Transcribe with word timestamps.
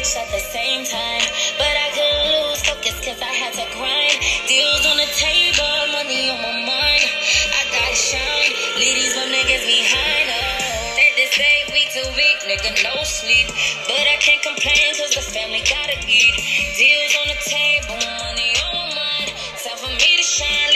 at 0.00 0.32
the 0.32 0.40
same 0.40 0.80
time. 0.88 1.20
But 1.60 1.76
I 1.76 1.92
couldn't 1.92 2.32
lose 2.32 2.64
focus 2.64 2.96
cause 3.04 3.20
I 3.20 3.32
had 3.36 3.52
to 3.52 3.68
grind. 3.76 4.16
Deals 4.48 4.88
on 4.88 4.96
the 4.96 5.04
table, 5.12 5.92
money 5.92 6.32
on 6.32 6.40
my 6.40 6.56
mind. 6.64 7.04
I 7.52 7.68
gotta 7.68 7.92
shine, 7.92 8.48
leave 8.80 8.96
these 8.96 9.12
niggas 9.12 9.60
behind. 9.60 10.26
Oh, 10.32 10.96
they 10.96 11.12
just 11.20 11.36
say 11.36 11.52
week 11.76 11.92
to 12.00 12.04
week, 12.16 12.38
nigga, 12.48 12.80
no 12.80 12.96
sleep. 13.04 13.52
But 13.84 14.00
I 14.08 14.16
can't 14.24 14.40
complain 14.40 14.96
cause 14.96 15.12
the 15.12 15.20
family 15.20 15.60
gotta 15.68 16.00
eat. 16.08 16.32
Deals 16.80 17.12
on 17.20 17.26
the 17.36 17.38
table, 17.44 18.00
money 18.24 18.56
on 18.56 18.72
my 18.72 19.04
mind. 19.04 19.36
Time 19.60 19.76
for 19.76 19.92
me 20.00 20.16
to 20.16 20.24
shine, 20.24 20.69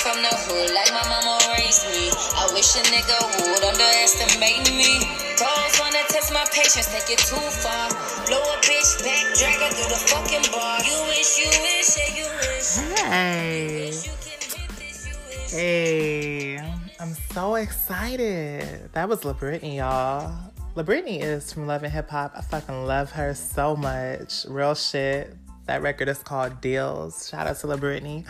from 0.00 0.16
the 0.24 0.32
hood, 0.48 0.72
like 0.72 0.88
my 0.96 1.04
mama 1.12 1.36
raised 1.52 1.84
me. 1.92 2.08
I 2.40 2.48
wish 2.56 2.72
a 2.72 2.82
nigga 2.88 3.20
would 3.36 3.64
underestimate 3.64 4.72
me. 4.72 5.04
Calls 5.36 5.76
wanna 5.76 6.00
test 6.08 6.32
my 6.32 6.44
patience, 6.48 6.88
take 6.88 7.12
it 7.12 7.20
too 7.20 7.36
far. 7.60 7.92
Blow 8.24 8.40
a 8.40 8.56
bitch 8.64 9.04
back, 9.04 9.24
drag 9.36 9.60
her 9.60 9.68
through 9.76 9.92
the 9.92 10.00
fucking 10.08 10.48
bar. 10.52 10.80
You 10.80 10.96
wish, 11.12 11.36
you 11.36 11.52
wish, 11.52 12.00
yeah, 12.00 12.16
you 12.16 12.28
wish. 12.40 12.80
Hey. 12.96 13.92
You 13.92 14.16
can 14.24 14.40
hit 14.40 14.70
this, 14.80 15.04
you 15.04 15.16
wish. 15.28 15.50
Hey, 15.52 16.56
I'm 16.98 17.14
so 17.34 17.56
excited. 17.56 18.90
That 18.92 19.06
was 19.08 19.24
La 19.24 19.34
Britney, 19.34 19.76
y'all. 19.76 20.32
La 20.76 20.82
Britney 20.82 21.20
is 21.20 21.52
from 21.52 21.66
Love 21.66 21.82
and 21.82 21.92
Hip 21.92 22.08
Hop. 22.08 22.32
I 22.34 22.40
fucking 22.40 22.86
love 22.86 23.10
her 23.12 23.34
so 23.34 23.76
much. 23.76 24.46
Real 24.48 24.74
shit. 24.74 25.36
That 25.66 25.82
record 25.82 26.08
is 26.08 26.22
called 26.22 26.60
Deals. 26.62 27.28
Shout 27.28 27.46
out 27.46 27.58
to 27.58 27.66
La 27.66 27.76
Britney. 27.76 28.24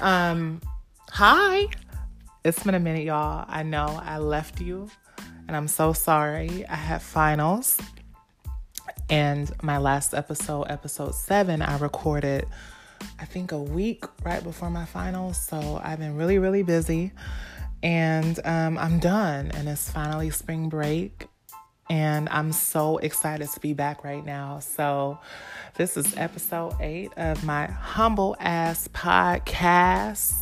Um, 0.00 0.60
hi. 1.12 1.68
It's 2.42 2.62
been 2.62 2.74
a 2.74 2.80
minute, 2.80 3.04
y'all. 3.04 3.44
I 3.46 3.62
know 3.62 4.00
I 4.02 4.16
left 4.16 4.62
you, 4.62 4.88
and 5.46 5.54
I'm 5.54 5.68
so 5.68 5.92
sorry. 5.92 6.66
I 6.66 6.74
had 6.74 7.02
finals, 7.02 7.78
and 9.10 9.52
my 9.62 9.76
last 9.76 10.14
episode, 10.14 10.64
episode 10.70 11.14
seven, 11.14 11.60
I 11.60 11.76
recorded. 11.76 12.46
I 13.20 13.26
think 13.26 13.52
a 13.52 13.58
week 13.58 14.04
right 14.24 14.42
before 14.42 14.70
my 14.70 14.86
finals. 14.86 15.36
So 15.36 15.78
I've 15.84 15.98
been 15.98 16.16
really, 16.16 16.38
really 16.38 16.62
busy. 16.62 17.12
And 17.82 18.40
um, 18.46 18.78
I'm 18.78 18.98
done. 18.98 19.50
And 19.52 19.68
it's 19.68 19.90
finally 19.90 20.30
spring 20.30 20.70
break. 20.70 21.26
And 21.90 22.26
I'm 22.30 22.52
so 22.52 22.96
excited 22.98 23.50
to 23.50 23.60
be 23.60 23.74
back 23.74 24.02
right 24.02 24.24
now. 24.24 24.60
So 24.60 25.18
this 25.74 25.98
is 25.98 26.16
episode 26.16 26.74
eight 26.80 27.12
of 27.18 27.44
my 27.44 27.66
humble 27.66 28.34
ass 28.40 28.88
podcast, 28.88 30.41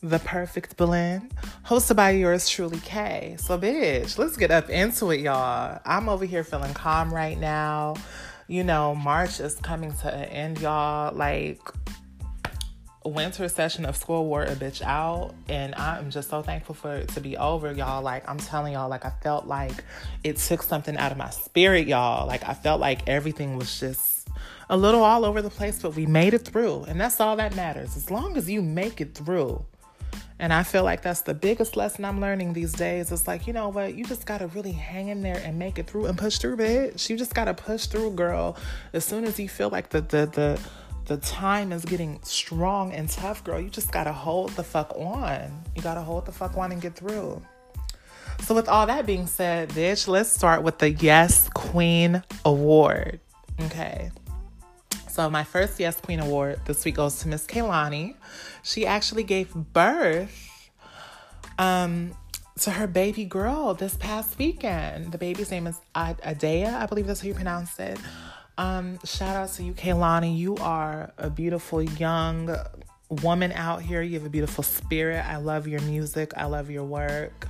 The 0.00 0.20
Perfect 0.20 0.76
Blend, 0.76 1.34
hosted 1.66 1.96
by 1.96 2.10
yours 2.10 2.48
truly, 2.48 2.78
Kay. 2.78 3.34
So, 3.36 3.58
bitch, 3.58 4.16
let's 4.16 4.36
get 4.36 4.52
up 4.52 4.70
into 4.70 5.10
it, 5.10 5.18
y'all. 5.18 5.80
I'm 5.84 6.08
over 6.08 6.24
here 6.24 6.44
feeling 6.44 6.72
calm 6.72 7.12
right 7.12 7.36
now. 7.36 7.96
You 8.46 8.62
know, 8.62 8.94
March 8.94 9.40
is 9.40 9.56
coming 9.56 9.92
to 9.94 10.14
an 10.14 10.24
end, 10.26 10.60
y'all. 10.60 11.12
Like, 11.12 11.60
winter 13.04 13.48
session 13.48 13.84
of 13.86 13.96
school 13.96 14.26
wore 14.26 14.44
a 14.44 14.54
bitch 14.54 14.82
out 14.82 15.34
and 15.48 15.74
i'm 15.76 16.10
just 16.10 16.28
so 16.28 16.42
thankful 16.42 16.74
for 16.74 16.96
it 16.96 17.08
to 17.08 17.22
be 17.22 17.38
over 17.38 17.72
y'all 17.72 18.02
like 18.02 18.28
i'm 18.28 18.36
telling 18.36 18.74
y'all 18.74 18.88
like 18.88 19.06
i 19.06 19.12
felt 19.22 19.46
like 19.46 19.82
it 20.24 20.36
took 20.36 20.62
something 20.62 20.94
out 20.98 21.10
of 21.10 21.16
my 21.16 21.30
spirit 21.30 21.86
y'all 21.86 22.26
like 22.26 22.46
i 22.46 22.52
felt 22.52 22.80
like 22.80 23.08
everything 23.08 23.56
was 23.56 23.80
just 23.80 24.28
a 24.68 24.76
little 24.76 25.02
all 25.02 25.24
over 25.24 25.40
the 25.40 25.48
place 25.48 25.80
but 25.80 25.94
we 25.94 26.04
made 26.04 26.34
it 26.34 26.40
through 26.44 26.84
and 26.84 27.00
that's 27.00 27.18
all 27.18 27.34
that 27.36 27.56
matters 27.56 27.96
as 27.96 28.10
long 28.10 28.36
as 28.36 28.50
you 28.50 28.60
make 28.60 29.00
it 29.00 29.14
through 29.14 29.64
and 30.38 30.52
I 30.52 30.62
feel 30.62 30.84
like 30.84 31.02
that's 31.02 31.22
the 31.22 31.34
biggest 31.34 31.76
lesson 31.76 32.04
I'm 32.04 32.20
learning 32.20 32.52
these 32.52 32.72
days. 32.72 33.10
It's 33.10 33.26
like, 33.26 33.46
you 33.46 33.52
know 33.52 33.68
what? 33.68 33.94
You 33.94 34.04
just 34.04 34.24
got 34.24 34.38
to 34.38 34.46
really 34.48 34.72
hang 34.72 35.08
in 35.08 35.22
there 35.22 35.40
and 35.44 35.58
make 35.58 35.78
it 35.78 35.88
through 35.88 36.06
and 36.06 36.16
push 36.16 36.38
through, 36.38 36.56
bitch. 36.56 37.10
You 37.10 37.16
just 37.16 37.34
got 37.34 37.46
to 37.46 37.54
push 37.54 37.86
through, 37.86 38.12
girl. 38.12 38.56
As 38.92 39.04
soon 39.04 39.24
as 39.24 39.38
you 39.40 39.48
feel 39.48 39.68
like 39.68 39.88
the, 39.88 40.00
the, 40.00 40.26
the, 40.26 40.60
the 41.06 41.16
time 41.16 41.72
is 41.72 41.84
getting 41.84 42.20
strong 42.22 42.92
and 42.92 43.08
tough, 43.08 43.42
girl, 43.42 43.60
you 43.60 43.68
just 43.68 43.90
got 43.90 44.04
to 44.04 44.12
hold 44.12 44.50
the 44.50 44.62
fuck 44.62 44.92
on. 44.96 45.64
You 45.74 45.82
got 45.82 45.94
to 45.94 46.02
hold 46.02 46.26
the 46.26 46.32
fuck 46.32 46.56
on 46.56 46.70
and 46.70 46.80
get 46.80 46.94
through. 46.94 47.42
So, 48.42 48.54
with 48.54 48.68
all 48.68 48.86
that 48.86 49.04
being 49.04 49.26
said, 49.26 49.70
bitch, 49.70 50.06
let's 50.06 50.30
start 50.30 50.62
with 50.62 50.78
the 50.78 50.90
Yes 50.90 51.48
Queen 51.48 52.22
Award. 52.44 53.18
Okay. 53.62 54.12
So 55.18 55.28
my 55.28 55.42
first 55.42 55.80
Yes 55.80 56.00
Queen 56.00 56.20
Award 56.20 56.60
this 56.64 56.84
week 56.84 56.94
goes 56.94 57.18
to 57.22 57.28
Miss 57.28 57.44
Kehlani. 57.44 58.14
She 58.62 58.86
actually 58.86 59.22
gave 59.22 59.54
birth 59.54 60.70
um, 61.58 62.14
to 62.60 62.70
her 62.70 62.86
baby 62.86 63.24
girl 63.24 63.74
this 63.74 63.96
past 63.96 64.38
weekend. 64.38 65.12
The 65.12 65.18
baby's 65.18 65.50
name 65.50 65.66
is 65.66 65.80
Ad- 65.94 66.20
Adea, 66.22 66.74
I 66.74 66.86
believe 66.86 67.06
that's 67.06 67.20
how 67.20 67.28
you 67.28 67.34
pronounce 67.34 67.78
it. 67.78 67.98
Um, 68.56 68.98
shout 69.04 69.36
out 69.36 69.50
to 69.54 69.62
you, 69.62 69.72
Kehlani. 69.72 70.36
You 70.36 70.56
are 70.56 71.12
a 71.16 71.30
beautiful 71.30 71.80
young 71.80 72.56
woman 73.08 73.52
out 73.52 73.82
here. 73.82 74.02
You 74.02 74.14
have 74.14 74.26
a 74.26 74.30
beautiful 74.30 74.64
spirit. 74.64 75.24
I 75.24 75.36
love 75.36 75.68
your 75.68 75.80
music. 75.82 76.32
I 76.36 76.46
love 76.46 76.70
your 76.70 76.84
work. 76.84 77.46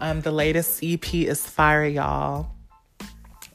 Um, 0.00 0.20
the 0.20 0.32
latest 0.32 0.82
EP 0.82 1.14
is 1.14 1.46
fire, 1.46 1.84
y'all. 1.84 2.50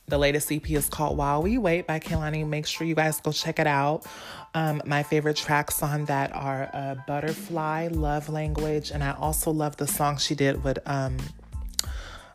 The 0.08 0.18
latest 0.18 0.52
EP 0.52 0.70
is 0.72 0.90
called 0.90 1.18
While 1.18 1.44
We 1.44 1.58
Wait 1.58 1.88
by 1.88 2.00
Kehlani. 2.00 2.46
Make 2.46 2.68
sure 2.68 2.86
you 2.86 2.96
guys 2.96 3.22
go 3.22 3.32
check 3.32 3.58
it 3.60 3.68
out. 3.68 4.06
Um, 4.54 4.82
my 4.86 5.02
favorite 5.02 5.38
tracks 5.38 5.82
on 5.82 6.06
that 6.06 6.36
are 6.36 6.70
uh, 6.74 6.96
Butterfly, 7.08 7.88
Love 7.92 8.28
Language, 8.30 8.92
and 8.92 9.04
I 9.04 9.14
also 9.14 9.50
love 9.52 9.78
the 9.78 9.88
song 9.88 10.18
she 10.18 10.36
did 10.36 10.64
with 10.64 10.78
um, 10.86 11.18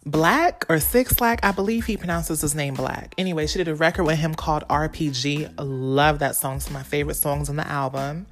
Black 0.07 0.65
or 0.71 0.81
Six 0.81 1.13
Black. 1.13 1.45
I 1.45 1.53
believe 1.53 1.85
he 1.85 1.97
pronounces 1.99 2.41
his 2.41 2.55
name 2.55 2.75
Black. 2.75 3.15
Anyway, 3.19 3.47
she 3.47 3.59
did 3.59 3.69
a 3.69 3.75
record 3.75 4.05
with 4.05 4.19
him 4.19 4.35
called 4.35 4.67
RPG. 4.69 5.55
Love 5.59 6.21
that 6.21 6.37
song. 6.37 6.57
It's 6.57 6.71
my 6.71 6.83
favorite 6.83 7.17
songs 7.17 7.51
on 7.51 7.57
the 7.57 7.69
album. 7.69 8.27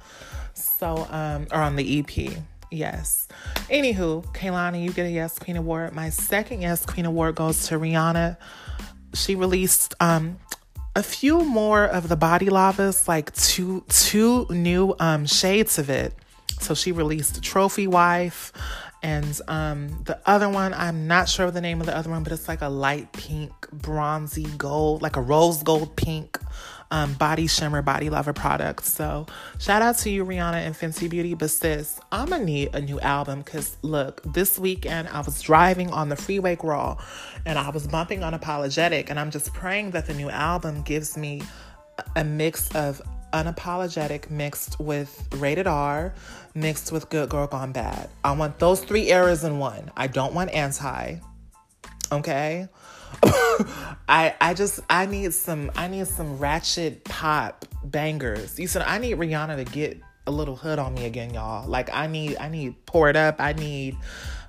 So, 0.55 1.07
um, 1.11 1.47
or 1.51 1.61
on 1.61 1.75
the 1.75 1.99
EP. 1.99 2.41
Yes. 2.71 3.27
Anywho, 3.69 4.25
Kehlani, 4.33 4.83
you 4.83 4.91
get 4.91 5.05
a 5.05 5.09
Yes 5.09 5.37
Queen 5.39 5.55
Award. 5.55 5.93
My 5.93 6.09
second 6.09 6.61
Yes 6.61 6.85
Queen 6.85 7.05
Award 7.05 7.35
goes 7.35 7.67
to 7.67 7.79
Rihanna. 7.79 8.37
She 9.13 9.35
released 9.35 9.93
um 9.99 10.37
a 10.95 11.03
few 11.03 11.43
more 11.43 11.85
of 11.85 12.09
the 12.09 12.15
body 12.15 12.49
lavas, 12.49 13.07
like 13.07 13.33
two 13.35 13.83
two 13.89 14.47
new 14.49 14.95
um 14.99 15.25
shades 15.25 15.77
of 15.77 15.89
it. 15.89 16.13
So 16.59 16.73
she 16.73 16.91
released 16.91 17.43
Trophy 17.43 17.87
Wife 17.87 18.51
and 19.03 19.39
um 19.47 20.03
the 20.03 20.19
other 20.25 20.49
one, 20.49 20.73
I'm 20.73 21.07
not 21.07 21.29
sure 21.29 21.45
of 21.45 21.53
the 21.53 21.61
name 21.61 21.79
of 21.79 21.87
the 21.87 21.95
other 21.95 22.09
one, 22.09 22.23
but 22.23 22.31
it's 22.31 22.47
like 22.47 22.61
a 22.61 22.69
light 22.69 23.11
pink, 23.13 23.51
bronzy 23.71 24.45
gold, 24.57 25.01
like 25.01 25.15
a 25.15 25.21
rose 25.21 25.63
gold 25.63 25.95
pink 25.95 26.39
um, 26.91 27.13
body 27.15 27.47
shimmer 27.47 27.81
body 27.81 28.09
lava 28.09 28.33
product. 28.33 28.85
So 28.85 29.25
shout 29.59 29.81
out 29.81 29.97
to 29.99 30.09
you, 30.09 30.25
Rihanna 30.25 30.65
and 30.65 30.75
Fenty 30.75 31.09
Beauty. 31.09 31.33
But 31.33 31.49
sis, 31.49 31.99
I'm 32.11 32.29
gonna 32.29 32.43
need 32.43 32.73
a 32.73 32.81
new 32.81 32.99
album 32.99 33.41
because 33.41 33.77
look, 33.81 34.21
this 34.33 34.57
weekend 34.57 35.09
I 35.09 35.21
was 35.21 35.41
driving 35.41 35.91
on 35.91 36.09
the 36.09 36.15
freeway 36.15 36.55
girl 36.55 36.99
and 37.45 37.59
I 37.59 37.69
was 37.69 37.87
bumping 37.87 38.21
Unapologetic, 38.21 39.09
and 39.09 39.19
I'm 39.19 39.31
just 39.31 39.53
praying 39.53 39.91
that 39.91 40.05
the 40.05 40.13
new 40.13 40.29
album 40.29 40.81
gives 40.81 41.17
me 41.17 41.41
a 42.15 42.23
mix 42.23 42.73
of 42.75 43.01
unapologetic 43.45 44.29
mixed 44.29 44.79
with 44.79 45.27
rated 45.35 45.67
R, 45.67 46.13
mixed 46.55 46.91
with 46.91 47.09
good 47.09 47.29
girl 47.29 47.47
gone 47.47 47.71
bad. 47.71 48.09
I 48.23 48.31
want 48.33 48.59
those 48.59 48.83
three 48.83 49.11
eras 49.11 49.43
in 49.43 49.59
one. 49.59 49.91
I 49.95 50.07
don't 50.07 50.33
want 50.33 50.51
anti. 50.51 51.17
Okay. 52.11 52.67
I 54.09 54.35
I 54.41 54.53
just 54.53 54.79
I 54.89 55.05
need 55.05 55.33
some 55.33 55.71
I 55.75 55.87
need 55.87 56.07
some 56.07 56.37
ratchet 56.37 57.03
pop 57.03 57.65
bangers. 57.83 58.59
You 58.59 58.67
said 58.67 58.83
I 58.83 58.97
need 58.97 59.17
Rihanna 59.17 59.55
to 59.57 59.63
get 59.63 60.01
a 60.25 60.31
little 60.31 60.55
hood 60.55 60.79
on 60.79 60.93
me 60.93 61.05
again, 61.05 61.33
y'all. 61.33 61.67
Like 61.67 61.93
I 61.93 62.07
need 62.07 62.37
I 62.39 62.49
need 62.49 62.85
pour 62.85 63.09
it 63.09 63.15
up. 63.15 63.35
I 63.39 63.53
need 63.53 63.97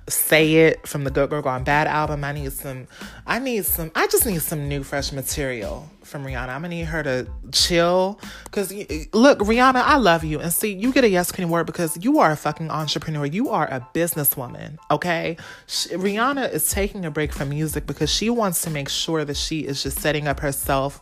say 0.09 0.55
it 0.55 0.87
from 0.87 1.03
the 1.03 1.11
Good 1.11 1.29
Girl 1.29 1.41
Gone 1.41 1.63
Bad 1.63 1.87
album. 1.87 2.23
I 2.23 2.31
need 2.31 2.51
some 2.51 2.87
I 3.25 3.39
need 3.39 3.65
some 3.65 3.91
I 3.95 4.07
just 4.07 4.25
need 4.25 4.41
some 4.41 4.67
new 4.67 4.83
fresh 4.83 5.11
material 5.11 5.89
from 6.03 6.25
Rihanna. 6.25 6.49
I'm 6.49 6.61
gonna 6.61 6.69
need 6.69 6.85
her 6.85 7.03
to 7.03 7.27
chill. 7.51 8.19
Cause 8.51 8.73
look, 9.13 9.39
Rihanna, 9.39 9.81
I 9.81 9.97
love 9.97 10.23
you. 10.23 10.39
And 10.39 10.51
see, 10.51 10.73
you 10.73 10.91
get 10.91 11.03
a 11.03 11.09
yes 11.09 11.31
queen 11.31 11.47
award 11.47 11.65
because 11.65 12.03
you 12.03 12.19
are 12.19 12.31
a 12.31 12.35
fucking 12.35 12.69
entrepreneur. 12.69 13.25
You 13.25 13.49
are 13.49 13.67
a 13.67 13.87
businesswoman. 13.93 14.77
Okay. 14.91 15.37
She, 15.67 15.89
Rihanna 15.89 16.51
is 16.51 16.69
taking 16.69 17.05
a 17.05 17.11
break 17.11 17.31
from 17.31 17.49
music 17.49 17.85
because 17.85 18.09
she 18.09 18.29
wants 18.29 18.61
to 18.63 18.69
make 18.69 18.89
sure 18.89 19.23
that 19.23 19.37
she 19.37 19.61
is 19.61 19.83
just 19.83 19.99
setting 19.99 20.27
up 20.27 20.39
herself, 20.39 20.99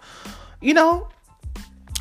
you 0.61 0.73
know, 0.73 1.09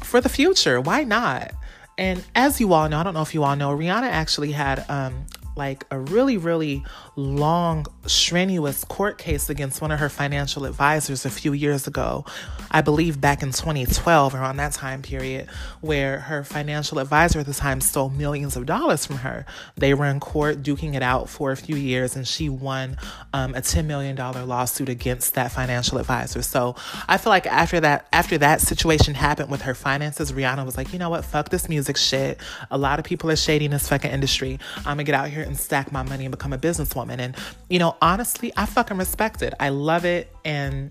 for 0.03 0.21
the 0.21 0.29
future. 0.29 0.81
Why 0.81 1.05
not? 1.05 1.53
And 1.99 2.23
as 2.35 2.61
you 2.61 2.73
all 2.73 2.89
know, 2.89 2.99
I 2.99 3.03
don't 3.03 3.15
know 3.15 3.23
if 3.23 3.35
you 3.35 3.43
all 3.43 3.57
know, 3.57 3.71
Rihanna 3.71 4.09
actually 4.09 4.53
had 4.53 4.85
um 4.91 5.27
like 5.57 5.85
a 5.91 5.99
really, 5.99 6.37
really 6.37 6.85
long, 7.17 7.87
strenuous 8.05 8.85
court 8.85 9.17
case 9.17 9.49
against 9.49 9.81
one 9.81 9.91
of 9.91 9.99
her 9.99 10.11
financial 10.11 10.67
advisors 10.67 11.25
a 11.25 11.31
few 11.31 11.55
years 11.55 11.87
ago. 11.87 12.27
I 12.71 12.83
believe 12.83 13.21
back 13.21 13.43
in 13.43 13.53
2012, 13.53 14.35
around 14.35 14.59
that 14.59 14.73
time 14.73 15.01
period, 15.01 15.49
where 15.81 16.21
her 16.21 16.45
financial 16.45 16.99
advisor 16.99 17.41
at 17.41 17.47
the 17.47 17.55
time 17.55 17.81
stole 17.81 18.11
millions 18.11 18.55
of 18.55 18.67
dollars 18.67 19.07
from 19.07 19.17
her. 19.17 19.47
They 19.77 19.95
were 19.95 20.05
in 20.05 20.21
court 20.21 20.63
duking 20.63 20.95
it 20.95 21.03
out 21.03 21.31
for 21.31 21.53
a 21.53 21.57
few 21.57 21.75
years, 21.75 22.17
and 22.17 22.29
she 22.29 22.51
won 22.51 22.99
um, 23.33 23.55
a 23.55 23.63
$10 23.63 23.87
million 23.87 24.15
lawsuit 24.17 24.91
against 24.91 25.35
that 25.35 25.53
financial 25.53 25.97
advisor. 25.97 26.43
So 26.43 26.77
I 27.09 27.17
feel 27.17 27.31
like 27.31 27.47
after 27.47 27.81
that, 27.81 28.09
after 28.13 28.37
that 28.39 28.61
situation 28.61 29.15
happened 29.15 29.51
with 29.51 29.63
her 29.63 29.75
finances, 29.75 30.33
Rihanna 30.33 30.67
was 30.67 30.77
like, 30.77 30.93
you 30.93 30.99
know 30.99 31.09
what, 31.09 31.25
fuck 31.25 31.49
this 31.49 31.67
music 31.69 31.97
shit. 31.97 32.39
A 32.71 32.77
lot 32.77 32.99
of 32.99 33.07
people 33.07 33.31
are 33.31 33.37
shady 33.37 33.65
in 33.65 33.71
this 33.71 33.89
fucking 33.89 34.11
industry. 34.11 34.59
I'm 34.79 34.97
gonna 34.97 35.05
get 35.05 35.15
out 35.15 35.31
here 35.31 35.43
and 35.43 35.57
stack 35.57 35.91
my 35.91 36.03
money 36.03 36.27
and 36.27 36.31
become 36.33 36.53
a 36.53 36.59
businesswoman. 36.59 37.06
And, 37.11 37.37
you 37.69 37.79
know, 37.79 37.97
honestly, 38.03 38.53
I 38.57 38.67
fucking 38.67 38.97
respect 38.97 39.43
it. 39.43 39.55
I 39.61 39.71
love 39.71 40.05
it. 40.05 40.35
And, 40.45 40.91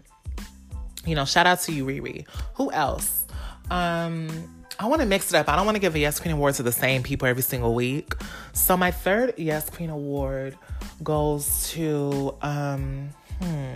you 1.05 1.15
know, 1.15 1.25
shout 1.25 1.47
out 1.47 1.59
to 1.61 1.71
you, 1.71 1.85
Riri. 1.85 2.25
Who 2.55 2.71
else? 2.71 3.25
Um, 3.69 4.29
I 4.77 4.87
want 4.87 5.01
to 5.01 5.07
mix 5.07 5.33
it 5.33 5.37
up. 5.37 5.47
I 5.47 5.55
don't 5.55 5.65
want 5.65 5.75
to 5.75 5.79
give 5.79 5.95
a 5.95 5.99
Yes 5.99 6.19
Queen 6.19 6.33
Award 6.33 6.55
to 6.55 6.63
the 6.63 6.71
same 6.71 7.01
people 7.01 7.27
every 7.27 7.43
single 7.43 7.73
week. 7.73 8.13
So 8.53 8.75
my 8.75 8.91
third 8.91 9.33
Yes 9.37 9.69
Queen 9.69 9.89
Award 9.89 10.57
goes 11.03 11.69
to 11.71 12.35
um 12.41 13.09
hmm. 13.41 13.73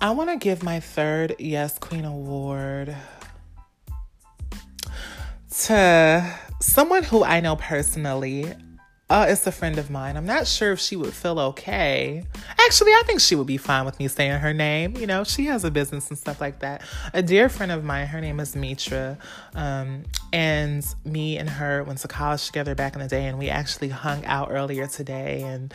I 0.00 0.10
want 0.10 0.30
to 0.30 0.36
give 0.36 0.64
my 0.64 0.80
third 0.80 1.36
Yes 1.38 1.78
Queen 1.78 2.04
Award 2.04 2.96
to 5.60 6.38
someone 6.60 7.04
who 7.04 7.22
I 7.22 7.40
know 7.40 7.54
personally. 7.54 8.52
Uh, 9.12 9.26
it's 9.28 9.46
a 9.46 9.52
friend 9.52 9.76
of 9.76 9.90
mine. 9.90 10.16
I'm 10.16 10.24
not 10.24 10.46
sure 10.46 10.72
if 10.72 10.80
she 10.80 10.96
would 10.96 11.12
feel 11.12 11.38
okay. 11.38 12.24
Actually, 12.58 12.92
I 12.92 13.02
think 13.04 13.20
she 13.20 13.34
would 13.34 13.46
be 13.46 13.58
fine 13.58 13.84
with 13.84 13.98
me 13.98 14.08
saying 14.08 14.38
her 14.38 14.54
name. 14.54 14.96
You 14.96 15.06
know, 15.06 15.22
she 15.22 15.44
has 15.44 15.64
a 15.64 15.70
business 15.70 16.08
and 16.08 16.18
stuff 16.18 16.40
like 16.40 16.60
that. 16.60 16.80
A 17.12 17.20
dear 17.20 17.50
friend 17.50 17.70
of 17.70 17.84
mine, 17.84 18.06
her 18.06 18.22
name 18.22 18.40
is 18.40 18.56
Mitra, 18.56 19.18
um, 19.54 20.04
and 20.32 20.82
me 21.04 21.36
and 21.36 21.50
her 21.50 21.84
went 21.84 21.98
to 21.98 22.08
college 22.08 22.46
together 22.46 22.74
back 22.74 22.94
in 22.94 23.02
the 23.02 23.06
day, 23.06 23.26
and 23.26 23.38
we 23.38 23.50
actually 23.50 23.90
hung 23.90 24.24
out 24.24 24.48
earlier 24.50 24.86
today. 24.86 25.42
And 25.42 25.74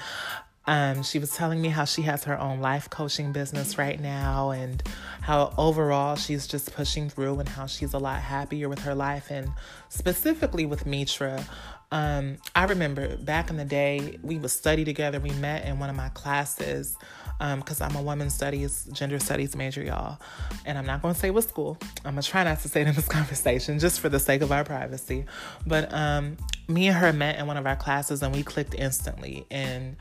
um, 0.66 1.04
she 1.04 1.20
was 1.20 1.32
telling 1.32 1.62
me 1.62 1.70
how 1.70 1.86
she 1.86 2.02
has 2.02 2.24
her 2.24 2.40
own 2.40 2.60
life 2.60 2.90
coaching 2.90 3.32
business 3.32 3.78
right 3.78 4.00
now 4.02 4.50
and 4.50 4.84
how 5.22 5.54
overall 5.58 6.16
she's 6.16 6.46
just 6.46 6.74
pushing 6.74 7.10
through 7.10 7.40
and 7.40 7.48
how 7.48 7.68
she's 7.68 7.94
a 7.94 7.98
lot 7.98 8.20
happier 8.20 8.68
with 8.68 8.80
her 8.80 8.94
life 8.94 9.32
and 9.32 9.50
specifically 9.90 10.66
with 10.66 10.86
Mitra. 10.86 11.46
Um, 11.92 12.38
I 12.54 12.66
remember 12.66 13.16
back 13.18 13.50
in 13.50 13.58
the 13.58 13.66
day, 13.66 14.20
we 14.22 14.38
would 14.38 14.52
study 14.52 14.84
together. 14.84 15.20
We 15.20 15.32
met 15.32 15.66
in 15.66 15.80
one 15.80 15.90
of 15.90 15.96
my 15.96 16.10
classes 16.10 16.98
because 17.40 17.82
um, 17.82 17.90
I'm 17.90 17.96
a 17.96 18.02
women's 18.02 18.34
studies, 18.34 18.90
gender 18.92 19.20
studies 19.20 19.56
major, 19.56 19.84
y'all. 19.84 20.20
And 20.66 20.78
I'm 20.78 20.86
not 20.86 21.02
going 21.02 21.14
to 21.14 21.20
say 21.20 21.30
what 21.30 21.44
school. 21.44 21.78
I'm 22.04 22.14
going 22.14 22.24
to 22.24 22.30
try 22.30 22.44
not 22.44 22.60
to 22.62 22.70
say 22.70 22.82
it 22.82 22.88
in 22.88 22.96
this 22.96 23.08
conversation 23.08 23.80
just 23.80 24.00
for 24.00 24.10
the 24.10 24.20
sake 24.20 24.42
of 24.42 24.52
our 24.52 24.64
privacy. 24.64 25.26
But 25.66 25.94
um, 25.94 26.38
me 26.68 26.88
and 26.88 26.98
her 26.98 27.14
met 27.14 27.40
in 27.40 27.48
one 27.48 27.58
of 27.58 27.66
our 27.66 27.76
classes 27.76 28.22
and 28.22 28.36
we 28.36 28.44
clicked 28.44 28.74
instantly. 28.74 29.46
And 29.50 29.96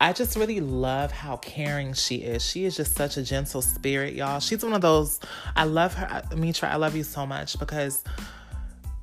I 0.00 0.12
just 0.12 0.36
really 0.36 0.60
love 0.60 1.10
how 1.10 1.38
caring 1.38 1.92
she 1.92 2.16
is. 2.16 2.42
She 2.46 2.64
is 2.64 2.76
just 2.76 2.94
such 2.94 3.16
a 3.16 3.22
gentle 3.22 3.60
spirit, 3.60 4.14
y'all. 4.14 4.38
She's 4.38 4.62
one 4.62 4.72
of 4.72 4.80
those, 4.80 5.18
I 5.56 5.64
love 5.64 5.94
her. 5.94 6.22
Mitra, 6.36 6.70
I 6.70 6.76
love 6.76 6.94
you 6.94 7.02
so 7.02 7.26
much 7.26 7.58
because 7.58 8.04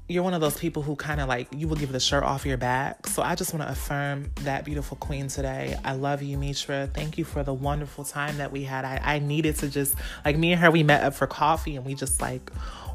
you're 0.08 0.24
one 0.24 0.36
of 0.36 0.42
those 0.42 0.58
people 0.58 0.84
who 0.84 0.96
kind 0.96 1.20
of 1.20 1.28
like 1.28 1.48
you 1.56 1.68
will 1.68 1.76
give 1.76 1.92
the 1.92 2.00
shirt 2.00 2.24
off 2.24 2.46
your 2.46 2.58
back. 2.58 3.08
So 3.08 3.24
I 3.24 3.34
just 3.34 3.54
want 3.54 3.66
to 3.66 3.72
affirm 3.72 4.30
that 4.42 4.64
beautiful 4.64 4.98
queen 4.98 5.28
today. 5.28 5.76
I 5.84 5.94
love 5.94 6.22
you, 6.22 6.38
Mitra. 6.38 6.88
Thank 6.94 7.18
you 7.18 7.26
for 7.26 7.44
the 7.44 7.54
wonderful 7.54 8.04
time 8.04 8.38
that 8.38 8.52
we 8.52 8.64
had. 8.64 8.86
I, 8.86 9.00
I 9.04 9.20
needed 9.20 9.56
to 9.58 9.70
just 9.70 9.96
like 10.24 10.38
me 10.38 10.52
and 10.52 10.62
her, 10.62 10.70
we 10.70 10.84
met 10.84 11.04
up 11.04 11.16
for 11.16 11.26
coffee 11.26 11.76
and 11.76 11.84
we 11.84 11.96
just 11.96 12.22
like 12.22 12.52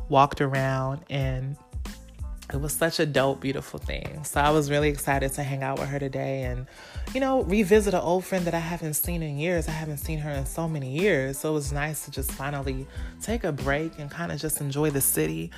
walked 0.09 0.41
around 0.41 1.01
and 1.11 1.57
it 2.53 2.61
was 2.61 2.73
such 2.73 2.99
a 2.99 3.07
dope, 3.07 3.41
beautiful 3.41 3.79
thing. 3.79 4.25
So 4.25 4.41
I 4.41 4.51
was 4.51 4.71
really 4.71 4.89
excited 4.89 5.33
to 5.35 5.43
hang 5.43 5.63
out 5.63 5.79
with 5.79 5.89
her 5.89 5.99
today 5.99 6.43
and, 6.43 6.67
you 7.15 7.21
know, 7.21 7.43
revisit 7.43 7.95
an 7.95 8.01
old 8.01 8.25
friend 8.25 8.45
that 8.45 8.55
I 8.55 8.59
haven't 8.59 8.95
seen 8.95 9.23
in 9.23 9.39
years. 9.39 9.69
I 9.69 9.73
haven't 9.73 9.99
seen 9.99 10.19
her 10.19 10.31
in 10.31 10.47
so 10.47 10.69
many 10.69 10.99
years. 10.99 11.39
So 11.39 11.51
it 11.51 11.55
was 11.55 11.73
nice 11.73 12.05
to 12.07 12.11
just 12.11 12.33
finally 12.33 12.87
take 13.23 13.45
a 13.45 13.53
break 13.53 13.99
and 13.99 14.11
kind 14.11 14.33
of 14.33 14.41
just 14.41 14.61
enjoy 14.61 14.91
the 14.91 15.01
city 15.01 15.51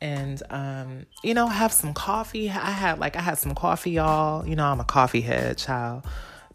and 0.00 0.42
um, 0.50 1.06
you 1.22 1.34
know, 1.34 1.46
have 1.46 1.72
some 1.72 1.94
coffee. 1.94 2.48
I 2.48 2.70
had 2.70 2.98
like 2.98 3.16
I 3.16 3.20
had 3.20 3.38
some 3.38 3.54
coffee, 3.54 3.92
y'all. 3.92 4.46
You 4.46 4.56
know, 4.56 4.66
I'm 4.66 4.80
a 4.80 4.84
coffee 4.84 5.20
head, 5.22 5.58
child 5.58 6.04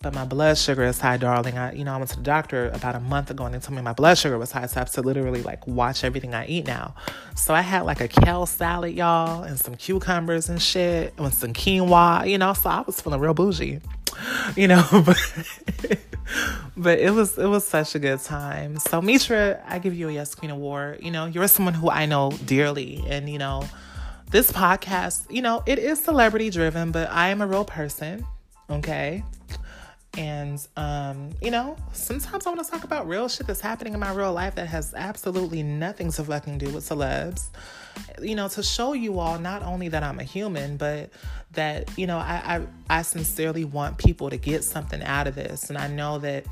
but 0.02 0.16
my 0.16 0.26
blood 0.26 0.58
sugar 0.58 0.84
is 0.84 1.00
high, 1.00 1.18
darling. 1.18 1.58
I, 1.58 1.74
you 1.74 1.84
know, 1.84 1.94
I 1.94 1.98
went 1.98 2.10
to 2.10 2.18
the 2.18 2.24
doctor 2.24 2.70
about 2.70 2.96
a 2.96 3.00
month 3.00 3.30
ago 3.30 3.46
and 3.46 3.54
they 3.54 3.60
told 3.60 3.76
me 3.76 3.82
my 3.82 3.94
blood 3.94 4.18
sugar 4.18 4.38
was 4.38 4.52
high, 4.52 4.66
so 4.66 4.78
I 4.78 4.80
have 4.80 4.92
to 4.94 5.02
literally 5.02 5.44
like 5.44 5.66
watch 5.68 6.04
everything 6.04 6.34
I 6.34 6.48
eat 6.48 6.66
now. 6.66 6.96
So 7.36 7.54
I 7.54 7.62
had 7.62 7.82
like 7.82 8.02
a 8.02 8.08
kale 8.08 8.46
salad, 8.46 8.94
y'all, 8.94 9.44
and 9.44 9.60
some 9.60 9.76
cucumbers 9.76 10.50
and 10.50 10.62
shit, 10.62 11.14
and 11.18 11.34
some 11.34 11.54
quinoa, 11.54 12.28
you 12.28 12.38
know. 12.38 12.54
So 12.54 12.70
I 12.70 12.82
was 12.82 13.00
feeling 13.00 13.20
real 13.20 13.34
bougie, 13.34 13.80
you 14.56 14.68
know. 14.68 14.88
But 15.06 16.00
but 16.78 17.00
it 17.00 17.12
was 17.12 17.38
it 17.38 17.48
was 17.48 17.66
such 17.66 17.96
a 17.96 18.00
good 18.00 18.20
time. 18.22 18.78
So 18.80 19.02
Mitra, 19.02 19.62
I 19.68 19.80
give 19.80 19.96
you 19.96 20.10
a 20.10 20.12
Yes 20.12 20.36
Queen 20.36 20.52
award. 20.52 21.00
You 21.02 21.12
know, 21.12 21.26
you're 21.26 21.48
someone 21.48 21.74
who 21.74 21.90
I 21.90 22.06
know 22.06 22.32
dearly, 22.46 23.04
and 23.08 23.30
you 23.30 23.38
know, 23.38 23.64
this 24.30 24.52
podcast, 24.52 25.30
you 25.30 25.42
know, 25.42 25.64
it 25.66 25.80
is 25.80 26.04
celebrity 26.04 26.50
driven, 26.50 26.92
but 26.92 27.10
I 27.10 27.30
am 27.30 27.42
a 27.42 27.48
real 27.48 27.66
person. 27.66 28.26
Okay, 28.70 29.24
and, 30.18 30.66
um, 30.76 31.30
you 31.42 31.52
know, 31.52 31.78
sometimes 31.94 32.46
I 32.46 32.50
want 32.50 32.66
to 32.66 32.70
talk 32.70 32.84
about 32.84 33.08
real 33.08 33.30
shit 33.30 33.48
that's 33.48 33.62
happening 33.62 33.94
in 33.94 34.00
my 34.00 34.12
real 34.12 34.34
life 34.34 34.56
that 34.56 34.68
has 34.68 34.94
absolutely 34.94 35.64
nothing 35.64 36.12
to 36.12 36.24
fucking 36.24 36.58
do 36.58 36.70
with 36.70 36.84
celebs. 36.84 37.50
You 38.22 38.36
know, 38.36 38.48
to 38.50 38.64
show 38.64 38.94
you 38.94 39.20
all 39.20 39.40
not 39.40 39.64
only 39.64 39.90
that 39.90 40.04
I'm 40.04 40.20
a 40.20 40.24
human, 40.24 40.78
but 40.78 41.10
that, 41.54 41.98
you 41.98 42.08
know, 42.08 42.18
I, 42.18 42.58
I, 42.90 43.00
I 43.00 43.02
sincerely 43.02 43.66
want 43.66 43.98
people 43.98 44.30
to 44.30 44.38
get 44.38 44.64
something 44.64 45.02
out 45.04 45.28
of 45.28 45.36
this. 45.36 45.70
And 45.70 45.78
I 45.78 45.88
know 45.88 46.20
that 46.20 46.46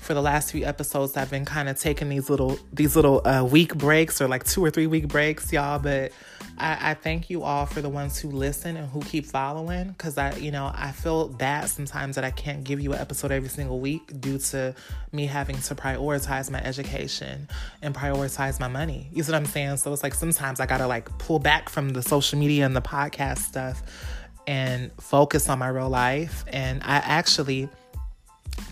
for 0.00 0.14
the 0.14 0.22
last 0.22 0.52
few 0.52 0.64
episodes 0.64 1.16
I've 1.16 1.30
been 1.30 1.44
kind 1.44 1.68
of 1.68 1.78
taking 1.78 2.08
these 2.08 2.28
little 2.28 2.58
these 2.72 2.96
little 2.96 3.26
uh, 3.26 3.44
week 3.44 3.74
breaks 3.76 4.20
or 4.20 4.28
like 4.28 4.44
two 4.44 4.64
or 4.64 4.70
three 4.70 4.86
week 4.86 5.08
breaks, 5.08 5.52
y'all. 5.52 5.78
But 5.78 6.12
I, 6.60 6.90
I 6.90 6.94
thank 6.94 7.30
you 7.30 7.42
all 7.42 7.64
for 7.64 7.80
the 7.80 7.88
ones 7.88 8.18
who 8.18 8.30
listen 8.30 8.76
and 8.76 8.88
who 8.88 9.00
keep 9.00 9.24
following 9.24 9.88
because 9.88 10.18
I, 10.18 10.36
you 10.36 10.50
know, 10.50 10.70
I 10.74 10.92
feel 10.92 11.28
bad 11.28 11.70
sometimes 11.70 12.16
that 12.16 12.24
I 12.24 12.30
can't 12.30 12.62
give 12.62 12.80
you 12.80 12.92
an 12.92 12.98
episode 12.98 13.32
every 13.32 13.48
single 13.48 13.80
week 13.80 14.20
due 14.20 14.38
to 14.38 14.74
me 15.10 15.26
having 15.26 15.56
to 15.56 15.74
prioritize 15.74 16.50
my 16.50 16.62
education 16.62 17.48
and 17.80 17.94
prioritize 17.94 18.60
my 18.60 18.68
money. 18.68 19.08
You 19.12 19.22
see 19.22 19.32
what 19.32 19.38
I'm 19.38 19.46
saying? 19.46 19.78
So 19.78 19.92
it's 19.92 20.02
like 20.02 20.14
sometimes 20.14 20.60
I 20.60 20.66
gotta 20.66 20.86
like 20.86 21.18
pull 21.18 21.38
back 21.38 21.70
from 21.70 21.90
the 21.90 22.02
social 22.02 22.38
media 22.38 22.66
and 22.66 22.76
the 22.76 22.82
podcast 22.82 23.38
stuff 23.38 23.82
and 24.46 24.90
focus 25.00 25.48
on 25.48 25.58
my 25.58 25.68
real 25.68 25.88
life. 25.88 26.44
And 26.48 26.82
I 26.82 26.96
actually 26.96 27.70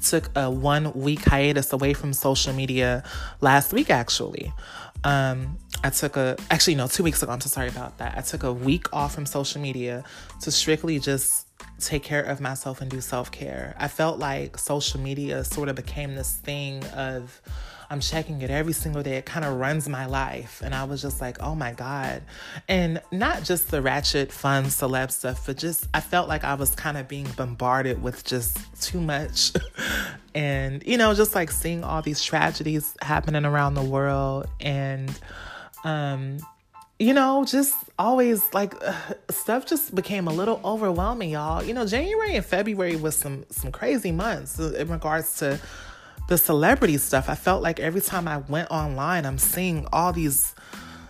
took 0.03 0.31
a 0.37 0.51
one 0.51 0.93
week 0.93 1.25
hiatus 1.25 1.73
away 1.73 1.95
from 1.95 2.13
social 2.13 2.53
media 2.53 3.03
last 3.41 3.73
week 3.73 3.89
actually 3.89 4.53
um, 5.05 5.59
I 5.85 5.91
took 5.91 6.17
a 6.17 6.37
actually 6.51 6.75
no 6.75 6.89
two 6.89 7.03
weeks 7.03 7.23
ago. 7.23 7.33
I'm 7.33 7.41
so 7.41 7.49
sorry 7.49 7.69
about 7.69 7.99
that. 7.99 8.17
I 8.17 8.21
took 8.21 8.43
a 8.43 8.53
week 8.53 8.93
off 8.93 9.15
from 9.15 9.27
social 9.27 9.61
media 9.61 10.05
to 10.41 10.51
strictly 10.51 10.99
just 10.99 11.47
take 11.81 12.03
care 12.03 12.23
of 12.23 12.41
myself 12.41 12.81
and 12.81 12.91
do 12.91 13.01
self 13.01 13.31
care. 13.31 13.75
I 13.79 13.89
felt 13.89 14.19
like 14.19 14.59
social 14.59 15.01
media 15.01 15.45
sort 15.45 15.69
of 15.69 15.77
became 15.77 16.15
this 16.15 16.35
thing 16.35 16.85
of 16.87 17.41
I'm 17.91 18.01
checking 18.01 18.43
it 18.43 18.51
every 18.51 18.75
single 18.75 19.03
day. 19.03 19.17
It 19.17 19.25
kind 19.25 19.47
of 19.47 19.55
runs 19.55 19.89
my 19.89 20.05
life. 20.05 20.61
And 20.63 20.75
I 20.75 20.85
was 20.85 21.01
just 21.01 21.23
like, 21.23 21.41
oh 21.41 21.55
my 21.55 21.73
God. 21.73 22.23
And 22.69 23.01
not 23.11 23.45
just 23.45 23.71
the 23.71 23.81
ratchet, 23.81 24.31
fun, 24.31 24.65
celeb 24.65 25.11
stuff, 25.11 25.47
but 25.47 25.57
just 25.57 25.89
I 25.95 26.01
felt 26.01 26.29
like 26.29 26.45
I 26.45 26.55
was 26.55 26.75
kind 26.75 26.99
of 26.99 27.09
being 27.09 27.27
bombarded 27.37 28.03
with 28.03 28.25
just 28.25 28.83
too 28.83 29.01
much. 29.01 29.53
and, 30.35 30.87
you 30.87 30.99
know, 30.99 31.15
just 31.15 31.35
like 31.35 31.51
seeing 31.51 31.83
all 31.83 32.03
these 32.03 32.23
tragedies 32.23 32.95
happening 33.01 33.47
around 33.47 33.75
the 33.75 33.83
world. 33.83 34.49
And, 34.61 35.19
um, 35.85 36.39
you 36.99 37.15
know, 37.15 37.45
just 37.45 37.77
always 37.99 38.43
like 38.53 38.75
uh, 38.85 38.93
stuff 39.31 39.67
just 39.67 39.95
became 39.95 40.27
a 40.27 40.33
little 40.33 40.61
overwhelming, 40.65 41.31
y'all. 41.31 41.63
You 41.63 41.75
know, 41.75 41.87
January 41.87 42.35
and 42.35 42.45
February 42.45 42.97
was 42.97 43.15
some 43.15 43.45
some 43.51 43.71
crazy 43.71 44.11
months 44.11 44.59
in 44.59 44.89
regards 44.89 45.37
to 45.39 45.61
the 46.29 46.39
celebrity 46.39 46.99
stuff. 46.99 47.29
I 47.29 47.35
felt 47.35 47.63
like 47.63 47.81
every 47.81 48.01
time 48.01 48.29
I 48.29 48.39
went 48.39 48.71
online, 48.71 49.27
I'm 49.27 49.39
seeing 49.39 49.87
all 49.93 50.13
these, 50.13 50.55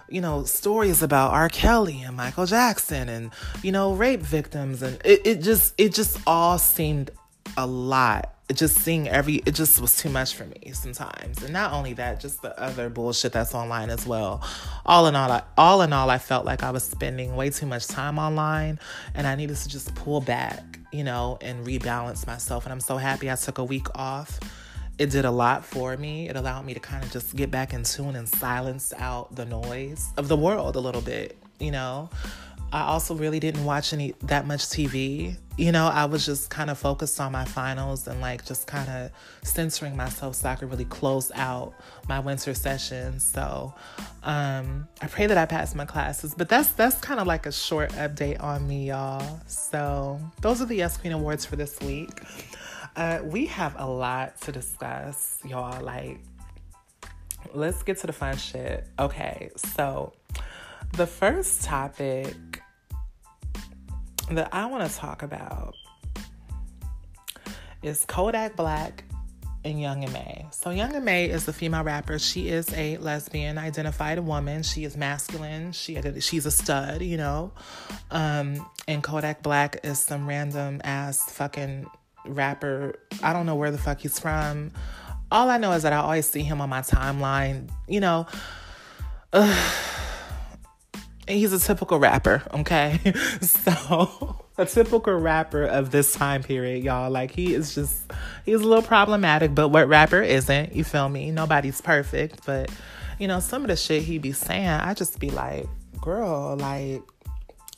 you 0.09 0.21
know, 0.21 0.45
stories 0.45 1.03
about 1.03 1.33
R. 1.33 1.49
Kelly 1.49 2.03
and 2.03 2.17
Michael 2.17 2.47
Jackson 2.47 3.09
and, 3.09 3.31
you 3.63 3.73
know, 3.73 3.95
rape 3.95 4.21
victims. 4.21 4.81
And 4.81 5.01
it, 5.05 5.27
it 5.27 5.43
just, 5.43 5.75
it 5.77 5.93
just 5.93 6.19
all 6.27 6.59
seemed 6.59 7.11
a 7.57 7.67
lot. 7.67 8.33
Just 8.55 8.79
seeing 8.79 9.09
every 9.09 9.37
it 9.47 9.55
just 9.55 9.81
was 9.81 9.97
too 9.97 10.09
much 10.09 10.35
for 10.35 10.45
me 10.45 10.73
sometimes. 10.73 11.43
And 11.43 11.53
not 11.53 11.73
only 11.73 11.93
that 11.95 12.21
just 12.21 12.43
the 12.43 12.59
other 12.61 12.89
bullshit 12.89 13.33
that's 13.33 13.55
online 13.55 13.91
as 13.91 14.07
well. 14.07 14.43
All 14.87 15.07
in 15.07 15.15
all 15.15 15.31
I, 15.31 15.43
all 15.57 15.83
in 15.83 15.93
all 15.93 16.09
i 16.09 16.19
felt 16.19 16.47
like 16.47 16.63
i 16.63 16.71
was 16.71 16.85
spending 16.85 17.37
way 17.37 17.51
too 17.51 17.67
much 17.67 17.87
time 17.87 18.19
online 18.19 18.79
and 19.15 19.27
i 19.27 19.35
needed 19.35 19.57
to 19.57 19.69
just 19.69 19.95
pull 19.95 20.21
back 20.21 20.79
you 20.93 21.05
know 21.05 21.39
and 21.41 21.67
rebalance 21.67 22.27
myself. 22.27 22.65
And 22.65 22.73
i'm 22.73 22.81
so 22.81 22.97
happy 22.97 23.31
i 23.31 23.35
took 23.35 23.59
a 23.59 23.65
week 23.65 23.87
off. 23.95 24.41
It 24.99 25.11
did 25.11 25.25
a 25.25 25.31
lot 25.31 25.65
for 25.65 25.97
me. 25.97 26.29
It 26.29 26.35
allowed 26.35 26.67
me 26.67 26.75
to 26.75 26.81
kind 26.81 27.05
of 27.05 27.13
just 27.13 27.37
get 27.37 27.53
back 27.53 27.73
in 27.73 27.85
tune 27.85 28.17
and 28.17 28.29
silence 28.29 28.93
out 28.99 29.37
the 29.37 29.45
noise 29.45 30.11
of 30.17 30.27
the 30.27 30.37
world 30.37 30.75
a 30.75 30.81
little 30.81 31.03
bit 31.03 31.39
you 31.61 31.71
know 31.71 32.09
I 32.71 32.83
also 32.83 33.15
really 33.15 33.41
didn't 33.41 33.65
watch 33.65 33.93
any 33.93 34.15
that 34.25 34.47
much 34.47 34.67
TV. 34.67 35.37
You 35.57 35.73
know, 35.73 35.87
I 35.87 36.05
was 36.05 36.27
just 36.27 36.51
kind 36.51 36.69
of 36.69 36.79
focused 36.79 37.19
on 37.19 37.33
my 37.33 37.45
finals 37.45 38.07
and 38.07 38.21
like 38.21 38.45
just 38.45 38.67
kind 38.67 38.89
of 38.89 39.11
censoring 39.43 39.97
myself 39.97 40.37
so 40.37 40.51
I 40.51 40.55
could 40.55 40.71
really 40.71 40.85
close 40.85 41.33
out 41.35 41.73
my 42.09 42.21
winter 42.21 42.53
sessions. 42.55 43.25
So 43.25 43.75
um, 44.23 44.87
I 45.01 45.07
pray 45.07 45.27
that 45.27 45.39
I 45.39 45.47
pass 45.47 45.75
my 45.75 45.87
classes. 45.87 46.35
But 46.37 46.51
that's 46.51 46.69
that's 46.73 47.01
kind 47.01 47.21
of 47.21 47.27
like 47.27 47.47
a 47.47 47.53
short 47.53 47.91
update 47.93 48.43
on 48.43 48.69
me, 48.69 48.89
y'all. 48.89 49.41
So 49.47 50.21
those 50.43 50.61
are 50.61 50.67
the 50.67 50.77
Yes 50.77 50.99
Queen 50.99 51.13
Awards 51.13 51.47
for 51.47 51.57
this 51.57 51.81
week. 51.81 52.21
Uh, 52.97 53.21
we 53.25 53.47
have 53.47 53.77
a 53.79 53.87
lot 53.87 54.39
to 54.43 54.53
discuss, 54.53 55.39
y'all. 55.45 55.83
Like, 55.83 56.21
let's 57.55 57.83
get 57.83 57.99
to 58.01 58.07
the 58.07 58.13
fun 58.13 58.37
shit. 58.37 58.87
Okay, 58.99 59.51
so 59.57 60.13
the 60.93 61.07
first 61.07 61.65
topic 61.65 62.35
that 64.37 64.49
I 64.53 64.67
want 64.67 64.91
to 64.91 64.97
talk 64.97 65.23
about 65.23 65.75
is 67.83 68.05
Kodak 68.07 68.57
Black 68.57 69.05
and 69.65 69.81
Young 69.81 70.05
M.A. 70.05 70.47
So 70.51 70.71
Young 70.71 70.95
M.A 70.95 71.31
is 71.31 71.49
a 71.49 71.53
female 71.53 71.85
rapper. 71.85 72.19
She 72.19 72.49
is 72.49 72.73
a 72.75 72.97
lesbian 72.99 73.59
identified 73.59 74.19
woman. 74.21 74.63
She 74.63 74.85
is 74.85 74.97
masculine. 74.97 75.73
She 75.73 76.01
she's 76.21 76.47
a 76.47 76.51
stud, 76.51 77.03
you 77.03 77.17
know. 77.17 77.53
Um, 78.11 78.69
and 78.87 79.03
Kodak 79.03 79.43
Black 79.43 79.81
is 79.85 79.99
some 79.99 80.29
random 80.29 80.81
ass 80.85 81.31
fucking 81.33 81.87
rapper. 82.27 82.95
I 83.23 83.33
don't 83.33 83.47
know 83.47 83.57
where 83.57 83.71
the 83.71 83.79
fuck 83.79 84.01
he's 84.01 84.19
from. 84.19 84.73
All 85.31 85.51
I 85.51 85.59
know 85.59 85.73
is 85.73 85.83
that 85.83 85.93
I 85.93 85.97
always 85.97 86.29
see 86.29 86.43
him 86.43 86.61
on 86.61 86.69
my 86.69 86.81
timeline, 86.81 87.71
you 87.87 88.01
know. 88.01 88.27
Ugh 89.33 90.05
he's 91.29 91.53
a 91.53 91.59
typical 91.59 91.99
rapper, 91.99 92.43
okay? 92.55 93.13
so 93.41 94.45
a 94.57 94.67
typical 94.67 95.15
rapper 95.15 95.65
of 95.65 95.91
this 95.91 96.13
time 96.13 96.43
period, 96.43 96.83
y'all. 96.85 97.11
Like 97.11 97.31
he 97.31 97.55
is 97.55 97.75
just 97.75 98.11
he's 98.45 98.61
a 98.61 98.67
little 98.67 98.83
problematic, 98.83 99.55
but 99.55 99.69
what 99.69 99.89
rapper 99.89 100.23
isn't? 100.23 100.75
You 100.75 100.85
feel 100.85 101.09
me? 101.09 101.31
Nobody's 101.31 101.81
perfect, 101.81 102.45
but 102.45 102.71
you 103.19 103.29
know, 103.29 103.41
some 103.41 103.63
of 103.63 103.69
the 103.69 103.77
shit 103.77 104.03
he 104.03 104.19
be 104.19 104.33
saying, 104.33 104.67
I 104.69 104.95
just 104.95 105.19
be 105.19 105.31
like, 105.31 105.67
girl, 106.01 106.57
like, 106.57 107.03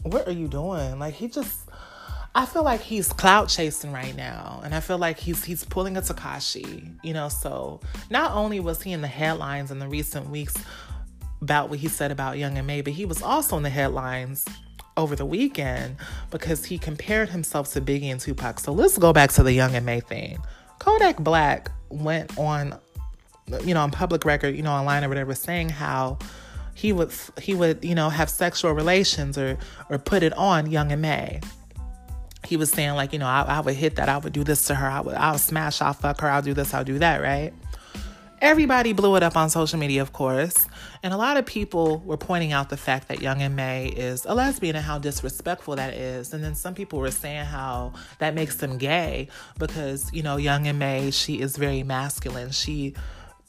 what 0.02 0.28
are 0.28 0.32
you 0.32 0.48
doing? 0.48 0.98
Like 0.98 1.14
he 1.14 1.28
just 1.28 1.68
I 2.32 2.46
feel 2.46 2.62
like 2.62 2.80
he's 2.80 3.12
clout 3.12 3.48
chasing 3.48 3.92
right 3.92 4.14
now, 4.16 4.60
and 4.62 4.72
I 4.72 4.80
feel 4.80 4.98
like 4.98 5.18
he's 5.18 5.44
he's 5.44 5.64
pulling 5.64 5.96
a 5.96 6.00
Tekashi, 6.00 6.88
you 7.02 7.12
know. 7.12 7.28
So 7.28 7.80
not 8.08 8.32
only 8.32 8.60
was 8.60 8.80
he 8.82 8.92
in 8.92 9.00
the 9.00 9.08
headlines 9.08 9.72
in 9.72 9.80
the 9.80 9.88
recent 9.88 10.30
weeks 10.30 10.54
about 11.42 11.70
what 11.70 11.78
he 11.78 11.88
said 11.88 12.10
about 12.10 12.38
Young 12.38 12.58
M.A, 12.58 12.80
but 12.82 12.92
he 12.92 13.04
was 13.04 13.22
also 13.22 13.56
in 13.56 13.62
the 13.62 13.70
headlines 13.70 14.44
over 14.96 15.16
the 15.16 15.24
weekend 15.24 15.96
because 16.30 16.64
he 16.64 16.78
compared 16.78 17.28
himself 17.30 17.72
to 17.72 17.80
Biggie 17.80 18.10
and 18.10 18.20
Tupac. 18.20 18.60
So 18.60 18.72
let's 18.72 18.98
go 18.98 19.12
back 19.12 19.30
to 19.32 19.42
the 19.42 19.52
Young 19.52 19.74
M.A 19.74 20.00
thing. 20.00 20.38
Kodak 20.78 21.18
Black 21.18 21.70
went 21.88 22.36
on, 22.38 22.78
you 23.64 23.74
know, 23.74 23.80
on 23.80 23.90
public 23.90 24.24
record, 24.24 24.54
you 24.54 24.62
know, 24.62 24.72
online 24.72 25.04
or 25.04 25.08
whatever, 25.08 25.34
saying 25.34 25.70
how 25.70 26.18
he 26.74 26.92
would 26.92 27.12
he 27.40 27.54
would 27.54 27.84
you 27.84 27.94
know 27.94 28.08
have 28.08 28.30
sexual 28.30 28.72
relations 28.72 29.36
or 29.36 29.58
or 29.90 29.98
put 29.98 30.22
it 30.22 30.32
on 30.34 30.70
Young 30.70 30.92
M.A. 30.92 31.40
He 32.46 32.56
was 32.56 32.70
saying 32.70 32.94
like 32.94 33.12
you 33.12 33.18
know 33.18 33.26
I, 33.26 33.42
I 33.42 33.60
would 33.60 33.74
hit 33.74 33.96
that 33.96 34.08
I 34.08 34.16
would 34.16 34.32
do 34.32 34.44
this 34.44 34.66
to 34.66 34.74
her 34.74 34.86
I 34.86 35.00
would 35.00 35.14
I'll 35.14 35.36
smash 35.36 35.82
I'll 35.82 35.92
fuck 35.92 36.20
her 36.22 36.30
I'll 36.30 36.40
do 36.40 36.54
this 36.54 36.72
I'll 36.72 36.84
do 36.84 36.98
that 36.98 37.20
right 37.20 37.52
Everybody 38.40 38.94
blew 38.94 39.16
it 39.16 39.22
up 39.22 39.36
on 39.36 39.50
social 39.50 39.78
media, 39.78 40.00
of 40.00 40.14
course. 40.14 40.66
And 41.02 41.14
a 41.14 41.16
lot 41.16 41.36
of 41.36 41.46
people 41.46 41.98
were 41.98 42.16
pointing 42.16 42.52
out 42.52 42.68
the 42.68 42.76
fact 42.76 43.08
that 43.08 43.22
Young 43.22 43.40
M.A 43.40 43.88
is 43.88 44.26
a 44.26 44.34
lesbian 44.34 44.76
and 44.76 44.84
how 44.84 44.98
disrespectful 44.98 45.76
that 45.76 45.94
is. 45.94 46.32
And 46.32 46.44
then 46.44 46.54
some 46.54 46.74
people 46.74 46.98
were 46.98 47.10
saying 47.10 47.46
how 47.46 47.94
that 48.18 48.34
makes 48.34 48.56
them 48.56 48.76
gay 48.76 49.28
because, 49.58 50.12
you 50.12 50.22
know, 50.22 50.36
Young 50.36 50.66
M.A, 50.66 51.10
she 51.10 51.40
is 51.40 51.56
very 51.56 51.82
masculine. 51.82 52.50
She 52.50 52.94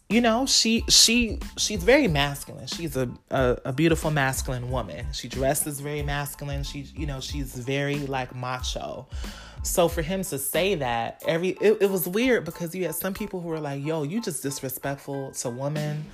you 0.09 0.19
know 0.19 0.45
she 0.45 0.83
she 0.89 1.39
she's 1.57 1.85
very 1.85 2.09
masculine 2.09 2.67
she's 2.67 2.97
a, 2.97 3.09
a, 3.29 3.57
a 3.63 3.71
beautiful 3.71 4.11
masculine 4.11 4.69
woman 4.69 5.05
she 5.13 5.29
dresses 5.29 5.79
very 5.79 6.01
masculine 6.01 6.63
she 6.63 6.81
you 6.97 7.05
know 7.05 7.21
she's 7.21 7.55
very 7.55 7.95
like 7.95 8.35
macho 8.35 9.07
so 9.63 9.87
for 9.87 10.01
him 10.01 10.23
to 10.23 10.39
say 10.39 10.75
that, 10.75 11.21
every 11.27 11.49
it, 11.49 11.77
it 11.81 11.89
was 11.89 12.07
weird 12.07 12.45
because 12.45 12.73
you 12.73 12.85
had 12.85 12.95
some 12.95 13.13
people 13.13 13.41
who 13.41 13.49
were 13.49 13.59
like, 13.59 13.83
"Yo, 13.83 14.03
you 14.03 14.21
just 14.21 14.41
disrespectful 14.41 15.31
to 15.31 15.49
women." 15.49 16.05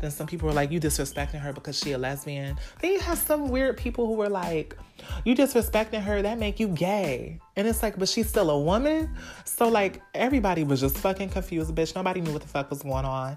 Then 0.00 0.10
some 0.10 0.26
people 0.26 0.48
were 0.48 0.54
like, 0.54 0.70
"You 0.70 0.80
disrespecting 0.80 1.40
her 1.40 1.52
because 1.52 1.78
she 1.78 1.92
a 1.92 1.98
lesbian." 1.98 2.58
Then 2.80 2.92
you 2.92 3.00
have 3.00 3.18
some 3.18 3.48
weird 3.48 3.76
people 3.76 4.06
who 4.06 4.14
were 4.14 4.28
like, 4.28 4.76
"You 5.24 5.34
disrespecting 5.34 6.02
her 6.02 6.22
that 6.22 6.38
make 6.38 6.60
you 6.60 6.68
gay," 6.68 7.40
and 7.56 7.66
it's 7.66 7.82
like, 7.82 7.98
but 7.98 8.08
she's 8.08 8.28
still 8.28 8.50
a 8.50 8.60
woman. 8.60 9.14
So 9.44 9.68
like 9.68 10.02
everybody 10.14 10.64
was 10.64 10.80
just 10.80 10.98
fucking 10.98 11.30
confused, 11.30 11.74
bitch. 11.74 11.94
Nobody 11.94 12.20
knew 12.20 12.32
what 12.32 12.42
the 12.42 12.48
fuck 12.48 12.70
was 12.70 12.82
going 12.82 13.04
on, 13.04 13.36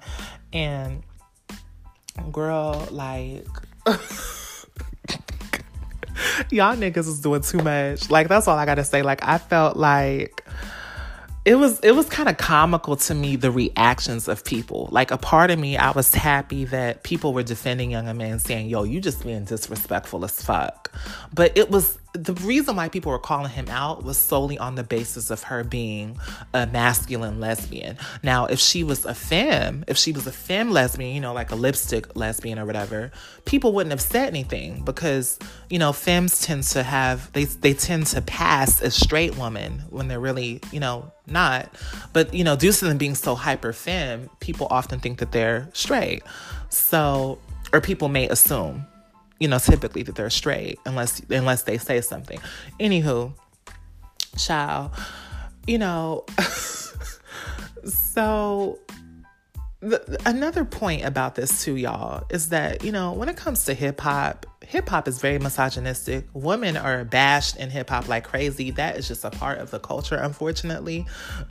and 0.54 1.04
girl, 2.32 2.88
like. 2.92 3.46
y'all 6.52 6.76
niggas 6.76 7.08
is 7.08 7.20
doing 7.20 7.42
too 7.42 7.60
much. 7.60 8.10
Like 8.10 8.28
that's 8.28 8.48
all 8.48 8.58
I 8.58 8.66
gotta 8.66 8.84
say. 8.84 9.02
Like 9.02 9.24
I 9.24 9.38
felt 9.38 9.78
like 9.78 10.46
it 11.46 11.56
was 11.56 11.80
it 11.80 11.92
was 11.92 12.08
kind 12.08 12.30
of 12.30 12.38
comical 12.38 12.96
to 12.96 13.16
me 13.16 13.36
the 13.36 13.52
reactions 13.52 14.28
of 14.28 14.44
people. 14.44 14.90
Like 14.92 15.12
a 15.12 15.18
part 15.18 15.52
of 15.52 15.60
me, 15.60 15.78
I 15.78 15.92
was 15.92 16.14
happy 16.14 16.66
that 16.66 17.04
people 17.04 17.34
were 17.34 17.44
defending 17.44 17.92
Young 17.92 18.08
M.A 18.08 18.38
saying, 18.40 18.68
"Yo, 18.70 18.84
you 18.84 19.00
just 19.00 19.24
being 19.24 19.46
disrespectful 19.46 20.24
as 20.26 20.42
fuck." 20.42 20.92
But 21.34 21.58
it 21.58 21.72
was 21.72 21.98
the 22.14 22.34
reason 22.34 22.76
why 22.76 22.90
people 22.90 23.12
were 23.12 23.20
calling 23.20 23.52
him 23.52 23.68
out 23.70 24.04
was 24.04 24.18
solely 24.18 24.58
on 24.58 24.76
the 24.76 24.84
basis 24.84 25.30
of 25.30 25.44
her 25.44 25.64
being 25.64 26.18
a 26.54 26.66
masculine 26.66 27.40
lesbian. 27.40 27.98
Now, 28.24 28.46
if 28.46 28.60
she 28.60 28.84
was 28.84 29.06
a 29.06 29.14
femme, 29.14 29.84
if 29.88 29.96
she 29.98 30.12
was 30.12 30.26
a 30.26 30.32
femme 30.32 30.72
lesbian, 30.72 31.14
you 31.14 31.22
know, 31.22 31.34
like 31.34 31.52
a 31.52 31.56
lipstick 31.56 32.16
lesbian 32.16 32.58
or 32.58 32.66
whatever, 32.66 33.12
people 33.46 33.74
wouldn't 33.74 33.92
have 33.92 34.02
said 34.02 34.28
anything 34.28 34.84
because, 34.84 35.38
you 35.70 35.78
know, 35.78 35.94
femmes 35.94 36.42
tend 36.42 36.64
to 36.64 36.82
have 36.82 37.32
they 37.34 37.46
they 37.46 37.74
tend 37.74 38.08
to 38.08 38.22
pass 38.22 38.82
as 38.82 38.96
straight 38.96 39.38
women 39.38 39.84
when 39.90 40.08
they're 40.08 40.20
really, 40.20 40.62
you 40.72 40.80
know, 40.80 41.12
not. 41.28 41.70
But, 42.12 42.34
you 42.34 42.44
know, 42.44 42.56
due 42.56 42.72
to 42.72 42.86
them 42.86 42.98
being 42.98 43.16
so 43.16 43.36
hyper 43.36 43.72
femme, 43.72 44.30
people 44.40 44.68
often 44.72 45.00
think 45.00 45.20
that 45.20 45.32
they're 45.32 45.70
straight. 45.74 46.24
So, 46.70 47.40
or 47.72 47.82
people 47.82 48.10
may 48.10 48.28
assume 48.28 48.88
you 49.40 49.48
know, 49.48 49.60
typically 49.60 50.04
that 50.04 50.16
they're 50.16 50.30
straight 50.30 50.80
unless 50.86 51.22
unless 51.30 51.64
they 51.64 51.78
say 51.78 52.02
something. 52.02 52.40
Anywho, 52.80 53.34
child, 54.38 54.92
you 55.66 55.78
know, 55.78 56.26
so 57.86 58.80
the, 59.82 60.22
another 60.26 60.66
point 60.66 61.06
about 61.06 61.36
this 61.36 61.64
too, 61.64 61.78
y'all, 61.78 62.26
is 62.30 62.50
that 62.50 62.84
you 62.84 62.92
know 62.92 63.14
when 63.14 63.30
it 63.30 63.38
comes 63.38 63.66
to 63.66 63.74
hip 63.74 64.02
hop, 64.02 64.46
hip 64.62 64.90
hop 64.90 65.08
is 65.08 65.22
very 65.22 65.40
misogynistic. 65.40 66.28
Women 66.34 66.76
are 66.76 67.06
bashed 67.06 67.56
in 67.56 67.70
hip 67.70 67.90
hop 67.90 68.10
like 68.10 68.26
crazy. 68.26 68.72
That 68.72 68.98
is 68.98 69.08
just 69.08 69.24
a 69.24 69.30
part 69.30 69.60
of 69.60 69.72
the 69.72 69.80
culture, 69.80 70.16
unfortunately. 70.16 71.06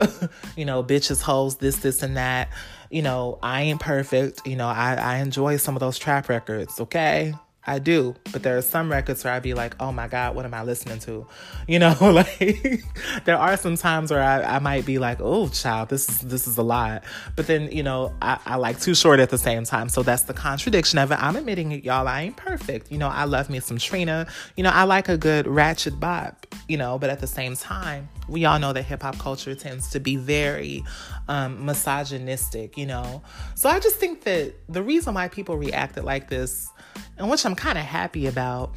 you 0.55 0.65
know, 0.65 0.83
bitches, 0.83 1.21
hoes, 1.21 1.57
this, 1.57 1.77
this, 1.77 2.03
and 2.03 2.17
that. 2.17 2.49
You 2.91 3.01
know, 3.01 3.39
I 3.41 3.61
ain't 3.63 3.79
perfect. 3.79 4.45
You 4.45 4.57
know, 4.57 4.67
I 4.67 4.93
I 4.93 5.17
enjoy 5.17 5.57
some 5.57 5.75
of 5.75 5.79
those 5.79 5.97
trap 5.97 6.29
records. 6.29 6.79
Okay, 6.79 7.33
I 7.67 7.77
do, 7.77 8.15
but 8.31 8.41
there 8.41 8.57
are 8.57 8.61
some 8.61 8.89
records 8.89 9.23
where 9.23 9.33
I'd 9.33 9.43
be 9.43 9.53
like, 9.53 9.75
oh 9.79 9.91
my 9.91 10.07
God, 10.07 10.35
what 10.35 10.45
am 10.45 10.53
I 10.53 10.63
listening 10.63 10.99
to? 10.99 11.27
You 11.67 11.77
know, 11.77 11.95
like 12.01 12.83
there 13.25 13.37
are 13.37 13.55
some 13.55 13.77
times 13.77 14.09
where 14.09 14.23
I, 14.23 14.55
I 14.55 14.59
might 14.59 14.87
be 14.87 14.97
like, 14.97 15.19
oh 15.21 15.49
child, 15.49 15.89
this 15.89 16.09
is 16.09 16.19
this 16.21 16.47
is 16.47 16.57
a 16.57 16.63
lot. 16.63 17.03
But 17.35 17.45
then, 17.45 17.71
you 17.71 17.83
know, 17.83 18.11
I, 18.23 18.39
I 18.43 18.55
like 18.55 18.79
too 18.79 18.95
short 18.95 19.19
at 19.19 19.29
the 19.29 19.37
same 19.37 19.65
time. 19.65 19.87
So 19.87 20.01
that's 20.01 20.23
the 20.23 20.33
contradiction 20.33 20.97
of 20.97 21.11
it. 21.11 21.21
I'm 21.21 21.35
admitting 21.35 21.71
it, 21.71 21.83
y'all. 21.83 22.07
I 22.07 22.23
ain't 22.23 22.37
perfect. 22.37 22.91
You 22.91 22.97
know, 22.97 23.07
I 23.07 23.25
love 23.25 23.51
me 23.51 23.59
some 23.59 23.77
Trina. 23.77 24.25
You 24.55 24.63
know, 24.63 24.71
I 24.71 24.85
like 24.85 25.09
a 25.09 25.17
good 25.17 25.45
ratchet 25.45 25.99
bop, 25.99 26.47
you 26.67 26.77
know, 26.77 26.97
but 26.97 27.11
at 27.11 27.19
the 27.19 27.27
same 27.27 27.55
time, 27.55 28.09
we 28.29 28.45
all 28.45 28.59
know 28.59 28.73
that 28.73 28.83
hip 28.83 29.01
hop 29.01 29.17
culture 29.17 29.55
tends 29.55 29.89
to 29.91 29.99
be 29.99 30.15
very 30.15 30.83
um, 31.27 31.65
misogynistic, 31.65 32.77
you 32.77 32.85
know. 32.85 33.21
So 33.55 33.69
I 33.69 33.79
just 33.79 33.97
think 33.97 34.23
that 34.23 34.53
the 34.67 34.83
reason 34.83 35.13
why 35.13 35.27
people 35.27 35.57
reacted 35.57 36.03
like 36.03 36.29
this 36.29 36.69
and 37.17 37.29
which 37.29 37.45
I'm 37.45 37.55
kind 37.55 37.77
of 37.77 37.85
happy 37.85 38.27
about, 38.27 38.73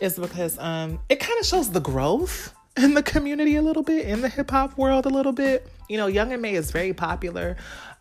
is 0.00 0.18
because 0.18 0.58
um, 0.58 0.98
it 1.08 1.20
kind 1.20 1.38
of 1.40 1.46
shows 1.46 1.70
the 1.70 1.80
growth 1.80 2.52
in 2.76 2.94
the 2.94 3.02
community 3.02 3.56
a 3.56 3.62
little 3.62 3.82
bit, 3.82 4.06
in 4.06 4.20
the 4.20 4.28
hip 4.28 4.50
hop 4.50 4.76
world 4.76 5.06
a 5.06 5.08
little 5.08 5.32
bit. 5.32 5.68
You 5.88 5.96
know, 5.96 6.08
Young 6.08 6.32
M.A 6.32 6.54
is 6.54 6.70
very 6.70 6.92
popular. 6.92 7.56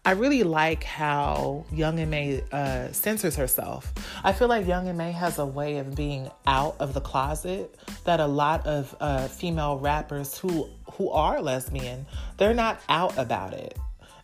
I 0.05 0.11
really 0.11 0.43
like 0.43 0.83
how 0.83 1.65
Young 1.71 1.97
M.A 1.97 2.43
uh, 2.51 2.91
censors 2.91 3.35
herself. 3.35 3.91
I 4.23 4.33
feel 4.33 4.47
like 4.47 4.67
Young 4.67 4.87
M.A 4.87 5.11
has 5.11 5.39
a 5.39 5.45
way 5.45 5.79
of 5.79 5.95
being 5.95 6.29
out 6.45 6.75
of 6.79 6.93
the 6.93 7.01
closet 7.01 7.75
that 8.03 8.19
a 8.19 8.27
lot 8.27 8.67
of 8.67 8.95
uh, 8.99 9.27
female 9.27 9.79
rappers 9.79 10.37
who 10.37 10.69
who 10.91 11.09
are 11.09 11.41
lesbian, 11.41 12.05
they're 12.37 12.53
not 12.53 12.79
out 12.87 13.17
about 13.17 13.53
it. 13.53 13.77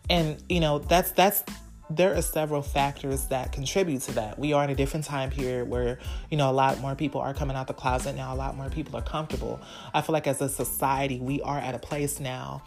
And 0.08 0.40
you 0.48 0.60
know, 0.60 0.78
that's 0.78 1.10
that's 1.10 1.42
there 1.90 2.14
are 2.14 2.22
several 2.22 2.62
factors 2.62 3.26
that 3.26 3.50
contribute 3.52 4.02
to 4.02 4.12
that. 4.12 4.38
We 4.38 4.52
are 4.52 4.62
in 4.64 4.70
a 4.70 4.74
different 4.74 5.04
time 5.04 5.30
period 5.30 5.68
where, 5.68 5.98
you 6.30 6.36
know, 6.36 6.48
a 6.48 6.52
lot 6.52 6.80
more 6.80 6.94
people 6.94 7.20
are 7.20 7.34
coming 7.34 7.56
out 7.56 7.66
the 7.66 7.74
closet 7.74 8.14
now, 8.14 8.32
a 8.32 8.36
lot 8.36 8.56
more 8.56 8.70
people 8.70 8.96
are 8.96 9.02
comfortable. 9.02 9.60
I 9.92 10.00
feel 10.00 10.14
like 10.14 10.26
as 10.26 10.40
a 10.40 10.48
society, 10.48 11.18
we 11.18 11.42
are 11.42 11.58
at 11.58 11.74
a 11.74 11.78
place 11.78 12.20
now 12.20 12.62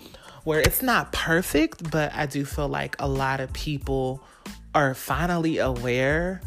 where 0.46 0.62
it's 0.62 0.82
not 0.82 1.12
perfect, 1.12 1.92
but 1.92 2.14
I 2.14 2.28
do 2.28 2.46
feel 2.46 2.70
like 2.70 2.96
a 3.00 3.08
lot 3.08 3.42
of 3.42 3.52
people 3.52 4.24
are 4.74 4.94
finally 4.94 5.58
aware 5.58 6.42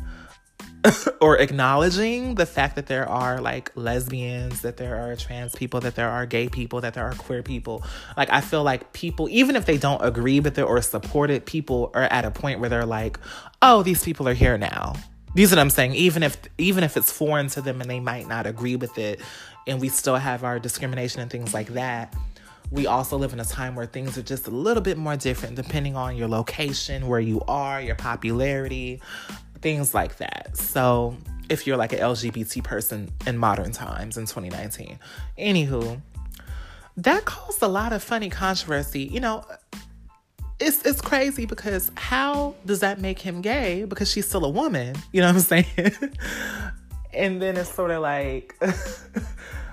or 1.21 1.37
acknowledging 1.39 2.37
the 2.37 2.47
fact 2.47 2.77
that 2.77 2.87
there 2.87 3.09
are 3.09 3.41
like 3.41 3.73
lesbians, 3.75 4.63
that 4.63 4.77
there 4.77 4.97
are 4.97 5.17
trans 5.17 5.55
people, 5.55 5.81
that 5.81 5.97
there 5.97 6.09
are 6.09 6.27
gay 6.27 6.49
people, 6.49 6.81
that 6.81 6.95
there 6.95 7.05
are 7.05 7.15
queer 7.15 7.43
people. 7.43 7.83
Like 8.17 8.31
I 8.33 8.41
feel 8.41 8.63
like 8.63 8.93
people, 8.93 9.29
even 9.31 9.57
if 9.57 9.67
they 9.67 9.77
don't 9.77 10.03
agree 10.05 10.41
with 10.41 10.57
it 10.59 10.63
or 10.63 10.81
support 10.81 11.31
it, 11.31 11.47
people 11.47 11.91
are 11.95 12.05
at 12.05 12.25
a 12.25 12.31
point 12.31 12.61
where 12.61 12.69
they're 12.69 12.87
like, 12.87 13.19
oh, 13.61 13.83
these 13.83 14.05
people 14.05 14.29
are 14.29 14.35
here 14.35 14.57
now. 14.57 14.95
These 15.35 15.53
are 15.53 15.57
what 15.57 15.61
I'm 15.61 15.71
saying. 15.71 15.95
Even 15.95 16.23
if 16.23 16.37
even 16.57 16.85
if 16.85 16.97
it's 16.97 17.13
foreign 17.13 17.49
to 17.49 17.61
them 17.61 17.81
and 17.81 17.91
they 17.91 18.01
might 18.01 18.27
not 18.29 18.47
agree 18.47 18.77
with 18.77 18.97
it, 18.99 19.21
and 19.67 19.81
we 19.81 19.89
still 19.89 20.17
have 20.17 20.45
our 20.45 20.59
discrimination 20.59 21.21
and 21.21 21.31
things 21.31 21.53
like 21.53 21.69
that. 21.69 22.15
We 22.71 22.87
also 22.87 23.17
live 23.17 23.33
in 23.33 23.41
a 23.41 23.45
time 23.45 23.75
where 23.75 23.87
things 23.87 24.19
are 24.19 24.23
just 24.23 24.47
a 24.47 24.51
little 24.51 24.83
bit 24.83 24.99
more 24.99 25.17
different 25.17 25.57
depending 25.57 25.97
on 25.97 26.17
your 26.17 26.29
location, 26.29 27.07
where 27.07 27.21
you 27.21 27.41
are, 27.49 27.81
your 27.81 27.95
popularity, 27.95 29.01
things 29.61 29.95
like 29.95 30.17
that. 30.19 30.57
So, 30.57 31.17
if 31.49 31.67
you're 31.67 31.77
like 31.77 31.93
an 31.93 32.01
LGBT 32.01 32.63
person 32.63 33.11
in 33.27 33.39
modern 33.39 33.73
times 33.73 34.19
in 34.19 34.27
2019. 34.27 34.99
Anywho, 35.39 36.01
that 36.99 37.25
caused 37.25 37.63
a 37.63 37.69
lot 37.69 37.93
of 37.93 38.03
funny 38.03 38.29
controversy. 38.29 39.03
You 39.03 39.21
know, 39.21 39.45
it's 40.61 40.85
it's 40.85 41.01
crazy 41.01 41.47
because 41.47 41.91
how 41.97 42.55
does 42.67 42.81
that 42.81 43.01
make 43.01 43.21
him 43.21 43.41
gay? 43.41 43.85
Because 43.85 44.11
she's 44.11 44.27
still 44.29 44.45
a 44.45 44.51
woman. 44.51 44.97
You 45.13 45.21
know 45.23 45.29
what 45.29 45.37
I'm 45.37 45.41
saying? 45.41 45.93
and 47.13 47.41
then 47.41 47.57
it's 47.57 47.73
sort 47.73 47.91
of 47.91 48.03
like 48.03 48.61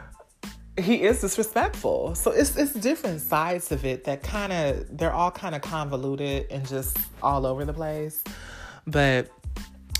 he 0.77 1.03
is 1.03 1.21
disrespectful. 1.21 2.15
So 2.15 2.31
it's 2.31 2.55
it's 2.57 2.73
different 2.73 3.21
sides 3.21 3.71
of 3.71 3.85
it 3.85 4.03
that 4.05 4.23
kind 4.23 4.51
of 4.51 4.97
they're 4.97 5.13
all 5.13 5.31
kind 5.31 5.55
of 5.55 5.61
convoluted 5.61 6.47
and 6.51 6.67
just 6.67 6.97
all 7.23 7.45
over 7.45 7.63
the 7.65 7.73
place. 7.73 8.23
But 8.85 9.29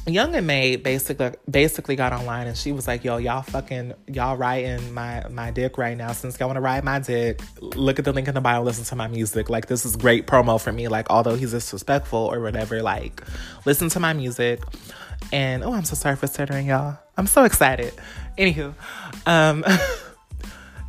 Young 0.07 0.35
M.A 0.35 0.75
basically 0.75 1.31
basically 1.49 1.95
got 1.95 2.13
online 2.13 2.47
and 2.47 2.57
she 2.57 2.71
was 2.71 2.87
like, 2.87 3.03
"Yo, 3.03 3.17
y'all 3.17 3.41
fucking 3.41 3.93
y'all 4.07 4.35
riding 4.35 4.93
my 4.93 5.25
my 5.29 5.49
dick 5.49 5.77
right 5.77 5.97
now. 5.97 6.11
Since 6.11 6.39
y'all 6.39 6.49
want 6.49 6.57
to 6.57 6.61
ride 6.61 6.83
my 6.83 6.99
dick, 6.99 7.41
look 7.61 7.97
at 7.97 8.05
the 8.05 8.11
link 8.11 8.27
in 8.27 8.35
the 8.35 8.41
bio. 8.41 8.61
Listen 8.61 8.83
to 8.85 8.95
my 8.95 9.07
music. 9.07 9.49
Like 9.49 9.67
this 9.67 9.85
is 9.85 9.95
great 9.95 10.27
promo 10.27 10.61
for 10.61 10.71
me. 10.71 10.89
Like 10.89 11.09
although 11.09 11.35
he's 11.35 11.51
disrespectful 11.51 12.19
or 12.19 12.41
whatever, 12.41 12.83
like 12.83 13.23
listen 13.65 13.89
to 13.89 13.99
my 13.99 14.13
music." 14.13 14.61
And 15.31 15.63
oh, 15.63 15.73
I'm 15.73 15.85
so 15.85 15.95
sorry 15.95 16.17
for 16.17 16.27
stuttering, 16.27 16.67
y'all. 16.67 16.99
I'm 17.17 17.25
so 17.25 17.45
excited. 17.45 17.93
Anywho, 18.37 18.73
um. 19.25 19.63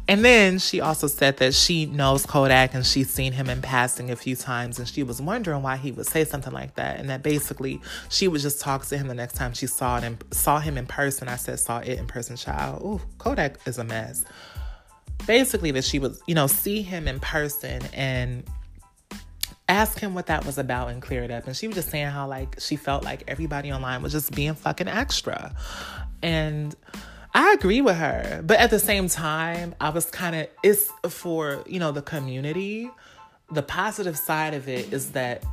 And 0.09 0.25
then 0.25 0.59
she 0.59 0.81
also 0.81 1.09
said 1.09 1.39
that 1.39 1.53
she 1.53 1.87
knows 1.87 2.25
Kodak 2.25 2.75
and 2.75 2.87
she's 2.87 3.11
seen 3.11 3.33
him 3.33 3.49
in 3.49 3.61
passing 3.61 4.11
a 4.11 4.17
few 4.17 4.37
times 4.37 4.79
and 4.79 4.87
she 4.87 5.03
was 5.03 5.21
wondering 5.21 5.63
why 5.63 5.77
he 5.77 5.91
would 5.91 6.07
say 6.07 6.25
something 6.25 6.53
like 6.53 6.77
that. 6.77 7.01
And 7.01 7.11
that 7.11 7.25
basically 7.25 7.81
she 8.09 8.29
would 8.29 8.41
just 8.41 8.61
talk 8.61 8.87
to 8.87 8.99
him 8.99 9.09
the 9.09 9.15
next 9.15 9.35
time 9.35 9.53
she 9.53 9.67
saw 9.67 9.99
it 9.99 10.05
and 10.05 10.23
saw 10.31 10.61
him 10.61 10.79
in 10.79 10.87
person. 10.87 11.29
I 11.29 11.35
said 11.37 11.59
saw 11.59 11.79
it 11.79 11.99
in 11.99 12.07
person, 12.07 12.37
child. 12.37 12.83
Ooh, 12.83 13.01
Kodak 13.19 13.59
is 13.67 13.79
a 13.79 13.85
mess. 13.85 14.25
Basically 15.27 15.73
that 15.73 15.85
she 15.85 15.99
would, 15.99 16.17
you 16.29 16.37
know, 16.37 16.47
see 16.47 16.83
him 16.83 17.09
in 17.09 17.19
person 17.19 17.83
and 17.93 18.45
ask 19.69 19.99
him 19.99 20.15
what 20.15 20.27
that 20.27 20.47
was 20.47 20.57
about 20.57 20.91
and 20.91 21.03
clear 21.03 21.25
it 21.25 21.33
up. 21.33 21.49
And 21.49 21.57
she 21.57 21.67
was 21.67 21.75
just 21.75 21.91
saying 21.91 22.07
how 22.07 22.29
like 22.29 22.61
she 22.61 22.77
felt 22.77 23.03
like 23.03 23.25
everybody 23.27 23.73
online 23.73 24.03
was 24.03 24.13
just 24.13 24.33
being 24.37 24.55
fucking 24.55 24.87
extra. 24.87 25.53
And 26.23 26.77
I 27.37 27.53
agree 27.53 27.83
with 27.83 27.97
her. 27.97 28.41
But 28.43 28.59
at 28.61 28.71
the 28.71 28.79
same 28.79 29.11
time, 29.11 29.75
I 29.79 29.91
was 29.91 30.07
kind 30.07 30.35
of, 30.35 30.49
it's 30.63 30.91
for, 31.11 31.63
you 31.67 31.79
know, 31.79 31.93
the 31.93 32.01
community. 32.01 32.91
The 33.53 33.63
positive 33.63 34.17
side 34.17 34.55
of 34.55 34.71
it 34.71 34.91
is 34.91 35.11
that 35.11 35.45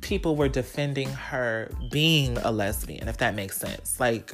people 0.00 0.34
were 0.34 0.48
defending 0.48 1.10
her 1.10 1.70
being 1.90 2.38
a 2.38 2.50
lesbian, 2.50 3.06
if 3.06 3.18
that 3.18 3.34
makes 3.34 3.58
sense. 3.58 4.00
Like, 4.00 4.32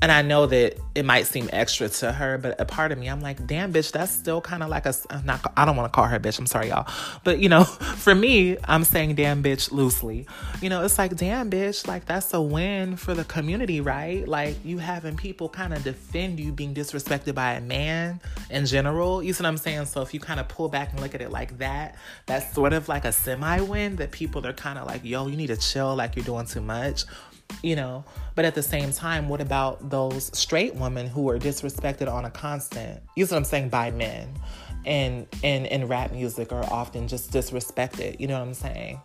and 0.00 0.12
I 0.12 0.22
know 0.22 0.46
that 0.46 0.78
it 0.94 1.04
might 1.04 1.26
seem 1.26 1.50
extra 1.52 1.88
to 1.88 2.12
her, 2.12 2.38
but 2.38 2.60
a 2.60 2.64
part 2.64 2.92
of 2.92 2.98
me, 2.98 3.08
I'm 3.08 3.20
like, 3.20 3.46
damn, 3.48 3.72
bitch, 3.72 3.90
that's 3.90 4.12
still 4.12 4.40
kind 4.40 4.62
of 4.62 4.68
like 4.68 4.86
a, 4.86 4.94
not, 5.24 5.52
I 5.56 5.64
don't 5.64 5.76
want 5.76 5.92
to 5.92 5.94
call 5.94 6.04
her 6.04 6.20
bitch. 6.20 6.38
I'm 6.38 6.46
sorry, 6.46 6.68
y'all. 6.68 6.88
But, 7.24 7.40
you 7.40 7.48
know, 7.48 7.64
for 7.64 8.14
me, 8.14 8.56
I'm 8.64 8.84
saying 8.84 9.16
damn 9.16 9.42
bitch 9.42 9.72
loosely. 9.72 10.26
You 10.62 10.70
know, 10.70 10.84
it's 10.84 10.98
like, 10.98 11.16
damn 11.16 11.50
bitch, 11.50 11.88
like 11.88 12.06
that's 12.06 12.32
a 12.32 12.40
win 12.40 12.96
for 12.96 13.12
the 13.12 13.24
community, 13.24 13.80
right? 13.80 14.26
Like 14.26 14.64
you 14.64 14.78
having 14.78 15.16
people 15.16 15.48
kind 15.48 15.74
of 15.74 15.82
defend 15.82 16.38
you 16.38 16.52
being 16.52 16.74
disrespected 16.74 17.34
by 17.34 17.54
a 17.54 17.60
man 17.60 18.20
in 18.50 18.66
general. 18.66 19.20
You 19.20 19.32
see 19.32 19.42
what 19.42 19.48
I'm 19.48 19.56
saying? 19.56 19.86
So 19.86 20.02
if 20.02 20.14
you 20.14 20.20
kind 20.20 20.38
of 20.38 20.46
pull 20.46 20.68
back 20.68 20.92
and 20.92 21.00
look 21.00 21.16
at 21.16 21.22
it 21.22 21.32
like 21.32 21.58
that, 21.58 21.96
that's 22.26 22.54
sort 22.54 22.72
of 22.72 22.88
like 22.88 23.04
a 23.04 23.10
semi 23.10 23.60
win 23.62 23.96
that 23.96 24.12
people 24.12 24.46
are 24.46 24.52
kind 24.52 24.78
of 24.78 24.86
like, 24.86 25.04
yo, 25.04 25.26
you 25.26 25.36
need 25.36 25.48
to 25.48 25.56
chill, 25.56 25.96
like 25.96 26.14
you're 26.14 26.24
doing 26.24 26.46
too 26.46 26.60
much 26.60 27.04
you 27.62 27.74
know 27.74 28.04
but 28.34 28.44
at 28.44 28.54
the 28.54 28.62
same 28.62 28.92
time 28.92 29.28
what 29.28 29.40
about 29.40 29.90
those 29.90 30.30
straight 30.36 30.74
women 30.74 31.06
who 31.06 31.28
are 31.28 31.38
disrespected 31.38 32.12
on 32.12 32.24
a 32.24 32.30
constant? 32.30 33.02
You 33.16 33.26
see 33.26 33.34
what 33.34 33.38
i'm 33.38 33.44
saying? 33.44 33.68
By 33.68 33.90
men. 33.90 34.28
And 34.86 35.26
and 35.42 35.66
in 35.66 35.86
rap 35.88 36.12
music 36.12 36.52
are 36.52 36.64
often 36.64 37.08
just 37.08 37.32
disrespected 37.32 38.20
you 38.20 38.26
know 38.26 38.38
what 38.38 38.46
i'm 38.46 38.54
saying? 38.54 39.00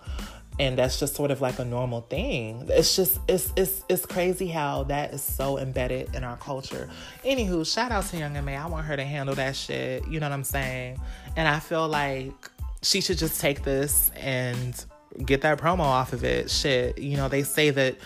And 0.59 0.77
that's 0.77 0.99
just 0.99 1.15
sort 1.15 1.31
of 1.31 1.41
like 1.41 1.57
a 1.57 1.65
normal 1.65 2.01
thing. 2.01 2.65
It's 2.69 2.95
just 2.95 3.19
it's 3.27 3.51
it's 3.55 3.83
it's 3.89 4.05
crazy 4.05 4.47
how 4.47 4.83
that 4.83 5.11
is 5.11 5.23
so 5.23 5.57
embedded 5.57 6.13
in 6.13 6.23
our 6.23 6.37
culture. 6.37 6.89
Anywho 7.25 7.65
shout 7.65 7.91
out 7.91 8.05
to 8.05 8.17
young 8.17 8.37
M.A 8.37 8.55
i 8.55 8.67
want 8.67 8.85
her 8.85 8.95
to 8.95 9.03
handle 9.03 9.33
that 9.35 9.55
shit. 9.55 10.07
You 10.07 10.19
know 10.19 10.27
what 10.27 10.33
i'm 10.33 10.43
saying? 10.43 10.99
And 11.35 11.47
i 11.47 11.59
feel 11.59 11.87
like 11.87 12.51
she 12.83 13.01
should 13.01 13.17
just 13.17 13.41
take 13.41 13.63
this 13.63 14.11
and 14.15 14.85
get 15.25 15.41
that 15.41 15.59
promo 15.59 15.79
off 15.79 16.13
of 16.13 16.23
it. 16.23 16.49
Shit, 16.49 16.97
you 16.97 17.17
know, 17.17 17.27
they 17.27 17.43
say 17.43 17.69
that, 17.69 17.97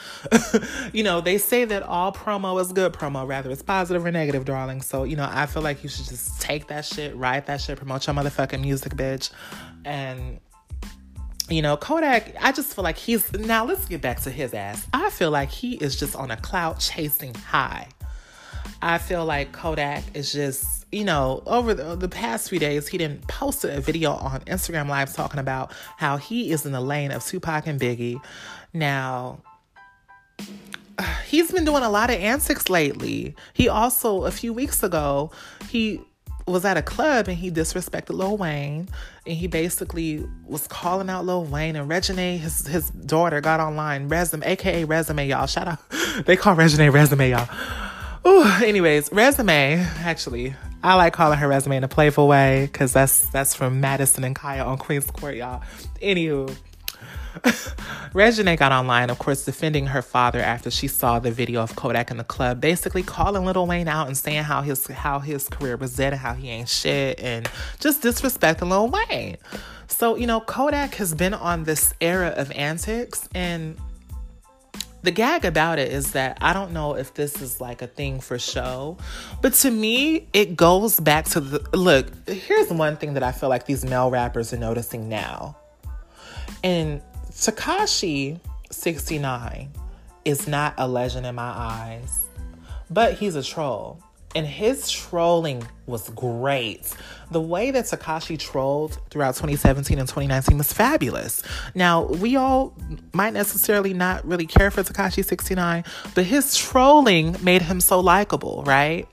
you 0.93 1.03
know, 1.03 1.21
they 1.21 1.37
say 1.37 1.65
that 1.65 1.83
all 1.83 2.11
promo 2.11 2.59
is 2.61 2.71
good 2.71 2.93
promo, 2.93 3.27
rather 3.27 3.49
it's 3.51 3.61
positive 3.61 4.05
or 4.05 4.11
negative, 4.11 4.45
darling. 4.45 4.81
So, 4.81 5.03
you 5.03 5.15
know, 5.15 5.27
I 5.29 5.45
feel 5.45 5.61
like 5.61 5.83
you 5.83 5.89
should 5.89 6.05
just 6.05 6.41
take 6.41 6.67
that 6.67 6.85
shit, 6.85 7.15
write 7.15 7.45
that 7.47 7.61
shit, 7.61 7.77
promote 7.77 8.07
your 8.07 8.15
motherfucking 8.15 8.61
music, 8.61 8.93
bitch. 8.93 9.29
And, 9.85 10.39
you 11.49 11.61
know, 11.61 11.77
Kodak, 11.77 12.35
I 12.41 12.51
just 12.51 12.75
feel 12.75 12.83
like 12.83 12.97
he's, 12.97 13.31
now 13.33 13.65
let's 13.65 13.85
get 13.85 14.01
back 14.01 14.19
to 14.21 14.29
his 14.29 14.53
ass. 14.53 14.85
I 14.93 15.09
feel 15.09 15.31
like 15.31 15.49
he 15.49 15.75
is 15.75 15.97
just 15.97 16.15
on 16.15 16.31
a 16.31 16.37
clout 16.37 16.79
chasing 16.79 17.33
high. 17.33 17.87
I 18.81 18.97
feel 18.97 19.25
like 19.25 19.53
Kodak 19.53 20.03
is 20.13 20.31
just, 20.31 20.76
you 20.91 21.03
know, 21.03 21.43
over 21.45 21.73
the, 21.73 21.95
the 21.95 22.07
past 22.07 22.49
few 22.49 22.59
days, 22.59 22.87
he 22.87 22.97
didn't 22.97 23.27
post 23.27 23.63
a 23.65 23.81
video 23.81 24.11
on 24.13 24.41
Instagram 24.41 24.87
Live 24.87 25.13
talking 25.13 25.39
about 25.39 25.71
how 25.97 26.17
he 26.17 26.51
is 26.51 26.65
in 26.65 26.71
the 26.71 26.81
lane 26.81 27.11
of 27.11 27.25
Tupac 27.25 27.67
and 27.67 27.79
Biggie. 27.79 28.21
Now, 28.73 29.41
he's 31.25 31.51
been 31.51 31.65
doing 31.65 31.83
a 31.83 31.89
lot 31.89 32.09
of 32.09 32.17
antics 32.17 32.69
lately. 32.69 33.35
He 33.53 33.67
also, 33.67 34.23
a 34.23 34.31
few 34.31 34.53
weeks 34.53 34.81
ago, 34.81 35.31
he 35.69 35.99
was 36.45 36.63
at 36.63 36.77
a 36.77 36.81
club 36.81 37.27
and 37.27 37.37
he 37.37 37.51
disrespected 37.51 38.11
Lil 38.11 38.37
Wayne 38.37 38.87
and 39.25 39.35
he 39.35 39.47
basically 39.47 40.25
was 40.45 40.65
calling 40.67 41.09
out 41.09 41.25
Lil 41.25 41.43
Wayne 41.43 41.75
and 41.75 41.91
Reginae, 41.91 42.39
his 42.39 42.65
his 42.65 42.89
daughter, 42.91 43.41
got 43.41 43.59
online, 43.59 44.07
Resume, 44.07 44.45
aka 44.45 44.85
Resume, 44.85 45.27
y'all. 45.27 45.47
Shout 45.47 45.67
out. 45.67 45.79
They 46.25 46.35
call 46.35 46.55
Reginae 46.55 46.91
Resume, 46.91 47.29
y'all. 47.29 47.47
Ooh, 48.27 48.43
anyways, 48.61 49.09
resume. 49.13 49.79
Actually, 49.99 50.53
I 50.83 50.95
like 50.95 51.13
calling 51.13 51.39
her 51.39 51.47
resume 51.47 51.77
in 51.77 51.85
a 51.85 51.87
playful 51.87 52.27
way 52.27 52.67
because 52.69 52.91
that's 52.91 53.29
that's 53.29 53.55
from 53.55 53.79
Madison 53.79 54.25
and 54.25 54.35
Kaya 54.35 54.65
on 54.65 54.77
Queens 54.77 55.09
Court, 55.09 55.35
y'all. 55.35 55.61
Anywho, 56.01 56.53
Reginae 58.13 58.57
got 58.57 58.73
online, 58.73 59.09
of 59.09 59.17
course, 59.17 59.45
defending 59.45 59.87
her 59.87 60.01
father 60.01 60.39
after 60.39 60.69
she 60.69 60.89
saw 60.89 61.19
the 61.19 61.31
video 61.31 61.61
of 61.61 61.77
Kodak 61.77 62.11
in 62.11 62.17
the 62.17 62.25
club, 62.25 62.59
basically 62.59 63.01
calling 63.01 63.45
Lil 63.45 63.65
Wayne 63.65 63.87
out 63.87 64.07
and 64.07 64.17
saying 64.17 64.43
how 64.43 64.61
his 64.61 64.85
how 64.87 65.19
his 65.19 65.47
career 65.47 65.77
was 65.77 65.95
dead 65.95 66.11
and 66.11 66.19
how 66.19 66.33
he 66.33 66.49
ain't 66.49 66.67
shit 66.67 67.21
and 67.21 67.49
just 67.79 68.03
disrespecting 68.03 68.67
Lil 68.67 68.89
Wayne. 68.89 69.37
So, 69.87 70.17
you 70.17 70.27
know, 70.27 70.41
Kodak 70.41 70.95
has 70.95 71.13
been 71.13 71.33
on 71.33 71.63
this 71.63 71.93
era 72.01 72.33
of 72.35 72.51
antics 72.51 73.29
and 73.33 73.77
the 75.07 75.11
gag 75.11 75.45
about 75.45 75.79
it 75.79 75.89
is 75.89 76.11
that 76.11 76.37
I 76.41 76.51
don't 76.51 76.73
know 76.73 76.95
if 76.95 77.13
this 77.13 77.41
is 77.41 77.61
like 77.61 77.81
a 77.81 77.87
thing 77.87 78.19
for 78.19 78.37
show, 78.37 78.97
but 79.41 79.53
to 79.53 79.71
me, 79.71 80.27
it 80.33 80.57
goes 80.57 80.99
back 80.99 81.23
to 81.27 81.39
the 81.39 81.59
look. 81.71 82.07
Here's 82.27 82.69
one 82.73 82.97
thing 82.97 83.13
that 83.13 83.23
I 83.23 83.31
feel 83.31 83.47
like 83.47 83.65
these 83.65 83.85
male 83.85 84.11
rappers 84.11 84.51
are 84.51 84.57
noticing 84.57 85.07
now. 85.07 85.55
And 86.61 87.01
Tekashi 87.31 88.41
69 88.69 89.69
is 90.25 90.45
not 90.45 90.73
a 90.77 90.85
legend 90.85 91.25
in 91.25 91.35
my 91.35 91.53
eyes, 91.55 92.25
but 92.89 93.13
he's 93.13 93.35
a 93.35 93.43
troll. 93.43 94.03
And 94.37 94.45
his 94.45 94.91
trolling 94.91 95.67
was 95.87 96.09
great. 96.09 96.93
The 97.31 97.41
way 97.41 97.71
that 97.71 97.85
Tekashi 97.85 98.37
trolled 98.37 98.99
throughout 99.09 99.33
2017 99.33 99.97
and 99.97 100.07
2019 100.07 100.59
was 100.59 100.71
fabulous. 100.71 101.41
Now, 101.73 102.03
we 102.03 102.35
all 102.35 102.75
might 103.13 103.33
necessarily 103.33 103.95
not 103.95 104.23
really 104.27 104.45
care 104.45 104.69
for 104.69 104.83
Tekashi 104.83 105.25
69, 105.25 105.83
but 106.13 106.25
his 106.25 106.55
trolling 106.55 107.35
made 107.41 107.63
him 107.63 107.81
so 107.81 107.99
likable, 107.99 108.63
right? 108.67 109.07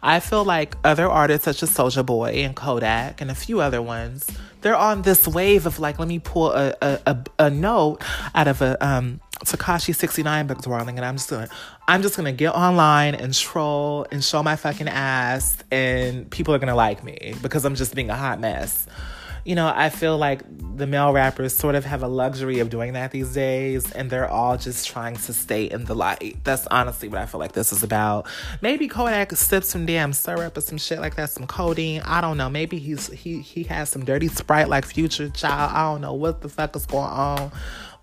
I 0.00 0.20
feel 0.20 0.44
like 0.44 0.76
other 0.84 1.08
artists 1.08 1.46
such 1.46 1.64
as 1.64 1.70
Soulja 1.70 2.06
Boy 2.06 2.44
and 2.44 2.54
Kodak 2.54 3.20
and 3.20 3.32
a 3.32 3.34
few 3.34 3.60
other 3.60 3.82
ones, 3.82 4.30
they're 4.60 4.76
on 4.76 5.02
this 5.02 5.26
wave 5.26 5.66
of 5.66 5.80
like, 5.80 5.98
let 5.98 6.06
me 6.06 6.20
pull 6.20 6.52
a, 6.52 6.72
a, 6.80 7.00
a, 7.04 7.24
a 7.40 7.50
note 7.50 8.04
out 8.32 8.46
of 8.46 8.62
a 8.62 8.86
um, 8.86 9.20
Tekashi 9.44 9.94
69 9.94 10.46
book 10.46 10.62
dwelling 10.62 10.96
and 10.96 11.04
I'm 11.04 11.16
just 11.16 11.30
gonna 11.30 11.48
I'm 11.88 12.02
just 12.02 12.18
gonna 12.18 12.32
get 12.32 12.50
online 12.50 13.14
and 13.14 13.32
troll 13.32 14.06
and 14.12 14.22
show 14.22 14.42
my 14.42 14.56
fucking 14.56 14.88
ass 14.88 15.56
and 15.70 16.30
people 16.30 16.54
are 16.54 16.58
gonna 16.58 16.74
like 16.74 17.02
me 17.02 17.34
because 17.40 17.64
I'm 17.64 17.76
just 17.76 17.94
being 17.94 18.10
a 18.10 18.14
hot 18.14 18.40
mess. 18.40 18.86
You 19.46 19.54
know, 19.54 19.72
I 19.74 19.88
feel 19.88 20.18
like 20.18 20.42
the 20.76 20.86
male 20.86 21.14
rappers 21.14 21.56
sort 21.56 21.74
of 21.74 21.86
have 21.86 22.02
a 22.02 22.08
luxury 22.08 22.58
of 22.58 22.68
doing 22.68 22.92
that 22.92 23.12
these 23.12 23.32
days 23.32 23.90
and 23.92 24.10
they're 24.10 24.28
all 24.28 24.58
just 24.58 24.86
trying 24.86 25.16
to 25.16 25.32
stay 25.32 25.64
in 25.64 25.86
the 25.86 25.94
light. 25.94 26.36
That's 26.44 26.66
honestly 26.66 27.08
what 27.08 27.22
I 27.22 27.24
feel 27.24 27.40
like 27.40 27.52
this 27.52 27.72
is 27.72 27.82
about. 27.82 28.26
Maybe 28.60 28.86
Kodak 28.86 29.32
sipped 29.32 29.64
some 29.64 29.86
damn 29.86 30.12
syrup 30.12 30.58
or 30.58 30.60
some 30.60 30.76
shit 30.76 30.98
like 30.98 31.16
that, 31.16 31.30
some 31.30 31.46
codeine. 31.46 32.02
I 32.02 32.20
don't 32.20 32.36
know. 32.36 32.50
Maybe 32.50 32.78
he's 32.78 33.06
he 33.06 33.40
he 33.40 33.62
has 33.62 33.88
some 33.88 34.04
dirty 34.04 34.28
sprite 34.28 34.68
like 34.68 34.84
future 34.84 35.30
child. 35.30 35.72
I 35.74 35.90
don't 35.90 36.02
know 36.02 36.12
what 36.12 36.42
the 36.42 36.50
fuck 36.50 36.76
is 36.76 36.84
going 36.84 37.04
on 37.08 37.50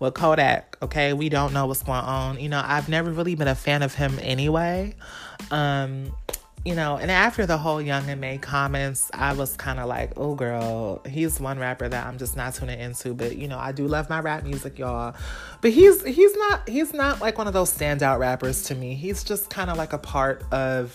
with 0.00 0.14
Kodak. 0.14 0.76
Okay, 0.82 1.12
we 1.12 1.28
don't 1.28 1.52
know 1.52 1.66
what's 1.66 1.82
going 1.82 1.98
on. 1.98 2.40
You 2.40 2.48
know, 2.48 2.62
I've 2.64 2.88
never 2.88 3.10
really 3.10 3.34
been 3.34 3.48
a 3.48 3.54
fan 3.54 3.82
of 3.82 3.94
him 3.94 4.18
anyway. 4.22 4.94
Um, 5.50 6.12
you 6.66 6.74
know, 6.74 6.96
and 6.96 7.12
after 7.12 7.46
the 7.46 7.56
whole 7.56 7.80
Young 7.80 8.08
M.A 8.10 8.38
comments, 8.38 9.08
I 9.14 9.34
was 9.34 9.56
kind 9.56 9.78
of 9.78 9.86
like, 9.86 10.14
oh, 10.16 10.34
girl, 10.34 11.00
he's 11.08 11.38
one 11.38 11.60
rapper 11.60 11.88
that 11.88 12.06
I'm 12.06 12.18
just 12.18 12.36
not 12.36 12.54
tuning 12.54 12.80
into. 12.80 13.14
But 13.14 13.36
you 13.36 13.46
know, 13.46 13.56
I 13.56 13.70
do 13.70 13.86
love 13.86 14.10
my 14.10 14.18
rap 14.18 14.42
music, 14.42 14.76
y'all. 14.76 15.14
But 15.60 15.70
he's 15.70 16.04
he's 16.04 16.34
not 16.36 16.68
he's 16.68 16.92
not 16.92 17.20
like 17.20 17.38
one 17.38 17.46
of 17.46 17.52
those 17.52 17.72
standout 17.72 18.18
rappers 18.18 18.64
to 18.64 18.74
me. 18.74 18.94
He's 18.94 19.22
just 19.22 19.48
kind 19.48 19.70
of 19.70 19.76
like 19.76 19.92
a 19.92 19.98
part 19.98 20.42
of 20.52 20.92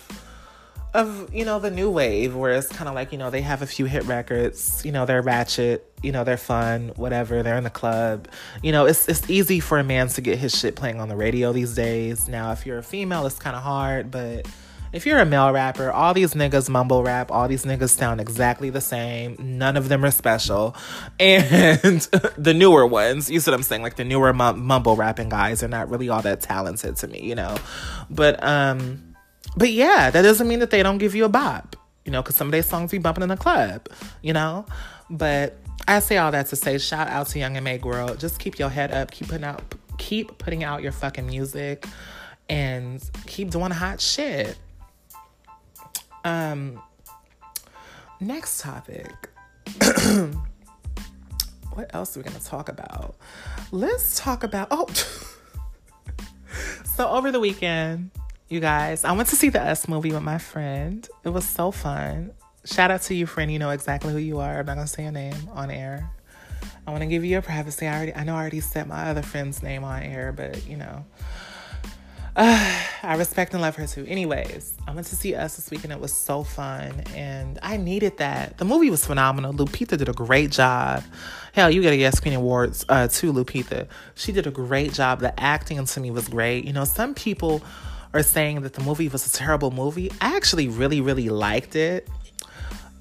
of 0.93 1.33
you 1.33 1.45
know 1.45 1.59
the 1.59 1.71
new 1.71 1.89
wave 1.89 2.35
where 2.35 2.51
it's 2.51 2.67
kind 2.67 2.89
of 2.89 2.95
like 2.95 3.11
you 3.11 3.17
know 3.17 3.29
they 3.29 3.41
have 3.41 3.61
a 3.61 3.67
few 3.67 3.85
hit 3.85 4.03
records 4.05 4.81
you 4.83 4.91
know 4.91 5.05
they're 5.05 5.21
ratchet 5.21 5.89
you 6.03 6.11
know 6.11 6.23
they're 6.23 6.37
fun 6.37 6.91
whatever 6.97 7.43
they're 7.43 7.57
in 7.57 7.63
the 7.63 7.69
club 7.69 8.27
you 8.61 8.71
know 8.71 8.85
it's 8.85 9.07
it's 9.07 9.29
easy 9.29 9.59
for 9.59 9.79
a 9.79 9.83
man 9.83 10.09
to 10.09 10.19
get 10.19 10.37
his 10.37 10.57
shit 10.57 10.75
playing 10.75 10.99
on 10.99 11.07
the 11.07 11.15
radio 11.15 11.53
these 11.53 11.73
days 11.75 12.27
now 12.27 12.51
if 12.51 12.65
you're 12.65 12.79
a 12.79 12.83
female 12.83 13.25
it's 13.25 13.39
kind 13.39 13.55
of 13.55 13.61
hard 13.61 14.11
but 14.11 14.45
if 14.93 15.05
you're 15.05 15.19
a 15.19 15.25
male 15.25 15.53
rapper, 15.53 15.89
all 15.89 16.13
these 16.13 16.33
niggas 16.33 16.67
mumble 16.67 17.01
rap, 17.01 17.31
all 17.31 17.47
these 17.47 17.63
niggas 17.63 17.91
sound 17.91 18.19
exactly 18.19 18.69
the 18.69 18.81
same. 18.81 19.37
None 19.39 19.77
of 19.77 19.87
them 19.87 20.03
are 20.03 20.11
special. 20.11 20.75
And 21.17 22.01
the 22.37 22.53
newer 22.53 22.85
ones, 22.85 23.29
you 23.29 23.39
see 23.39 23.51
what 23.51 23.55
I'm 23.55 23.63
saying? 23.63 23.83
Like 23.83 23.95
the 23.95 24.03
newer 24.03 24.33
mumble 24.33 24.95
rapping 24.97 25.29
guys 25.29 25.63
are 25.63 25.67
not 25.67 25.89
really 25.89 26.09
all 26.09 26.21
that 26.23 26.41
talented 26.41 26.97
to 26.97 27.07
me, 27.07 27.21
you 27.21 27.35
know? 27.35 27.55
But, 28.09 28.43
um, 28.43 29.10
but 29.55 29.71
yeah, 29.71 30.09
that 30.09 30.21
doesn't 30.21 30.47
mean 30.47 30.59
that 30.59 30.69
they 30.71 30.83
don't 30.83 30.97
give 30.97 31.15
you 31.15 31.25
a 31.25 31.29
bop, 31.29 31.75
you 32.05 32.11
know, 32.11 32.21
because 32.21 32.35
some 32.35 32.47
of 32.47 32.51
their 32.51 32.63
songs 32.63 32.91
be 32.91 32.97
bumping 32.97 33.23
in 33.23 33.29
the 33.29 33.37
club, 33.37 33.87
you 34.21 34.33
know. 34.33 34.65
But 35.09 35.57
I 35.87 35.99
say 35.99 36.17
all 36.17 36.31
that 36.31 36.47
to 36.47 36.55
say, 36.55 36.77
shout 36.77 37.07
out 37.07 37.27
to 37.27 37.39
Young 37.39 37.57
M.A 37.57 37.77
Girl. 37.77 38.15
Just 38.15 38.39
keep 38.39 38.57
your 38.59 38.69
head 38.69 38.91
up, 38.91 39.11
keep 39.11 39.27
putting 39.27 39.43
out, 39.43 39.61
keep 39.97 40.37
putting 40.37 40.63
out 40.63 40.81
your 40.81 40.91
fucking 40.91 41.27
music, 41.27 41.85
and 42.49 43.01
keep 43.25 43.49
doing 43.49 43.71
hot 43.71 43.99
shit. 43.99 44.57
Um, 46.23 46.81
next 48.19 48.61
topic. 48.61 49.11
what 51.73 51.93
else 51.93 52.15
are 52.15 52.19
we 52.19 52.23
gonna 52.23 52.39
talk 52.39 52.69
about? 52.69 53.15
Let's 53.71 54.19
talk 54.19 54.43
about 54.43 54.67
oh. 54.71 54.87
so 56.95 57.09
over 57.09 57.31
the 57.31 57.39
weekend, 57.39 58.11
you 58.51 58.59
guys. 58.59 59.05
I 59.05 59.13
went 59.13 59.29
to 59.29 59.35
see 59.35 59.49
the 59.49 59.61
Us 59.61 59.87
movie 59.87 60.11
with 60.11 60.23
my 60.23 60.37
friend. 60.37 61.07
It 61.23 61.29
was 61.29 61.47
so 61.47 61.71
fun. 61.71 62.31
Shout 62.65 62.91
out 62.91 63.01
to 63.03 63.15
you, 63.15 63.25
friend. 63.25 63.51
You 63.51 63.59
know 63.59 63.69
exactly 63.69 64.11
who 64.11 64.19
you 64.19 64.39
are. 64.39 64.59
I'm 64.59 64.65
not 64.65 64.75
gonna 64.75 64.87
say 64.87 65.03
your 65.03 65.11
name 65.13 65.35
on 65.53 65.71
air. 65.71 66.11
I 66.85 66.91
want 66.91 67.01
to 67.01 67.07
give 67.07 67.23
you 67.23 67.31
your 67.31 67.41
privacy. 67.41 67.87
I 67.87 67.95
already, 67.95 68.13
I 68.13 68.23
know 68.23 68.35
I 68.35 68.41
already 68.41 68.59
said 68.59 68.87
my 68.87 69.09
other 69.09 69.21
friend's 69.21 69.63
name 69.63 69.83
on 69.83 70.03
air, 70.03 70.33
but 70.33 70.67
you 70.67 70.75
know, 70.75 71.05
uh, 72.35 72.83
I 73.03 73.15
respect 73.15 73.53
and 73.53 73.61
love 73.61 73.77
her 73.77 73.87
too. 73.87 74.05
Anyways, 74.05 74.77
I 74.85 74.91
went 74.91 75.07
to 75.07 75.15
see 75.15 75.33
Us 75.33 75.55
this 75.55 75.71
weekend. 75.71 75.93
It 75.93 76.01
was 76.01 76.13
so 76.13 76.43
fun, 76.43 77.03
and 77.15 77.57
I 77.63 77.77
needed 77.77 78.17
that. 78.17 78.57
The 78.57 78.65
movie 78.65 78.89
was 78.89 79.05
phenomenal. 79.05 79.53
Lupita 79.53 79.97
did 79.97 80.09
a 80.09 80.13
great 80.13 80.51
job. 80.51 81.03
Hell, 81.53 81.71
you 81.71 81.81
get 81.81 81.93
a 81.93 81.97
Yes 81.97 82.19
Queen 82.19 82.33
Awards 82.33 82.85
uh, 82.89 83.07
too, 83.07 83.31
Lupita. 83.31 83.87
She 84.15 84.33
did 84.33 84.45
a 84.45 84.51
great 84.51 84.91
job. 84.91 85.21
The 85.21 85.39
acting 85.39 85.83
to 85.85 85.99
me 86.01 86.11
was 86.11 86.27
great. 86.27 86.65
You 86.65 86.73
know, 86.73 86.83
some 86.83 87.13
people 87.13 87.61
or 88.13 88.23
saying 88.23 88.61
that 88.61 88.73
the 88.73 88.83
movie 88.83 89.07
was 89.07 89.25
a 89.25 89.31
terrible 89.31 89.71
movie. 89.71 90.11
I 90.21 90.35
actually 90.35 90.67
really, 90.67 91.01
really 91.01 91.29
liked 91.29 91.75
it. 91.75 92.07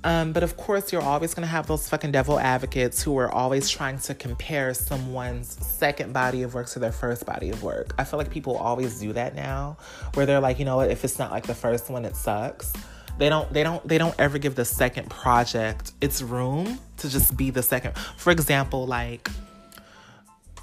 Um, 0.02 0.32
but 0.32 0.42
of 0.42 0.56
course, 0.56 0.92
you're 0.92 1.02
always 1.02 1.34
going 1.34 1.42
to 1.42 1.50
have 1.50 1.66
those 1.66 1.88
fucking 1.88 2.12
devil 2.12 2.38
advocates 2.38 3.02
who 3.02 3.18
are 3.18 3.30
always 3.30 3.68
trying 3.68 3.98
to 3.98 4.14
compare 4.14 4.72
someone's 4.72 5.48
second 5.66 6.14
body 6.14 6.42
of 6.42 6.54
work 6.54 6.68
to 6.68 6.78
their 6.78 6.92
first 6.92 7.26
body 7.26 7.50
of 7.50 7.62
work. 7.62 7.94
I 7.98 8.04
feel 8.04 8.18
like 8.18 8.30
people 8.30 8.56
always 8.56 8.98
do 8.98 9.12
that 9.12 9.34
now, 9.34 9.76
where 10.14 10.24
they're 10.24 10.40
like, 10.40 10.58
you 10.58 10.64
know 10.64 10.76
what, 10.76 10.90
if 10.90 11.04
it's 11.04 11.18
not 11.18 11.30
like 11.30 11.46
the 11.46 11.54
first 11.54 11.90
one, 11.90 12.06
it 12.06 12.16
sucks. 12.16 12.72
They 13.18 13.28
don't, 13.28 13.52
they 13.52 13.62
don't, 13.62 13.86
they 13.86 13.98
don't 13.98 14.14
ever 14.18 14.38
give 14.38 14.54
the 14.54 14.64
second 14.64 15.10
project 15.10 15.92
its 16.00 16.22
room 16.22 16.78
to 16.98 17.10
just 17.10 17.36
be 17.36 17.50
the 17.50 17.62
second. 17.62 17.98
For 17.98 18.30
example, 18.30 18.86
like 18.86 19.28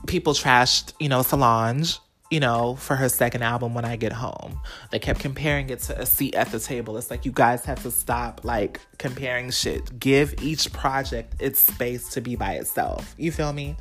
people 0.08 0.34
trashed, 0.34 0.94
you 1.00 1.10
know, 1.10 1.22
Solange 1.22 2.00
you 2.30 2.40
know, 2.40 2.76
for 2.76 2.96
her 2.96 3.08
second 3.08 3.42
album 3.42 3.74
when 3.74 3.86
I 3.86 3.96
get 3.96 4.12
home. 4.12 4.60
They 4.92 5.00
kept 5.00 5.20
comparing 5.20 5.70
it 5.70 5.80
to 5.84 6.00
a 6.00 6.06
seat 6.06 6.36
at 6.36 6.52
the 6.52 6.60
table. 6.60 6.98
It's 6.98 7.10
like 7.10 7.26
you 7.26 7.32
guys 7.32 7.64
have 7.66 7.82
to 7.84 7.92
stop 7.92 8.42
like 8.44 8.82
comparing 8.98 9.50
shit. 9.52 9.98
Give 10.00 10.34
each 10.42 10.72
project 10.74 11.42
its 11.42 11.60
space 11.60 12.10
to 12.10 12.22
be 12.22 12.36
by 12.36 12.54
itself. 12.54 13.16
You 13.18 13.32
feel 13.32 13.54
me? 13.54 13.78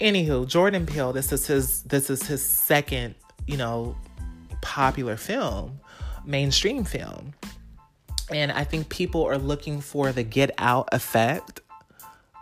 Anywho, 0.00 0.46
Jordan 0.46 0.86
Peele, 0.86 1.12
this 1.12 1.32
is 1.32 1.46
his 1.46 1.82
this 1.82 2.10
is 2.10 2.22
his 2.24 2.44
second, 2.44 3.16
you 3.46 3.56
know, 3.56 3.96
popular 4.62 5.16
film, 5.16 5.80
mainstream 6.24 6.84
film. 6.84 7.34
And 8.30 8.52
I 8.52 8.62
think 8.62 8.88
people 8.88 9.24
are 9.24 9.38
looking 9.38 9.80
for 9.80 10.12
the 10.12 10.22
get 10.22 10.52
out 10.58 10.88
effect 10.92 11.60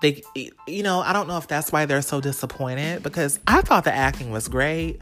they 0.03 0.23
you 0.67 0.83
know 0.83 1.01
i 1.01 1.13
don't 1.13 1.27
know 1.27 1.39
if 1.39 1.49
that's 1.49 1.73
why 1.73 1.87
they're 1.87 2.03
so 2.03 2.21
disappointed 2.21 3.03
because 3.03 3.41
i 3.47 3.61
thought 3.63 3.85
the 3.85 3.95
acting 3.95 4.31
was 4.31 4.49
great. 4.49 4.99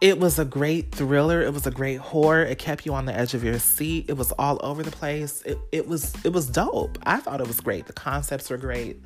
It 0.00 0.18
was 0.18 0.38
a 0.38 0.44
great 0.44 0.94
thriller. 0.94 1.40
It 1.40 1.54
was 1.54 1.66
a 1.66 1.70
great 1.70 1.98
horror. 1.98 2.42
It 2.42 2.58
kept 2.58 2.84
you 2.84 2.92
on 2.92 3.06
the 3.06 3.16
edge 3.16 3.32
of 3.32 3.42
your 3.42 3.58
seat. 3.58 4.04
It 4.08 4.18
was 4.18 4.32
all 4.32 4.60
over 4.62 4.82
the 4.82 4.90
place. 4.90 5.40
It, 5.42 5.56
it 5.72 5.88
was 5.88 6.12
it 6.24 6.32
was 6.32 6.46
dope. 6.46 6.98
I 7.04 7.20
thought 7.20 7.40
it 7.40 7.46
was 7.46 7.60
great. 7.60 7.86
The 7.86 7.94
concepts 7.94 8.50
were 8.50 8.58
great. 8.58 9.00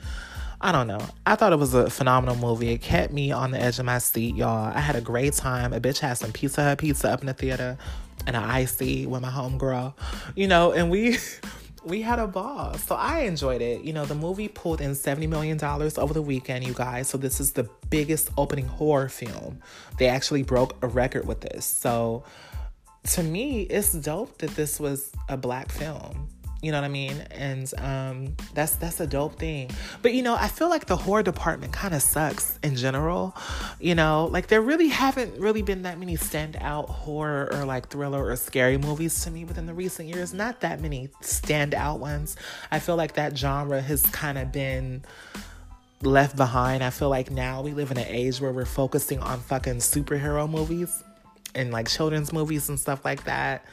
I 0.60 0.72
don't 0.72 0.88
know. 0.88 1.00
I 1.24 1.36
thought 1.36 1.52
it 1.52 1.58
was 1.58 1.72
a 1.72 1.88
phenomenal 1.88 2.34
movie. 2.34 2.70
It 2.70 2.78
kept 2.78 3.12
me 3.12 3.30
on 3.30 3.52
the 3.52 3.60
edge 3.60 3.78
of 3.78 3.84
my 3.84 3.98
seat, 3.98 4.34
y'all. 4.34 4.72
I 4.74 4.80
had 4.80 4.96
a 4.96 5.00
great 5.00 5.34
time. 5.34 5.72
A 5.72 5.80
bitch 5.80 6.00
had 6.00 6.14
some 6.14 6.32
Pizza 6.32 6.74
pizza 6.76 7.10
up 7.10 7.20
in 7.20 7.26
the 7.26 7.34
theater 7.34 7.78
and 8.26 8.34
an 8.34 8.42
icy 8.42 9.06
with 9.06 9.22
my 9.22 9.30
homegirl, 9.30 9.94
you 10.34 10.48
know, 10.48 10.72
and 10.72 10.90
we 10.90 11.18
we 11.84 12.02
had 12.02 12.18
a 12.18 12.26
ball. 12.26 12.74
So 12.74 12.94
I 12.94 13.20
enjoyed 13.20 13.62
it. 13.62 13.82
You 13.82 13.92
know, 13.92 14.04
the 14.04 14.14
movie 14.14 14.48
pulled 14.48 14.80
in 14.80 14.92
$70 14.92 15.28
million 15.28 15.62
over 15.62 16.14
the 16.14 16.22
weekend, 16.22 16.66
you 16.66 16.74
guys. 16.74 17.08
So 17.08 17.18
this 17.18 17.40
is 17.40 17.52
the 17.52 17.68
biggest 17.90 18.30
opening 18.36 18.66
horror 18.66 19.08
film. 19.08 19.60
They 19.98 20.08
actually 20.08 20.42
broke 20.42 20.76
a 20.82 20.86
record 20.86 21.26
with 21.26 21.40
this. 21.40 21.64
So 21.64 22.24
to 23.04 23.22
me, 23.22 23.62
it's 23.62 23.92
dope 23.92 24.38
that 24.38 24.50
this 24.50 24.78
was 24.78 25.12
a 25.28 25.36
black 25.36 25.70
film. 25.70 26.28
You 26.60 26.72
know 26.72 26.78
what 26.78 26.84
I 26.84 26.88
mean? 26.88 27.20
And 27.30 27.72
um, 27.78 28.36
that's 28.52 28.74
that's 28.76 28.98
a 28.98 29.06
dope 29.06 29.38
thing. 29.38 29.70
But 30.02 30.12
you 30.12 30.22
know, 30.22 30.34
I 30.34 30.48
feel 30.48 30.68
like 30.68 30.86
the 30.86 30.96
horror 30.96 31.22
department 31.22 31.72
kind 31.72 31.94
of 31.94 32.02
sucks 32.02 32.58
in 32.64 32.74
general. 32.74 33.36
You 33.78 33.94
know, 33.94 34.28
like 34.32 34.48
there 34.48 34.60
really 34.60 34.88
haven't 34.88 35.38
really 35.38 35.62
been 35.62 35.82
that 35.82 35.98
many 36.00 36.16
standout 36.16 36.88
horror 36.88 37.48
or 37.52 37.64
like 37.64 37.88
thriller 37.90 38.24
or 38.24 38.34
scary 38.34 38.76
movies 38.76 39.22
to 39.22 39.30
me 39.30 39.44
within 39.44 39.66
the 39.66 39.74
recent 39.74 40.08
years. 40.08 40.34
Not 40.34 40.60
that 40.62 40.80
many 40.80 41.08
standout 41.22 42.00
ones. 42.00 42.36
I 42.72 42.80
feel 42.80 42.96
like 42.96 43.14
that 43.14 43.38
genre 43.38 43.80
has 43.80 44.02
kind 44.06 44.36
of 44.36 44.50
been 44.50 45.04
left 46.02 46.36
behind. 46.36 46.82
I 46.82 46.90
feel 46.90 47.08
like 47.08 47.30
now 47.30 47.62
we 47.62 47.72
live 47.72 47.92
in 47.92 47.98
an 47.98 48.06
age 48.08 48.40
where 48.40 48.52
we're 48.52 48.64
focusing 48.64 49.20
on 49.20 49.40
fucking 49.40 49.76
superhero 49.76 50.50
movies 50.50 51.04
and 51.54 51.70
like 51.70 51.88
children's 51.88 52.32
movies 52.32 52.68
and 52.68 52.78
stuff 52.78 53.04
like 53.04 53.24
that. 53.24 53.64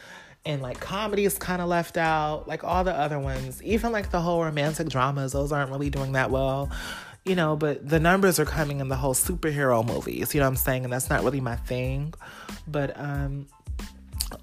And 0.45 0.61
like 0.61 0.79
comedy 0.79 1.25
is 1.25 1.37
kind 1.39 1.61
of 1.61 1.67
left 1.67 1.97
out, 1.97 2.47
like 2.47 2.63
all 2.63 2.83
the 2.83 2.93
other 2.93 3.17
ones, 3.17 3.63
even 3.63 3.91
like 3.91 4.11
the 4.11 4.21
whole 4.21 4.43
romantic 4.43 4.89
dramas, 4.89 5.31
those 5.31 5.51
aren't 5.51 5.71
really 5.71 5.89
doing 5.89 6.11
that 6.11 6.29
well, 6.29 6.69
you 7.23 7.35
know. 7.35 7.55
But 7.55 7.87
the 7.87 7.99
numbers 7.99 8.39
are 8.39 8.45
coming 8.45 8.79
in 8.79 8.87
the 8.87 8.95
whole 8.95 9.15
superhero 9.15 9.85
movies, 9.85 10.35
you 10.35 10.39
know 10.39 10.45
what 10.45 10.51
I'm 10.51 10.55
saying? 10.57 10.83
And 10.83 10.93
that's 10.93 11.09
not 11.09 11.23
really 11.23 11.41
my 11.41 11.55
thing. 11.55 12.13
But 12.67 12.99
um, 12.99 13.47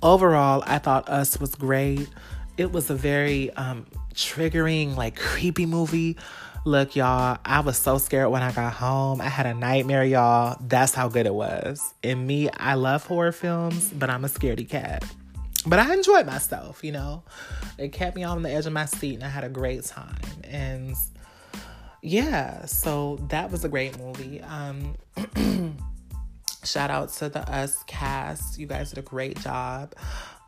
overall, 0.03 0.65
I 0.67 0.79
thought 0.79 1.09
Us 1.09 1.39
was 1.39 1.55
great. 1.55 2.09
It 2.57 2.73
was 2.73 2.91
a 2.91 2.95
very 2.95 3.51
um, 3.53 3.87
triggering, 4.15 4.97
like 4.97 5.17
creepy 5.17 5.67
movie. 5.67 6.17
Look, 6.65 6.95
y'all, 6.95 7.39
I 7.45 7.61
was 7.61 7.77
so 7.77 7.99
scared 7.99 8.31
when 8.31 8.43
I 8.43 8.53
got 8.53 8.73
home. 8.73 9.21
I 9.21 9.29
had 9.29 9.47
a 9.47 9.55
nightmare, 9.55 10.05
y'all. 10.05 10.57
That's 10.61 10.95
how 10.95 11.09
good 11.09 11.27
it 11.27 11.35
was. 11.35 11.95
And 12.05 12.27
me, 12.27 12.51
I 12.51 12.75
love 12.75 13.07
horror 13.07 13.33
films, 13.33 13.91
but 13.91 14.11
I'm 14.11 14.25
a 14.25 14.29
scaredy 14.29 14.69
cat. 14.69 15.05
But 15.67 15.79
I 15.79 15.95
enjoyed 15.95 16.27
myself, 16.27 16.83
you 16.83 16.93
know. 16.93 17.23
It 17.79 17.93
kept 17.93 18.17
me 18.17 18.25
on 18.25 18.43
the 18.43 18.51
edge 18.51 18.67
of 18.67 18.73
my 18.73 18.87
seat 18.87 19.15
and 19.15 19.25
I 19.25 19.29
had 19.29 19.45
a 19.45 19.49
great 19.49 19.85
time. 19.85 20.19
And 20.45 20.95
yeah, 22.03 22.65
so 22.67 23.19
that 23.29 23.51
was 23.51 23.65
a 23.65 23.69
great 23.69 23.99
movie. 23.99 24.41
Um 24.41 24.97
shout 26.65 26.91
out 26.91 27.11
to 27.15 27.29
the 27.29 27.41
Us 27.51 27.83
cast. 27.87 28.59
You 28.59 28.67
guys 28.67 28.91
did 28.91 28.99
a 28.99 29.03
great 29.03 29.39
job. 29.41 29.95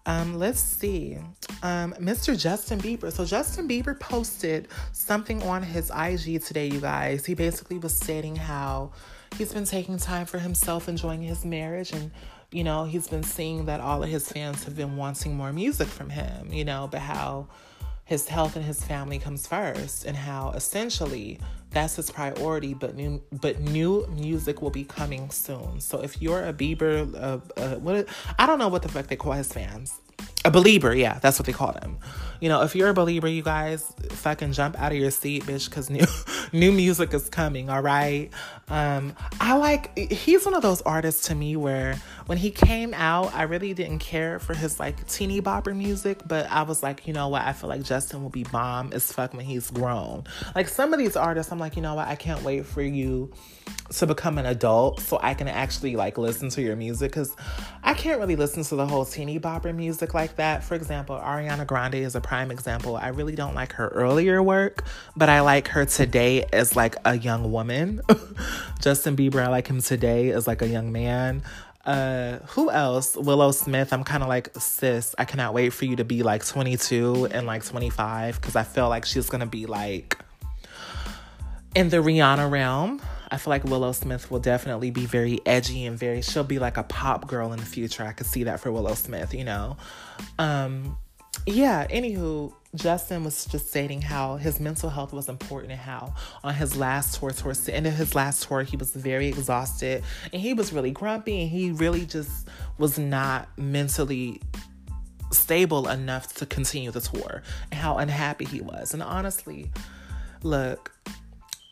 Um, 0.07 0.39
let's 0.39 0.61
see. 0.61 1.17
Um, 1.63 1.95
Mr. 1.95 2.39
Justin 2.39 2.79
Bieber. 2.79 3.11
So 3.11 3.25
Justin 3.25 3.67
Bieber 3.67 3.99
posted 3.99 4.69
something 4.93 5.43
on 5.45 5.63
his 5.63 5.91
IG 5.91 6.43
today, 6.43 6.69
you 6.69 6.81
guys. 6.81 7.25
He 7.25 7.35
basically 7.35 7.79
was 7.79 7.97
stating 7.97 8.37
how 8.37 8.93
he's 9.39 9.55
been 9.55 9.65
taking 9.65 9.97
time 9.97 10.27
for 10.27 10.39
himself, 10.39 10.89
enjoying 10.89 11.23
his 11.23 11.45
marriage, 11.45 11.93
and 11.93 12.11
you 12.55 12.63
know, 12.63 12.85
he's 12.85 13.09
been 13.09 13.25
seeing 13.25 13.67
that 13.67 13.81
all 13.81 14.05
of 14.05 14.09
his 14.09 14.31
fans 14.31 14.63
have 14.63 14.77
been 14.77 14.97
wanting 14.97 15.35
more 15.35 15.53
music 15.53 15.89
from 15.89 16.09
him, 16.09 16.53
you 16.53 16.65
know, 16.65 16.89
but 16.89 17.01
how 17.01 17.49
his 18.05 18.29
health 18.29 18.55
and 18.55 18.65
his 18.65 18.83
family 18.85 19.19
comes 19.19 19.45
first 19.47 20.05
and 20.05 20.17
how 20.17 20.51
essentially 20.51 21.41
that's 21.71 21.97
his 21.97 22.11
priority 22.11 22.73
but 22.73 22.95
new 22.95 23.21
but 23.41 23.59
new 23.61 24.07
music 24.13 24.63
will 24.63 24.71
be 24.71 24.85
coming 24.85 25.29
soon. 25.31 25.81
So 25.81 26.01
if 26.01 26.23
you're 26.23 26.47
a 26.47 26.53
bieber 26.53 27.13
uh, 27.15 27.61
uh, 27.61 27.77
what 27.77 28.07
i 28.39 28.47
don't 28.47 28.61
know 28.61 28.69
what 28.69 28.83
the 28.83 28.89
fuck 28.89 29.09
they 29.09 29.17
call 29.17 29.33
his 29.33 29.53
fans 29.53 30.01
a 30.45 30.51
believer 30.51 30.95
yeah 30.95 31.19
that's 31.21 31.39
what 31.39 31.47
they 31.47 31.53
call 31.53 31.73
them. 31.73 31.99
You 32.41 32.49
know 32.51 32.63
if 32.63 32.75
you're 32.77 32.91
a 32.91 32.95
believer 32.95 33.27
you 33.27 33.43
guys 33.43 33.93
fucking 34.11 34.53
jump 34.53 34.79
out 34.79 34.93
of 34.93 34.99
your 34.99 35.11
seat 35.11 35.45
bitch 35.45 35.69
because 35.69 35.89
new 35.89 36.05
new 36.53 36.73
music 36.73 37.15
is 37.15 37.29
coming 37.29 37.71
all 37.71 37.81
right? 37.81 38.31
Um 38.69 39.15
i 39.41 39.57
like 39.57 39.97
he's 39.97 40.45
one 40.45 40.55
of 40.55 40.63
those 40.63 40.83
artists 40.83 41.29
to 41.29 41.35
me 41.35 41.57
where 41.57 41.95
when 42.27 42.39
he 42.39 42.51
came 42.51 42.95
out 42.95 43.35
i 43.35 43.43
really 43.43 43.75
didn't 43.75 43.99
care 43.99 44.39
for 44.39 44.55
his 44.55 44.79
like 44.81 45.07
teeny 45.07 45.41
bopper 45.41 45.77
music 45.77 46.21
but 46.27 46.51
i 46.51 46.63
was 46.63 46.83
like 46.83 47.07
you 47.07 47.13
know 47.13 47.29
what? 47.29 47.43
I 47.43 47.53
feel 47.53 47.69
like 47.71 47.83
justin 47.83 48.23
will 48.23 48.31
be 48.31 48.45
bomb 48.45 48.93
as 48.93 49.11
fuck 49.13 49.33
when 49.33 49.47
he's 49.47 49.71
grown. 49.71 50.25
Like 50.55 50.69
some 50.69 50.93
of 50.93 50.99
these 50.99 51.17
artists 51.17 51.51
i'm 51.51 51.59
like 51.59 51.77
you 51.77 51.83
know 51.83 51.95
what? 51.95 52.09
I 52.09 52.17
can't 52.17 52.43
wait 52.43 52.67
for 52.67 52.83
you 52.83 53.33
to 53.91 54.07
become 54.07 54.39
an 54.39 54.47
adult 54.47 55.01
so 55.01 55.19
I 55.23 55.35
can 55.35 55.49
actually 55.49 55.97
like 55.97 56.19
listen 56.19 56.49
to 56.51 56.63
your 56.63 56.77
music. 56.77 57.11
Because 57.11 57.35
I 57.95 57.97
can't 57.97 58.19
really 58.19 58.35
listen 58.35 58.65
to 58.65 58.75
the 58.75 58.89
whole 58.89 59.05
teeny 59.05 59.39
bopper 59.39 59.73
music 59.73 60.15
like 60.15 60.35
that. 60.35 60.65
For 60.65 60.75
example, 60.75 61.17
Ariana 61.17 61.65
Grande 61.65 61.95
is 61.95 62.17
a 62.17 62.21
prime 62.21 62.51
example. 62.51 62.97
I 62.97 63.09
really 63.09 63.37
don't 63.37 63.55
like 63.55 63.73
her 63.75 63.87
earlier 63.87 64.43
work, 64.43 64.83
but 65.15 65.29
I 65.29 65.43
like 65.43 65.69
her 65.69 65.85
today 65.85 66.45
as 66.53 66.75
like 66.75 66.97
a 67.05 67.17
young 67.17 67.53
woman. 67.53 68.01
Justin 68.81 69.15
Bieber, 69.17 69.45
I 69.45 69.47
like 69.47 69.69
him 69.69 69.81
today 69.81 70.33
as 70.33 70.49
like 70.49 70.61
a 70.61 70.67
young 70.67 70.91
man. 70.91 71.45
Uh, 71.87 72.39
who 72.49 72.69
else? 72.69 73.15
Willow 73.15 73.53
Smith. 73.53 73.93
I'm 73.93 74.03
kind 74.03 74.25
of 74.25 74.29
like, 74.29 74.51
sis, 74.59 75.15
I 75.17 75.25
cannot 75.25 75.55
wait 75.55 75.73
for 75.73 75.85
you 75.85 75.95
to 75.95 76.05
be 76.05 76.25
like 76.25 76.45
22 76.45 77.29
and 77.31 77.47
like 77.47 77.65
25 77.65 78.41
because 78.41 78.57
I 78.57 78.65
feel 78.65 78.89
like 78.89 79.05
she's 79.05 79.31
gonna 79.31 79.47
be 79.47 79.67
like 79.67 80.19
in 81.77 81.91
the 81.91 81.99
Rihanna 81.99 82.51
realm. 82.51 83.01
I 83.35 83.37
feel 83.37 83.51
like 83.51 83.65
Willow 83.65 83.91
Smith 83.91 84.31
will 84.31 84.39
definitely 84.39 84.93
be 84.93 85.07
very 85.07 85.41
edgy 85.45 85.87
and 85.87 85.99
very 85.99 86.23
she'll 86.23 86.45
be 86.45 86.61
like 86.61 86.77
a 86.77 86.85
pop 86.85 87.27
girl 87.27 87.53
in 87.53 87.59
the 87.59 87.67
future. 87.67 88.05
I 88.05 88.13
could 88.13 88.27
see 88.27 88.45
that 88.45 88.61
for 88.61 88.71
Willow 88.71 88.95
Smith, 88.95 89.35
you 89.35 89.43
know. 89.43 89.77
Um 90.39 90.97
yeah, 91.45 91.85
anywho, 91.89 92.55
Justin 92.77 93.25
was 93.25 93.45
just 93.47 93.69
stating 93.69 94.01
how 94.01 94.37
his 94.37 94.61
mental 94.61 94.89
health 94.89 95.13
was 95.13 95.29
important 95.29 95.73
and 95.73 95.81
how 95.81 96.15
on 96.45 96.55
his 96.55 96.77
last 96.77 97.19
tour, 97.19 97.33
towards 97.33 97.65
the 97.65 97.75
end 97.75 97.89
of 97.89 97.95
his 97.95 98.15
last 98.15 98.45
tour, 98.45 98.63
he 98.63 98.77
was 98.77 98.93
very 98.93 99.27
exhausted 99.27 100.05
and 100.33 100.41
he 100.41 100.55
was 100.55 100.73
really 100.73 100.93
grumpy 100.93 101.43
and 101.43 101.51
he 101.51 101.73
really 101.73 102.07
just 102.07 102.49
was 102.79 102.99
not 102.99 103.49
mentally 103.59 104.41
stable 105.33 105.89
enough 105.89 106.35
to 106.35 106.47
continue 106.47 106.93
the 106.93 107.01
tour 107.01 107.43
and 107.73 107.81
how 107.81 107.99
unhappy 107.99 108.45
he 108.45 108.61
was. 108.61 108.95
And 108.95 109.03
honestly, 109.03 109.73
look, 110.45 110.93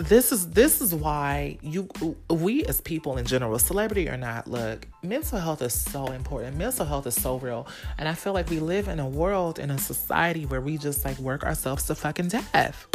this 0.03 0.33
is 0.33 0.51
this 0.51 0.81
is 0.81 0.95
why 0.95 1.59
you 1.63 1.89
we 2.29 2.65
as 2.65 2.81
people 2.81 3.19
in 3.19 3.25
general 3.27 3.59
celebrity 3.59 4.09
or 4.09 4.17
not 4.17 4.49
look 4.49 4.87
mental 5.03 5.39
health 5.39 5.63
is 5.63 5.73
so 5.73 6.07
important. 6.07 6.57
Mental 6.57 6.85
health 6.85 7.07
is 7.07 7.21
so 7.21 7.39
real. 7.39 7.67
And 7.99 8.09
i 8.09 8.15
feel 8.15 8.33
like 8.33 8.51
we 8.51 8.59
live 8.59 8.89
in 8.89 8.99
a 8.99 9.09
world 9.09 9.59
in 9.59 9.71
a 9.71 9.79
society 9.79 10.47
where 10.47 10.61
we 10.61 10.79
just 10.79 11.05
like 11.05 11.19
work 11.19 11.45
ourselves 11.45 11.85
to 11.85 11.95
fucking 11.95 12.29
death. 12.29 12.87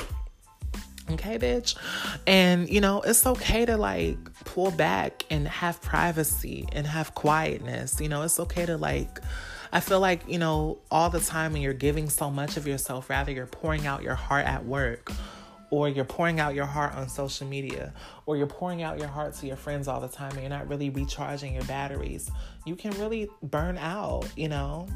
Okay 1.11 1.37
bitch? 1.37 1.77
And 2.25 2.69
you 2.69 2.81
know 2.81 3.01
it's 3.01 3.25
okay 3.25 3.65
to 3.65 3.77
like 3.77 4.17
pull 4.45 4.71
back 4.71 5.23
and 5.29 5.47
have 5.47 5.81
privacy 5.81 6.67
and 6.73 6.85
have 6.85 7.15
quietness. 7.15 8.01
You 8.01 8.09
know 8.09 8.23
it's 8.23 8.39
okay 8.39 8.65
to 8.65 8.77
like 8.77 9.19
I 9.69 9.81
feel 9.81 9.99
like, 9.99 10.21
you 10.29 10.39
know, 10.39 10.77
all 10.89 11.09
the 11.09 11.19
time 11.19 11.51
when 11.51 11.61
you're 11.61 11.73
giving 11.73 12.07
so 12.07 12.31
much 12.31 12.55
of 12.55 12.65
yourself, 12.65 13.09
rather 13.09 13.33
you're 13.33 13.45
pouring 13.45 13.85
out 13.85 14.01
your 14.01 14.15
heart 14.15 14.45
at 14.45 14.63
work 14.63 15.11
or 15.69 15.89
you're 15.89 16.05
pouring 16.05 16.39
out 16.39 16.55
your 16.55 16.65
heart 16.65 16.95
on 16.95 17.09
social 17.09 17.47
media, 17.47 17.93
or 18.25 18.37
you're 18.37 18.47
pouring 18.47 18.83
out 18.83 18.99
your 18.99 19.07
heart 19.07 19.33
to 19.35 19.47
your 19.47 19.57
friends 19.57 19.87
all 19.87 19.99
the 19.99 20.07
time 20.07 20.31
and 20.31 20.41
you're 20.41 20.49
not 20.49 20.67
really 20.67 20.89
recharging 20.89 21.53
your 21.53 21.63
batteries, 21.65 22.31
you 22.65 22.75
can 22.75 22.91
really 22.91 23.29
burn 23.43 23.77
out, 23.77 24.25
you 24.35 24.47
know? 24.47 24.87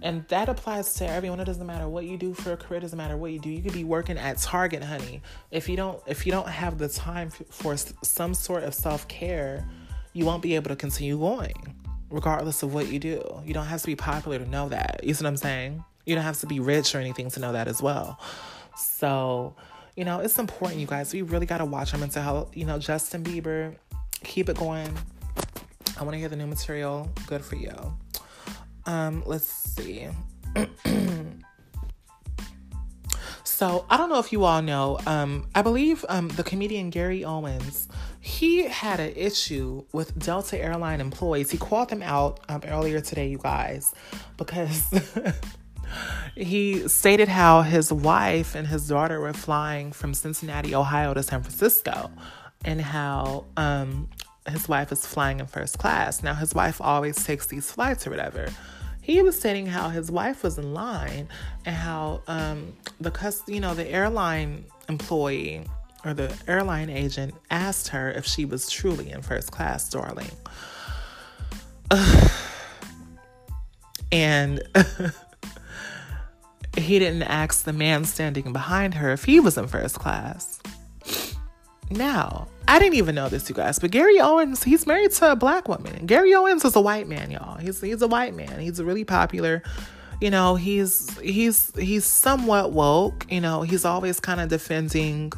And 0.00 0.26
that 0.28 0.48
applies 0.48 0.94
to 0.94 1.08
everyone. 1.08 1.38
It 1.38 1.44
doesn't 1.44 1.66
matter 1.66 1.88
what 1.88 2.04
you 2.04 2.16
do 2.16 2.34
for 2.34 2.52
a 2.52 2.56
career, 2.56 2.78
it 2.78 2.80
doesn't 2.80 2.96
matter 2.96 3.16
what 3.16 3.32
you 3.32 3.38
do. 3.38 3.50
You 3.50 3.62
could 3.62 3.72
be 3.72 3.84
working 3.84 4.18
at 4.18 4.38
Target, 4.38 4.82
honey. 4.82 5.22
If 5.50 5.68
you 5.68 5.76
don't 5.76 6.02
if 6.06 6.26
you 6.26 6.32
don't 6.32 6.48
have 6.48 6.78
the 6.78 6.88
time 6.88 7.30
for 7.30 7.76
some 7.76 8.34
sort 8.34 8.64
of 8.64 8.74
self-care, 8.74 9.64
you 10.12 10.24
won't 10.24 10.42
be 10.42 10.56
able 10.56 10.70
to 10.70 10.76
continue 10.76 11.18
going 11.18 11.76
regardless 12.10 12.62
of 12.62 12.74
what 12.74 12.88
you 12.88 12.98
do. 12.98 13.42
You 13.44 13.54
don't 13.54 13.66
have 13.66 13.80
to 13.80 13.86
be 13.86 13.96
popular 13.96 14.38
to 14.38 14.48
know 14.48 14.68
that. 14.68 15.00
You 15.02 15.14
see 15.14 15.24
what 15.24 15.30
I'm 15.30 15.36
saying? 15.36 15.82
You 16.04 16.14
don't 16.14 16.24
have 16.24 16.40
to 16.40 16.46
be 16.46 16.60
rich 16.60 16.94
or 16.94 16.98
anything 16.98 17.30
to 17.30 17.40
know 17.40 17.52
that 17.52 17.68
as 17.68 17.80
well. 17.80 18.20
So, 18.76 19.54
you 19.96 20.04
know, 20.04 20.20
it's 20.20 20.38
important, 20.38 20.80
you 20.80 20.86
guys. 20.86 21.12
We 21.12 21.22
really 21.22 21.46
got 21.46 21.58
to 21.58 21.64
watch 21.64 21.92
our 21.92 22.00
mental 22.00 22.22
health. 22.22 22.56
You 22.56 22.64
know, 22.64 22.78
Justin 22.78 23.22
Bieber, 23.22 23.74
keep 24.24 24.48
it 24.48 24.56
going. 24.56 24.88
I 25.98 26.04
want 26.04 26.14
to 26.14 26.18
hear 26.18 26.28
the 26.28 26.36
new 26.36 26.46
material. 26.46 27.10
Good 27.26 27.44
for 27.44 27.56
you. 27.56 27.74
Um, 28.86 29.22
let's 29.26 29.46
see. 29.46 30.08
so 33.44 33.84
I 33.88 33.96
don't 33.96 34.08
know 34.08 34.18
if 34.18 34.32
you 34.32 34.44
all 34.44 34.62
know. 34.62 34.98
Um, 35.06 35.48
I 35.54 35.62
believe 35.62 36.04
um, 36.08 36.28
the 36.28 36.42
comedian 36.42 36.90
Gary 36.90 37.24
Owens 37.24 37.88
he 38.24 38.62
had 38.68 39.00
an 39.00 39.12
issue 39.16 39.84
with 39.92 40.16
Delta 40.16 40.56
airline 40.56 41.00
employees. 41.00 41.50
He 41.50 41.58
called 41.58 41.90
them 41.90 42.04
out 42.04 42.38
um, 42.48 42.62
earlier 42.68 43.00
today, 43.00 43.26
you 43.26 43.38
guys, 43.38 43.92
because 44.36 44.94
he 46.34 46.88
stated 46.88 47.28
how 47.28 47.62
his 47.62 47.92
wife 47.92 48.54
and 48.54 48.66
his 48.66 48.88
daughter 48.88 49.20
were 49.20 49.32
flying 49.32 49.92
from 49.92 50.14
Cincinnati, 50.14 50.74
Ohio 50.74 51.14
to 51.14 51.22
San 51.22 51.42
Francisco, 51.42 52.10
and 52.64 52.80
how 52.80 53.44
um, 53.56 54.08
his 54.48 54.68
wife 54.68 54.92
is 54.92 55.06
flying 55.06 55.40
in 55.40 55.46
first 55.46 55.78
class. 55.78 56.22
Now, 56.22 56.34
his 56.34 56.54
wife 56.54 56.80
always 56.80 57.24
takes 57.24 57.46
these 57.46 57.70
flights 57.70 58.06
or 58.06 58.10
whatever. 58.10 58.48
He 59.00 59.20
was 59.22 59.38
stating 59.38 59.66
how 59.66 59.88
his 59.88 60.10
wife 60.10 60.42
was 60.44 60.58
in 60.58 60.74
line 60.74 61.28
and 61.64 61.74
how 61.74 62.22
um, 62.28 62.72
the 63.00 63.42
you 63.48 63.60
know 63.60 63.74
the 63.74 63.88
airline 63.88 64.64
employee 64.88 65.64
or 66.04 66.14
the 66.14 66.32
airline 66.46 66.90
agent 66.90 67.34
asked 67.50 67.88
her 67.88 68.10
if 68.12 68.24
she 68.24 68.44
was 68.44 68.68
truly 68.70 69.10
in 69.10 69.22
first 69.22 69.50
class, 69.50 69.88
darling. 69.88 70.30
and 74.12 74.62
he 76.76 76.98
didn't 76.98 77.24
ask 77.24 77.64
the 77.64 77.72
man 77.72 78.04
standing 78.04 78.52
behind 78.52 78.94
her 78.94 79.12
if 79.12 79.24
he 79.24 79.40
was 79.40 79.58
in 79.58 79.66
first 79.66 79.98
class. 79.98 80.60
Now, 81.90 82.48
I 82.66 82.78
didn't 82.78 82.94
even 82.94 83.14
know 83.14 83.28
this, 83.28 83.48
you 83.48 83.54
guys, 83.54 83.78
but 83.78 83.90
Gary 83.90 84.18
Owens, 84.18 84.62
he's 84.62 84.86
married 84.86 85.10
to 85.12 85.32
a 85.32 85.36
black 85.36 85.68
woman. 85.68 86.06
Gary 86.06 86.34
Owens 86.34 86.64
is 86.64 86.74
a 86.74 86.80
white 86.80 87.06
man, 87.06 87.30
y'all. 87.30 87.58
He's 87.58 87.80
he's 87.80 88.00
a 88.00 88.06
white 88.06 88.34
man. 88.34 88.60
He's 88.60 88.80
really 88.82 89.04
popular. 89.04 89.62
You 90.20 90.30
know, 90.30 90.54
he's 90.54 91.18
he's 91.18 91.72
he's 91.76 92.04
somewhat 92.04 92.72
woke. 92.72 93.26
You 93.30 93.40
know, 93.40 93.62
he's 93.62 93.84
always 93.84 94.20
kind 94.20 94.40
of 94.40 94.48
defending, 94.48 95.32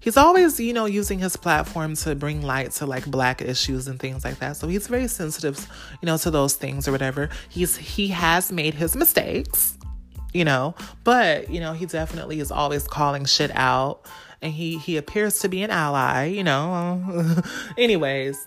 he's 0.00 0.16
always, 0.16 0.60
you 0.60 0.72
know, 0.72 0.84
using 0.84 1.18
his 1.18 1.36
platform 1.36 1.94
to 1.96 2.14
bring 2.14 2.42
light 2.42 2.70
to 2.72 2.86
like 2.86 3.06
black 3.06 3.40
issues 3.40 3.88
and 3.88 3.98
things 3.98 4.24
like 4.24 4.38
that. 4.38 4.56
So 4.56 4.68
he's 4.68 4.86
very 4.86 5.08
sensitive, 5.08 5.66
you 6.02 6.06
know, 6.06 6.18
to 6.18 6.30
those 6.30 6.54
things 6.54 6.86
or 6.86 6.92
whatever. 6.92 7.30
He's 7.48 7.76
he 7.76 8.08
has 8.08 8.52
made 8.52 8.74
his 8.74 8.94
mistakes, 8.94 9.77
you 10.32 10.44
know, 10.44 10.74
but 11.04 11.50
you 11.50 11.60
know, 11.60 11.72
he 11.72 11.86
definitely 11.86 12.40
is 12.40 12.50
always 12.50 12.86
calling 12.86 13.24
shit 13.24 13.50
out 13.54 14.06
and 14.42 14.52
he 14.52 14.78
he 14.78 14.96
appears 14.96 15.40
to 15.40 15.48
be 15.48 15.62
an 15.62 15.70
ally, 15.70 16.24
you 16.26 16.44
know. 16.44 17.42
Anyways, 17.78 18.46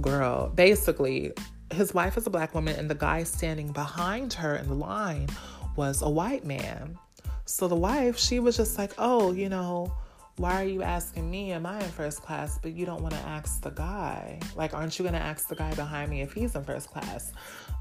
girl, 0.00 0.48
basically 0.50 1.32
his 1.72 1.94
wife 1.94 2.16
is 2.16 2.26
a 2.26 2.30
black 2.30 2.54
woman 2.54 2.76
and 2.78 2.90
the 2.90 2.94
guy 2.94 3.22
standing 3.22 3.72
behind 3.72 4.32
her 4.34 4.56
in 4.56 4.68
the 4.68 4.74
line 4.74 5.28
was 5.76 6.02
a 6.02 6.08
white 6.08 6.44
man. 6.44 6.98
So 7.44 7.66
the 7.66 7.76
wife, 7.76 8.18
she 8.18 8.40
was 8.40 8.56
just 8.56 8.78
like, 8.78 8.92
"Oh, 8.98 9.32
you 9.32 9.48
know, 9.48 9.92
why 10.36 10.62
are 10.62 10.66
you 10.66 10.82
asking 10.82 11.30
me? 11.30 11.52
Am 11.52 11.66
I 11.66 11.78
in 11.78 11.90
first 11.90 12.22
class? 12.22 12.58
But 12.58 12.72
you 12.72 12.86
don't 12.86 13.02
want 13.02 13.14
to 13.14 13.20
ask 13.20 13.60
the 13.60 13.70
guy. 13.70 14.40
Like, 14.56 14.72
aren't 14.72 14.98
you 14.98 15.02
going 15.02 15.14
to 15.14 15.20
ask 15.20 15.48
the 15.48 15.54
guy 15.54 15.74
behind 15.74 16.10
me 16.10 16.22
if 16.22 16.32
he's 16.32 16.54
in 16.54 16.64
first 16.64 16.88
class? 16.88 17.32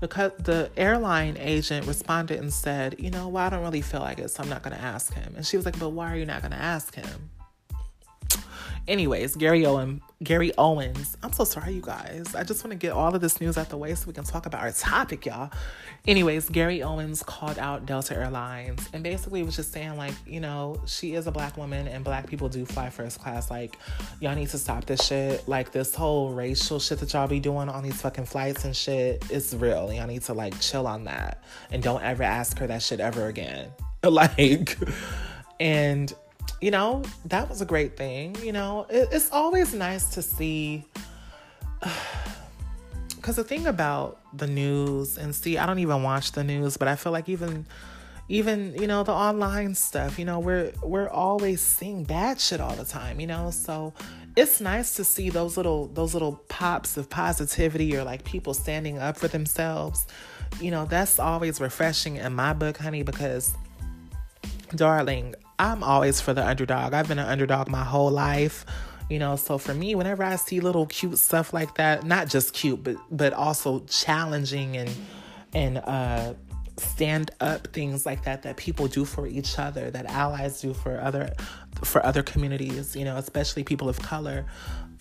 Because 0.02 0.34
the 0.40 0.70
airline 0.76 1.38
agent 1.38 1.88
responded 1.88 2.40
and 2.40 2.52
said, 2.52 2.96
You 3.00 3.10
know, 3.10 3.30
well, 3.30 3.46
I 3.46 3.50
don't 3.50 3.62
really 3.62 3.82
feel 3.82 4.02
like 4.02 4.20
it, 4.20 4.30
so 4.32 4.44
I'm 4.44 4.50
not 4.50 4.64
going 4.64 4.76
to 4.76 4.82
ask 4.82 5.14
him. 5.14 5.34
And 5.36 5.46
she 5.46 5.56
was 5.56 5.66
like, 5.66 5.80
But 5.80 5.90
why 5.90 6.12
are 6.12 6.18
you 6.18 6.26
not 6.26 6.42
going 6.42 6.52
to 6.52 6.58
ask 6.58 6.94
him? 6.94 7.30
Anyways, 8.88 9.36
Gary 9.36 9.66
Owen, 9.66 10.02
Gary 10.24 10.52
Owens. 10.58 11.16
I'm 11.22 11.32
so 11.32 11.44
sorry, 11.44 11.74
you 11.74 11.82
guys. 11.82 12.34
I 12.36 12.44
just 12.44 12.64
want 12.64 12.72
to 12.72 12.78
get 12.78 12.92
all 12.94 13.14
of 13.14 13.22
this 13.22 13.40
news 13.40 13.58
out 13.58 13.70
the 13.70 13.78
way 13.78 13.94
so 13.96 14.08
we 14.08 14.14
can 14.14 14.24
talk 14.24 14.46
about 14.48 14.62
our 14.62 14.72
topic, 14.72 15.26
y'all. 15.26 15.52
Anyways, 16.08 16.50
Gary 16.50 16.82
Owens 16.82 17.22
called 17.22 17.60
out 17.60 17.86
Delta 17.86 18.16
Airlines 18.16 18.90
and 18.92 19.04
basically 19.04 19.44
was 19.44 19.56
just 19.56 19.72
saying, 19.72 19.98
like, 19.98 20.14
you 20.26 20.40
know, 20.40 20.82
she 20.88 21.14
is 21.14 21.28
a 21.28 21.32
black 21.32 21.58
woman 21.58 21.88
and 21.88 22.04
black 22.04 22.28
people 22.28 22.50
do 22.50 22.66
fly 22.66 22.90
first 22.90 23.20
class. 23.20 23.52
Like, 23.52 23.78
y'all 24.20 24.36
need 24.36 24.50
to 24.50 24.58
stop 24.58 24.86
this 24.86 25.06
shit. 25.06 25.48
Like, 25.48 25.72
this 25.72 25.94
whole 25.94 26.34
racial 26.34 26.80
shit 26.80 27.00
that 27.00 27.14
y'all 27.14 27.28
be 27.28 27.40
doing 27.40 27.70
on 27.70 27.84
these 27.84 28.02
fucking 28.02 28.26
flights 28.26 28.66
and 28.66 28.76
shit 28.76 29.30
is 29.30 29.56
real. 29.56 29.94
Y'all 29.94 30.08
need 30.08 30.24
to, 30.24 30.34
like, 30.34 30.60
chill 30.60 30.88
on 30.88 31.04
that 31.04 31.44
and 31.72 31.84
don't 31.84 32.02
ever 32.04 32.24
ask 32.24 32.58
her 32.58 32.68
that 32.68 32.82
shit 32.82 33.00
ever 33.00 33.28
again. 33.28 33.70
Like, 34.04 34.80
and 35.60 36.12
you 36.62 36.72
know, 36.72 37.04
that 37.26 37.50
was 37.50 37.62
a 37.62 37.66
great 37.66 37.98
thing. 37.98 38.36
You 38.42 38.54
know, 38.54 38.86
it, 38.90 39.10
it's 39.12 39.32
always 39.32 39.74
nice 39.74 40.14
to 40.14 40.22
see. 40.22 40.86
Because 43.16 43.36
the 43.36 43.44
thing 43.44 43.68
about 43.68 44.20
the 44.36 44.48
news, 44.48 45.16
and 45.16 45.36
see, 45.36 45.56
I 45.56 45.68
don't 45.68 45.78
even 45.78 46.02
watch 46.02 46.32
the 46.32 46.44
news, 46.44 46.76
but 46.76 46.88
I 46.88 46.96
feel 46.96 47.12
like 47.12 47.30
even 47.30 47.68
even 48.32 48.74
you 48.80 48.88
know 48.88 49.04
the 49.04 49.12
online 49.12 49.76
stuff 49.76 50.18
you 50.18 50.24
know 50.24 50.40
we're 50.40 50.72
we're 50.82 51.10
always 51.10 51.60
seeing 51.60 52.06
bad 52.06 52.40
shit 52.40 52.62
all 52.62 52.74
the 52.76 52.86
time 52.86 53.20
you 53.20 53.28
know 53.28 53.52
so 53.52 53.94
it's 54.38 54.62
nice 54.62 54.96
to 54.96 55.04
see 55.04 55.30
those 55.30 55.58
little 55.58 55.88
those 55.88 56.14
little 56.14 56.42
pops 56.48 56.96
of 56.96 57.10
positivity 57.10 57.96
or 57.96 58.06
like 58.06 58.24
people 58.24 58.54
standing 58.54 58.98
up 58.98 59.18
for 59.18 59.28
themselves 59.28 60.08
you 60.62 60.72
know 60.72 60.86
that's 60.86 61.20
always 61.20 61.60
refreshing 61.60 62.16
in 62.16 62.34
my 62.34 62.54
book 62.54 62.78
honey 62.78 63.04
because 63.04 63.54
darling 64.76 65.36
I'm 65.62 65.84
always 65.84 66.20
for 66.20 66.34
the 66.34 66.46
underdog. 66.46 66.96
I've 66.96 67.08
been 67.08 67.20
an 67.20 67.28
underdog 67.28 67.70
my 67.70 67.84
whole 67.84 68.10
life. 68.10 68.66
You 69.12 69.20
know, 69.20 69.36
so 69.36 69.60
for 69.60 69.76
me, 69.76 69.94
whenever 69.94 70.24
I 70.24 70.36
see 70.38 70.60
little 70.60 70.88
cute 70.88 71.20
stuff 71.20 71.54
like 71.54 71.76
that, 71.76 72.04
not 72.04 72.30
just 72.30 72.54
cute, 72.54 72.84
but 72.84 72.96
but 73.12 73.32
also 73.34 73.80
challenging 73.82 74.76
and 74.76 74.90
and 75.54 75.78
uh 75.78 76.34
stand 76.78 77.30
up 77.42 77.68
things 77.74 78.08
like 78.08 78.24
that 78.24 78.42
that 78.42 78.58
people 78.58 78.88
do 78.88 79.06
for 79.06 79.28
each 79.28 79.60
other 79.60 79.92
that 79.92 80.06
allies 80.08 80.62
do 80.62 80.74
for 80.74 81.00
other 81.02 81.32
for 81.84 82.04
other 82.04 82.24
communities 82.24 82.96
you 82.96 83.04
know 83.04 83.18
especially 83.18 83.64
people 83.64 83.88
of 83.90 84.00
color 84.00 84.46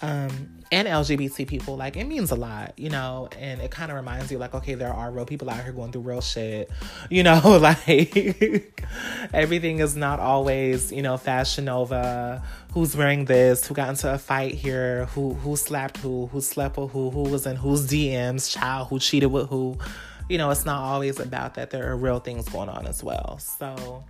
um, 0.02 0.59
and 0.72 0.86
LGBT 0.86 1.48
people, 1.48 1.76
like 1.76 1.96
it 1.96 2.04
means 2.04 2.30
a 2.30 2.36
lot, 2.36 2.74
you 2.76 2.90
know, 2.90 3.28
and 3.38 3.60
it 3.60 3.70
kind 3.70 3.90
of 3.90 3.96
reminds 3.96 4.30
you, 4.30 4.38
like, 4.38 4.54
okay, 4.54 4.74
there 4.74 4.92
are 4.92 5.10
real 5.10 5.26
people 5.26 5.50
out 5.50 5.62
here 5.62 5.72
going 5.72 5.90
through 5.90 6.02
real 6.02 6.20
shit, 6.20 6.70
you 7.10 7.22
know, 7.22 7.58
like 7.60 8.16
everything 9.34 9.80
is 9.80 9.96
not 9.96 10.20
always, 10.20 10.92
you 10.92 11.02
know, 11.02 11.16
fashion 11.16 11.64
nova. 11.66 12.42
Who's 12.72 12.96
wearing 12.96 13.24
this? 13.24 13.66
Who 13.66 13.74
got 13.74 13.88
into 13.88 14.12
a 14.12 14.18
fight 14.18 14.54
here? 14.54 15.06
Who 15.06 15.34
who 15.34 15.56
slapped 15.56 15.96
who? 15.96 16.26
Who 16.26 16.40
slept 16.40 16.76
with 16.76 16.92
who? 16.92 17.10
Who 17.10 17.22
was 17.22 17.46
in 17.46 17.56
whose 17.56 17.88
DMs? 17.88 18.52
Child 18.52 18.88
who 18.88 19.00
cheated 19.00 19.32
with 19.32 19.48
who? 19.48 19.76
You 20.28 20.38
know, 20.38 20.50
it's 20.50 20.64
not 20.64 20.80
always 20.80 21.18
about 21.18 21.54
that. 21.54 21.70
There 21.70 21.90
are 21.90 21.96
real 21.96 22.20
things 22.20 22.48
going 22.48 22.68
on 22.68 22.86
as 22.86 23.02
well. 23.02 23.40
So 23.40 24.04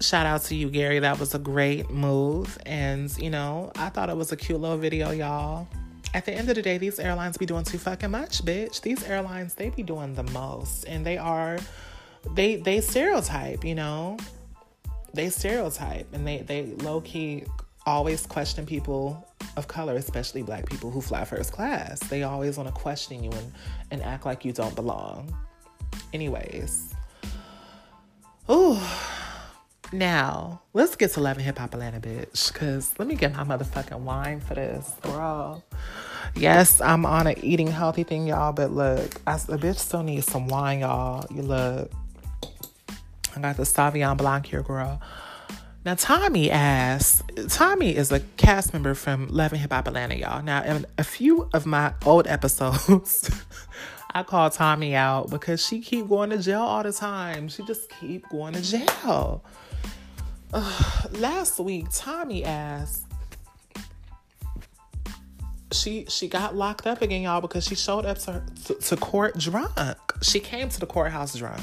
shout 0.00 0.26
out 0.26 0.42
to 0.42 0.54
you, 0.54 0.70
Gary. 0.70 0.98
That 0.98 1.18
was 1.18 1.34
a 1.34 1.38
great 1.38 1.90
move. 1.90 2.58
And, 2.66 3.16
you 3.18 3.30
know, 3.30 3.72
I 3.76 3.88
thought 3.88 4.10
it 4.10 4.16
was 4.16 4.32
a 4.32 4.36
cute 4.36 4.60
little 4.60 4.76
video, 4.76 5.10
y'all. 5.10 5.68
At 6.14 6.24
the 6.24 6.32
end 6.32 6.48
of 6.48 6.54
the 6.54 6.62
day, 6.62 6.78
these 6.78 6.98
airlines 6.98 7.36
be 7.36 7.46
doing 7.46 7.64
too 7.64 7.78
fucking 7.78 8.10
much, 8.10 8.44
bitch. 8.44 8.80
These 8.80 9.04
airlines, 9.04 9.54
they 9.54 9.70
be 9.70 9.82
doing 9.82 10.14
the 10.14 10.22
most. 10.24 10.84
And 10.84 11.04
they 11.04 11.18
are 11.18 11.58
they 12.34 12.56
they 12.56 12.80
stereotype, 12.80 13.64
you 13.64 13.74
know. 13.74 14.16
They 15.14 15.30
stereotype 15.30 16.12
and 16.12 16.26
they 16.26 16.38
they 16.38 16.66
low 16.82 17.00
key 17.00 17.44
always 17.86 18.26
question 18.26 18.66
people 18.66 19.26
of 19.56 19.68
color, 19.68 19.94
especially 19.96 20.42
black 20.42 20.66
people 20.66 20.90
who 20.90 21.00
fly 21.00 21.24
first 21.24 21.52
class. 21.52 22.00
They 22.00 22.22
always 22.22 22.56
want 22.56 22.68
to 22.68 22.74
question 22.74 23.22
you 23.22 23.30
and, 23.30 23.52
and 23.90 24.02
act 24.02 24.26
like 24.26 24.44
you 24.44 24.52
don't 24.52 24.74
belong. 24.74 25.34
Anyways. 26.12 26.94
Ooh. 28.50 28.78
Now, 29.92 30.62
let's 30.72 30.96
get 30.96 31.12
to 31.12 31.20
Love 31.20 31.36
and 31.36 31.46
Hip 31.46 31.58
Hop 31.58 31.72
Atlanta, 31.72 32.00
bitch. 32.00 32.52
Cause 32.52 32.94
let 32.98 33.06
me 33.06 33.14
get 33.14 33.34
my 33.34 33.44
motherfucking 33.44 34.00
wine 34.00 34.40
for 34.40 34.54
this, 34.54 34.94
bro. 35.02 35.62
Yes, 36.34 36.80
I'm 36.80 37.06
on 37.06 37.26
an 37.26 37.36
eating 37.42 37.68
healthy 37.68 38.02
thing, 38.02 38.26
y'all. 38.26 38.52
But 38.52 38.72
look, 38.72 39.20
I, 39.26 39.36
the 39.36 39.56
bitch 39.56 39.78
still 39.78 40.02
needs 40.02 40.26
some 40.26 40.48
wine, 40.48 40.80
y'all. 40.80 41.24
You 41.30 41.42
look. 41.42 41.90
I 43.36 43.40
got 43.40 43.56
the 43.56 43.62
Sauvignon 43.62 44.16
Blanc 44.16 44.46
here, 44.46 44.62
girl. 44.62 45.00
Now, 45.84 45.94
Tommie 45.94 46.50
asks, 46.50 47.22
Tommie 47.48 47.94
is 47.94 48.10
a 48.10 48.18
cast 48.36 48.72
member 48.72 48.94
from 48.94 49.28
Love 49.28 49.52
and 49.52 49.60
Hip 49.60 49.72
Hop 49.72 49.86
Atlanta, 49.86 50.16
y'all. 50.16 50.42
Now, 50.42 50.64
in 50.64 50.84
a 50.98 51.04
few 51.04 51.48
of 51.54 51.64
my 51.64 51.94
old 52.04 52.26
episodes, 52.26 53.30
I 54.14 54.24
call 54.24 54.50
Tommie 54.50 54.96
out 54.96 55.30
because 55.30 55.64
she 55.64 55.80
keep 55.80 56.08
going 56.08 56.30
to 56.30 56.38
jail 56.38 56.62
all 56.62 56.82
the 56.82 56.92
time. 56.92 57.48
She 57.48 57.64
just 57.66 57.88
keep 58.00 58.28
going 58.30 58.54
to 58.54 58.62
jail. 58.62 59.44
Last 61.12 61.58
week, 61.58 61.86
Tommie 61.90 62.44
asked. 62.44 63.04
She 65.72 66.06
she 66.08 66.28
got 66.28 66.54
locked 66.54 66.86
up 66.86 67.02
again, 67.02 67.22
y'all, 67.22 67.40
because 67.40 67.64
she 67.66 67.74
showed 67.74 68.06
up 68.06 68.18
to, 68.20 68.42
to, 68.66 68.74
to 68.74 68.96
court 68.96 69.36
drunk. 69.38 69.72
She 70.22 70.40
came 70.40 70.68
to 70.68 70.80
the 70.80 70.86
courthouse 70.86 71.34
drunk. 71.34 71.60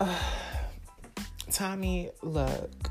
Uh, 0.00 0.18
Tommie, 1.52 2.10
look, 2.22 2.90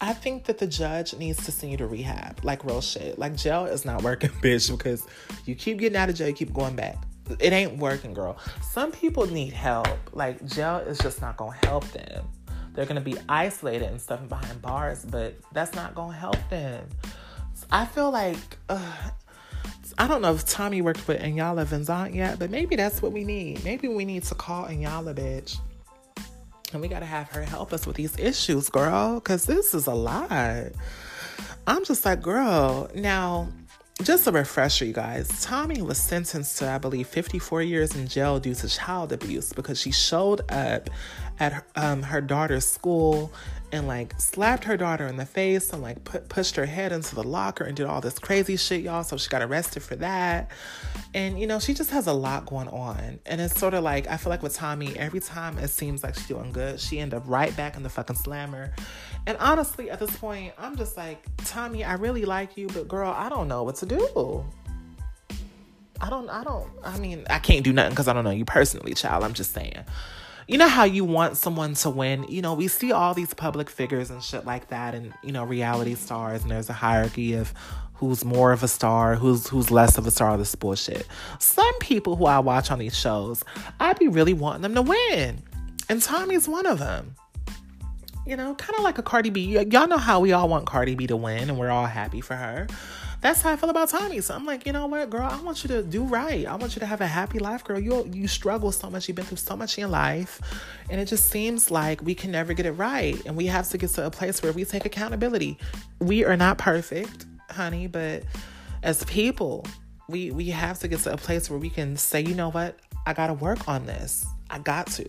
I 0.00 0.12
think 0.12 0.44
that 0.44 0.58
the 0.58 0.66
judge 0.66 1.14
needs 1.14 1.44
to 1.44 1.52
send 1.52 1.72
you 1.72 1.78
to 1.78 1.86
rehab, 1.86 2.44
like 2.44 2.64
real 2.64 2.80
shit. 2.80 3.18
Like 3.18 3.36
jail 3.36 3.66
is 3.66 3.84
not 3.84 4.02
working, 4.02 4.30
bitch, 4.42 4.70
because 4.70 5.06
you 5.44 5.54
keep 5.54 5.78
getting 5.78 5.96
out 5.96 6.08
of 6.08 6.14
jail, 6.14 6.28
you 6.28 6.34
keep 6.34 6.52
going 6.52 6.76
back. 6.76 6.96
It 7.40 7.52
ain't 7.52 7.78
working, 7.78 8.12
girl. 8.12 8.38
Some 8.62 8.92
people 8.92 9.26
need 9.26 9.52
help. 9.52 9.88
Like 10.12 10.44
jail 10.46 10.78
is 10.78 10.98
just 10.98 11.20
not 11.20 11.36
gonna 11.36 11.56
help 11.64 11.84
them. 11.92 12.24
They're 12.74 12.86
going 12.86 12.96
to 12.96 13.00
be 13.00 13.16
isolated 13.28 13.88
and 13.88 14.00
stuff 14.00 14.28
behind 14.28 14.60
bars, 14.60 15.04
but 15.04 15.34
that's 15.52 15.74
not 15.74 15.94
going 15.94 16.10
to 16.10 16.18
help 16.18 16.36
them. 16.50 16.84
I 17.70 17.86
feel 17.86 18.10
like, 18.10 18.36
uh, 18.68 19.10
I 19.96 20.08
don't 20.08 20.20
know 20.22 20.34
if 20.34 20.44
Tommie 20.44 20.82
worked 20.82 21.06
with 21.06 21.20
Iyanla 21.22 21.66
Vanzant 21.66 22.14
yet, 22.14 22.38
but 22.38 22.50
maybe 22.50 22.74
that's 22.76 23.00
what 23.00 23.12
we 23.12 23.24
need. 23.24 23.64
Maybe 23.64 23.88
we 23.88 24.04
need 24.04 24.24
to 24.24 24.34
call 24.34 24.66
Iyanla, 24.66 25.14
bitch. 25.14 25.58
And 26.72 26.82
we 26.82 26.88
got 26.88 27.00
to 27.00 27.06
have 27.06 27.30
her 27.30 27.42
help 27.42 27.72
us 27.72 27.86
with 27.86 27.94
these 27.94 28.18
issues, 28.18 28.68
girl, 28.68 29.14
because 29.14 29.44
this 29.44 29.72
is 29.74 29.86
a 29.86 29.94
lot. 29.94 30.72
I'm 31.66 31.84
just 31.84 32.04
like, 32.04 32.20
girl, 32.20 32.90
now 32.94 33.48
just 34.02 34.26
a 34.26 34.32
refresher, 34.32 34.84
you 34.84 34.92
guys. 34.92 35.28
Tommie 35.44 35.80
was 35.80 35.98
sentenced 35.98 36.58
to, 36.58 36.68
I 36.68 36.78
believe, 36.78 37.06
54 37.06 37.62
years 37.62 37.94
in 37.94 38.08
jail 38.08 38.40
due 38.40 38.54
to 38.54 38.68
child 38.68 39.12
abuse 39.12 39.52
because 39.52 39.80
she 39.80 39.92
showed 39.92 40.40
up 40.50 40.90
at 41.38 41.52
her, 41.52 41.66
um, 41.76 42.02
her 42.02 42.20
daughter's 42.20 42.66
school 42.66 43.32
and 43.70 43.88
like 43.88 44.18
slapped 44.20 44.64
her 44.64 44.76
daughter 44.76 45.06
in 45.06 45.16
the 45.16 45.26
face 45.26 45.72
and 45.72 45.82
like 45.82 46.02
put, 46.04 46.28
pushed 46.28 46.54
her 46.56 46.66
head 46.66 46.92
into 46.92 47.14
the 47.14 47.22
locker 47.22 47.64
and 47.64 47.76
did 47.76 47.86
all 47.86 48.00
this 48.00 48.18
crazy 48.18 48.56
shit, 48.56 48.82
y'all. 48.82 49.04
So 49.04 49.16
she 49.16 49.28
got 49.28 49.42
arrested 49.42 49.82
for 49.82 49.96
that. 49.96 50.50
And 51.12 51.40
you 51.40 51.46
know, 51.46 51.60
she 51.60 51.72
just 51.72 51.90
has 51.90 52.08
a 52.08 52.12
lot 52.12 52.46
going 52.46 52.68
on. 52.68 53.20
And 53.26 53.40
it's 53.40 53.58
sort 53.58 53.74
of 53.74 53.84
like, 53.84 54.08
I 54.08 54.16
feel 54.16 54.30
like 54.30 54.42
with 54.42 54.54
Tommie, 54.54 54.96
every 54.96 55.20
time 55.20 55.58
it 55.58 55.68
seems 55.68 56.02
like 56.02 56.14
she's 56.14 56.26
doing 56.26 56.50
good, 56.52 56.80
she 56.80 56.98
end 56.98 57.14
up 57.14 57.22
right 57.26 57.56
back 57.56 57.76
in 57.76 57.84
the 57.84 57.88
fucking 57.88 58.16
slammer. 58.16 58.72
And 59.26 59.38
honestly, 59.38 59.90
at 59.90 59.98
this 59.98 60.14
point, 60.16 60.52
I'm 60.58 60.76
just 60.76 60.96
like, 60.96 61.24
Tommie, 61.38 61.84
I 61.84 61.94
really 61.94 62.24
like 62.24 62.56
you, 62.56 62.66
but 62.68 62.88
girl, 62.88 63.10
I 63.10 63.28
don't 63.28 63.48
know 63.48 63.62
what 63.62 63.76
to 63.76 63.86
do. 63.86 64.44
I 66.00 66.10
don't, 66.10 66.28
I 66.28 66.44
don't, 66.44 66.70
I 66.82 66.98
mean, 66.98 67.24
I 67.30 67.38
can't 67.38 67.64
do 67.64 67.72
nothing 67.72 67.90
because 67.90 68.08
I 68.08 68.12
don't 68.12 68.24
know 68.24 68.30
you 68.30 68.44
personally, 68.44 68.94
child. 68.94 69.24
I'm 69.24 69.32
just 69.32 69.52
saying 69.52 69.84
you 70.46 70.58
know 70.58 70.68
how 70.68 70.84
you 70.84 71.04
want 71.04 71.36
someone 71.36 71.74
to 71.74 71.90
win? 71.90 72.24
You 72.28 72.42
know, 72.42 72.54
we 72.54 72.68
see 72.68 72.92
all 72.92 73.14
these 73.14 73.32
public 73.32 73.70
figures 73.70 74.10
and 74.10 74.22
shit 74.22 74.44
like 74.44 74.68
that 74.68 74.94
and, 74.94 75.14
you 75.22 75.32
know, 75.32 75.44
reality 75.44 75.94
stars 75.94 76.42
and 76.42 76.50
there's 76.50 76.68
a 76.68 76.74
hierarchy 76.74 77.34
of 77.34 77.54
who's 77.94 78.24
more 78.24 78.52
of 78.52 78.62
a 78.62 78.68
star, 78.68 79.14
who's 79.14 79.48
who's 79.48 79.70
less 79.70 79.96
of 79.96 80.06
a 80.06 80.10
star, 80.10 80.36
this 80.36 80.54
bullshit. 80.54 81.06
Some 81.38 81.78
people 81.78 82.16
who 82.16 82.26
I 82.26 82.40
watch 82.40 82.70
on 82.70 82.78
these 82.78 82.96
shows, 82.96 83.42
I'd 83.80 83.98
be 83.98 84.08
really 84.08 84.34
wanting 84.34 84.62
them 84.62 84.74
to 84.74 84.82
win. 84.82 85.42
And 85.88 86.02
Tommie's 86.02 86.48
one 86.48 86.66
of 86.66 86.78
them. 86.78 87.14
You 88.26 88.36
know, 88.36 88.54
kind 88.54 88.76
of 88.78 88.84
like 88.84 88.98
a 88.98 89.02
Cardi 89.02 89.30
B. 89.30 89.56
Y- 89.56 89.66
y'all 89.70 89.86
know 89.86 89.98
how 89.98 90.20
we 90.20 90.32
all 90.32 90.48
want 90.48 90.66
Cardi 90.66 90.94
B 90.94 91.06
to 91.06 91.16
win 91.16 91.50
and 91.50 91.58
we're 91.58 91.70
all 91.70 91.86
happy 91.86 92.20
for 92.20 92.34
her. 92.34 92.66
That's 93.20 93.40
how 93.40 93.52
I 93.52 93.56
feel 93.56 93.70
about 93.70 93.88
Tommie. 93.88 94.20
So 94.20 94.34
I'm 94.34 94.44
like, 94.44 94.66
you 94.66 94.72
know 94.72 94.86
what, 94.86 95.08
girl, 95.08 95.26
I 95.30 95.40
want 95.40 95.64
you 95.64 95.68
to 95.68 95.82
do 95.82 96.04
right. 96.04 96.46
I 96.46 96.56
want 96.56 96.76
you 96.76 96.80
to 96.80 96.86
have 96.86 97.00
a 97.00 97.06
happy 97.06 97.38
life, 97.38 97.64
girl. 97.64 97.78
You 97.78 98.06
you 98.12 98.28
struggle 98.28 98.70
so 98.70 98.90
much. 98.90 99.08
You've 99.08 99.14
been 99.14 99.24
through 99.24 99.38
so 99.38 99.56
much 99.56 99.78
in 99.78 99.82
your 99.82 99.88
life. 99.88 100.42
And 100.90 101.00
it 101.00 101.06
just 101.06 101.30
seems 101.30 101.70
like 101.70 102.02
we 102.02 102.14
can 102.14 102.30
never 102.30 102.52
get 102.52 102.66
it 102.66 102.72
right. 102.72 103.20
And 103.24 103.34
we 103.34 103.46
have 103.46 103.68
to 103.70 103.78
get 103.78 103.90
to 103.90 104.04
a 104.04 104.10
place 104.10 104.42
where 104.42 104.52
we 104.52 104.66
take 104.66 104.84
accountability. 104.84 105.58
We 106.00 106.24
are 106.26 106.36
not 106.36 106.58
perfect, 106.58 107.24
honey, 107.50 107.86
but 107.86 108.24
as 108.82 109.02
people, 109.04 109.66
we 110.08 110.30
we 110.30 110.50
have 110.50 110.78
to 110.80 110.88
get 110.88 111.00
to 111.00 111.14
a 111.14 111.16
place 111.16 111.48
where 111.48 111.58
we 111.58 111.70
can 111.70 111.96
say, 111.96 112.20
you 112.20 112.34
know 112.34 112.50
what, 112.50 112.78
I 113.06 113.14
gotta 113.14 113.32
work 113.32 113.66
on 113.68 113.86
this. 113.86 114.26
I 114.50 114.58
got 114.58 114.86
to 114.88 115.06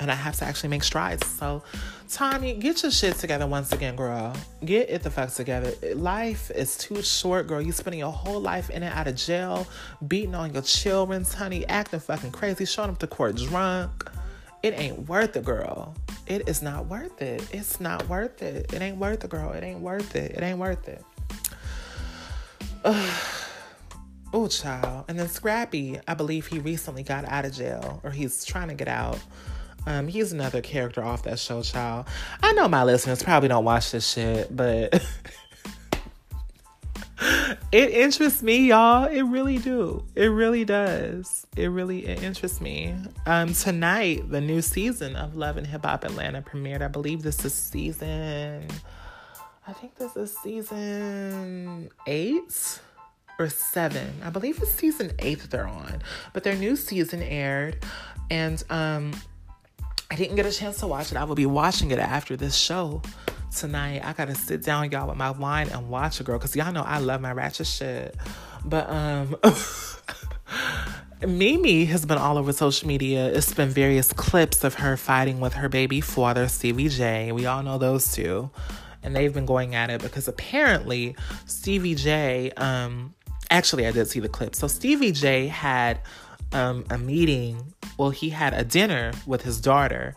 and 0.00 0.10
I 0.10 0.14
have 0.14 0.36
to 0.36 0.44
actually 0.44 0.70
make 0.70 0.82
strides. 0.82 1.26
So, 1.26 1.62
Tommie, 2.08 2.54
get 2.54 2.82
your 2.82 2.90
shit 2.90 3.16
together 3.16 3.46
once 3.46 3.70
again, 3.72 3.94
girl. 3.94 4.34
Get 4.64 4.90
it 4.90 5.02
the 5.02 5.10
fuck 5.10 5.32
together. 5.32 5.72
Life 5.94 6.50
is 6.50 6.76
too 6.76 7.02
short, 7.02 7.46
girl. 7.46 7.60
You 7.60 7.70
spending 7.72 8.00
your 8.00 8.12
whole 8.12 8.40
life 8.40 8.70
in 8.70 8.82
and 8.82 8.92
out 8.92 9.06
of 9.06 9.14
jail, 9.14 9.68
beating 10.08 10.34
on 10.34 10.52
your 10.52 10.62
children, 10.62 11.24
honey, 11.24 11.68
acting 11.68 12.00
fucking 12.00 12.32
crazy, 12.32 12.64
showing 12.64 12.90
up 12.90 12.98
to 12.98 13.06
court 13.06 13.36
drunk. 13.36 14.10
It 14.62 14.74
ain't 14.78 15.08
worth 15.08 15.36
it, 15.36 15.44
girl. 15.44 15.94
It 16.26 16.48
is 16.48 16.62
not 16.62 16.86
worth 16.86 17.20
it. 17.22 17.46
It's 17.52 17.80
not 17.80 18.08
worth 18.08 18.42
it. 18.42 18.72
It 18.72 18.82
ain't 18.82 18.96
worth 18.96 19.24
it, 19.24 19.30
girl. 19.30 19.52
It 19.52 19.62
ain't 19.62 19.80
worth 19.80 20.16
it. 20.16 20.32
It 20.32 20.42
ain't 20.42 20.58
worth 20.58 20.88
it. 20.88 21.04
Oh, 24.32 24.46
child. 24.46 25.06
And 25.08 25.18
then 25.18 25.26
Scrappy, 25.26 25.98
I 26.06 26.14
believe 26.14 26.46
he 26.46 26.60
recently 26.60 27.02
got 27.02 27.24
out 27.24 27.44
of 27.44 27.52
jail, 27.52 28.00
or 28.04 28.12
he's 28.12 28.44
trying 28.44 28.68
to 28.68 28.74
get 28.74 28.86
out. 28.86 29.18
Um, 29.86 30.08
he's 30.08 30.32
another 30.32 30.60
character 30.60 31.02
off 31.02 31.22
that 31.24 31.38
show, 31.38 31.62
child. 31.62 32.06
I 32.42 32.52
know 32.52 32.68
my 32.68 32.84
listeners 32.84 33.22
probably 33.22 33.48
don't 33.48 33.64
watch 33.64 33.90
this 33.90 34.08
shit, 34.08 34.54
but 34.54 34.94
it 37.72 37.90
interests 37.90 38.42
me, 38.42 38.68
y'all. 38.68 39.04
It 39.04 39.22
really 39.22 39.58
do. 39.58 40.04
It 40.14 40.26
really 40.26 40.64
does. 40.64 41.46
It 41.56 41.66
really 41.66 42.06
it 42.06 42.22
interests 42.22 42.60
me. 42.60 42.94
Um, 43.26 43.52
tonight, 43.52 44.30
the 44.30 44.40
new 44.40 44.62
season 44.62 45.16
of 45.16 45.36
Love 45.36 45.56
and 45.56 45.66
Hip 45.66 45.84
Hop 45.84 46.04
Atlanta 46.04 46.42
premiered. 46.42 46.82
I 46.82 46.88
believe 46.88 47.22
this 47.22 47.44
is 47.44 47.54
season. 47.54 48.66
I 49.66 49.72
think 49.72 49.96
this 49.96 50.16
is 50.16 50.36
season 50.38 51.90
eight 52.06 52.80
or 53.38 53.48
seven. 53.48 54.20
I 54.24 54.30
believe 54.30 54.58
it's 54.60 54.70
season 54.70 55.12
eight 55.18 55.40
that 55.40 55.50
they're 55.50 55.68
on. 55.68 56.02
But 56.32 56.44
their 56.44 56.56
new 56.56 56.76
season 56.76 57.22
aired, 57.22 57.84
and 58.30 58.62
um, 58.70 59.12
I 60.10 60.16
didn't 60.16 60.36
get 60.36 60.44
a 60.44 60.50
chance 60.50 60.78
to 60.78 60.88
watch 60.88 61.12
it. 61.12 61.16
I 61.16 61.24
will 61.24 61.36
be 61.36 61.46
watching 61.46 61.92
it 61.92 61.98
after 61.98 62.36
this 62.36 62.56
show 62.56 63.00
tonight. 63.54 64.02
I 64.04 64.12
gotta 64.12 64.34
sit 64.34 64.62
down, 64.62 64.90
y'all, 64.90 65.08
with 65.08 65.16
my 65.16 65.30
wine 65.30 65.68
and 65.68 65.88
watch 65.88 66.20
it, 66.20 66.24
girl, 66.24 66.38
because 66.38 66.56
y'all 66.56 66.72
know 66.72 66.82
I 66.82 66.98
love 66.98 67.20
my 67.20 67.32
ratchet 67.32 67.68
shit. 67.68 68.16
But 68.64 68.90
um 68.90 69.36
Mimi 71.26 71.84
has 71.84 72.06
been 72.06 72.18
all 72.18 72.38
over 72.38 72.52
social 72.52 72.88
media. 72.88 73.26
It's 73.26 73.52
been 73.54 73.68
various 73.68 74.12
clips 74.12 74.64
of 74.64 74.74
her 74.74 74.96
fighting 74.96 75.38
with 75.38 75.52
her 75.54 75.68
baby 75.68 76.00
father, 76.00 76.48
Stevie 76.48 76.88
J. 76.88 77.30
We 77.30 77.46
all 77.46 77.62
know 77.62 77.78
those 77.78 78.12
two. 78.12 78.50
And 79.02 79.14
they've 79.14 79.32
been 79.32 79.46
going 79.46 79.74
at 79.74 79.90
it 79.90 80.02
because 80.02 80.28
apparently 80.28 81.16
Stevie 81.46 81.94
J, 81.94 82.50
um, 82.56 83.14
actually 83.50 83.86
I 83.86 83.92
did 83.92 84.08
see 84.08 84.20
the 84.20 84.28
clip. 84.28 84.54
So 84.54 84.66
Stevie 84.66 85.12
J 85.12 85.46
had 85.46 86.00
um, 86.52 86.84
a 86.90 86.98
meeting. 86.98 87.74
Well, 87.98 88.10
he 88.10 88.30
had 88.30 88.54
a 88.54 88.64
dinner 88.64 89.12
with 89.26 89.42
his 89.42 89.60
daughter, 89.60 90.14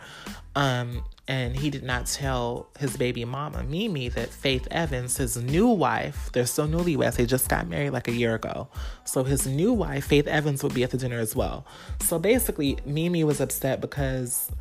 um, 0.56 1.04
and 1.28 1.56
he 1.56 1.70
did 1.70 1.84
not 1.84 2.06
tell 2.06 2.68
his 2.78 2.98
baby 2.98 3.24
mama, 3.26 3.64
Mimi, 3.64 4.10
that 4.10 4.30
Faith 4.30 4.68
Evans, 4.72 5.18
his 5.18 5.38
new 5.38 5.68
wife, 5.68 6.30
they're 6.34 6.46
still 6.46 6.68
newlyweds, 6.68 7.16
they 7.16 7.26
just 7.26 7.48
got 7.48 7.68
married 7.68 7.92
like 7.92 8.08
a 8.08 8.12
year 8.12 8.36
ago. 8.36 8.68
So 9.06 9.24
his 9.24 9.48
new 9.48 9.72
wife, 9.72 10.06
Faith 10.06 10.28
Evans, 10.28 10.64
would 10.64 10.74
be 10.74 10.84
at 10.84 10.92
the 10.92 10.98
dinner 10.98 11.20
as 11.20 11.36
well. 11.36 11.66
So 12.02 12.20
basically, 12.20 12.78
Mimi 12.86 13.24
was 13.24 13.40
upset 13.40 13.80
because 13.80 14.52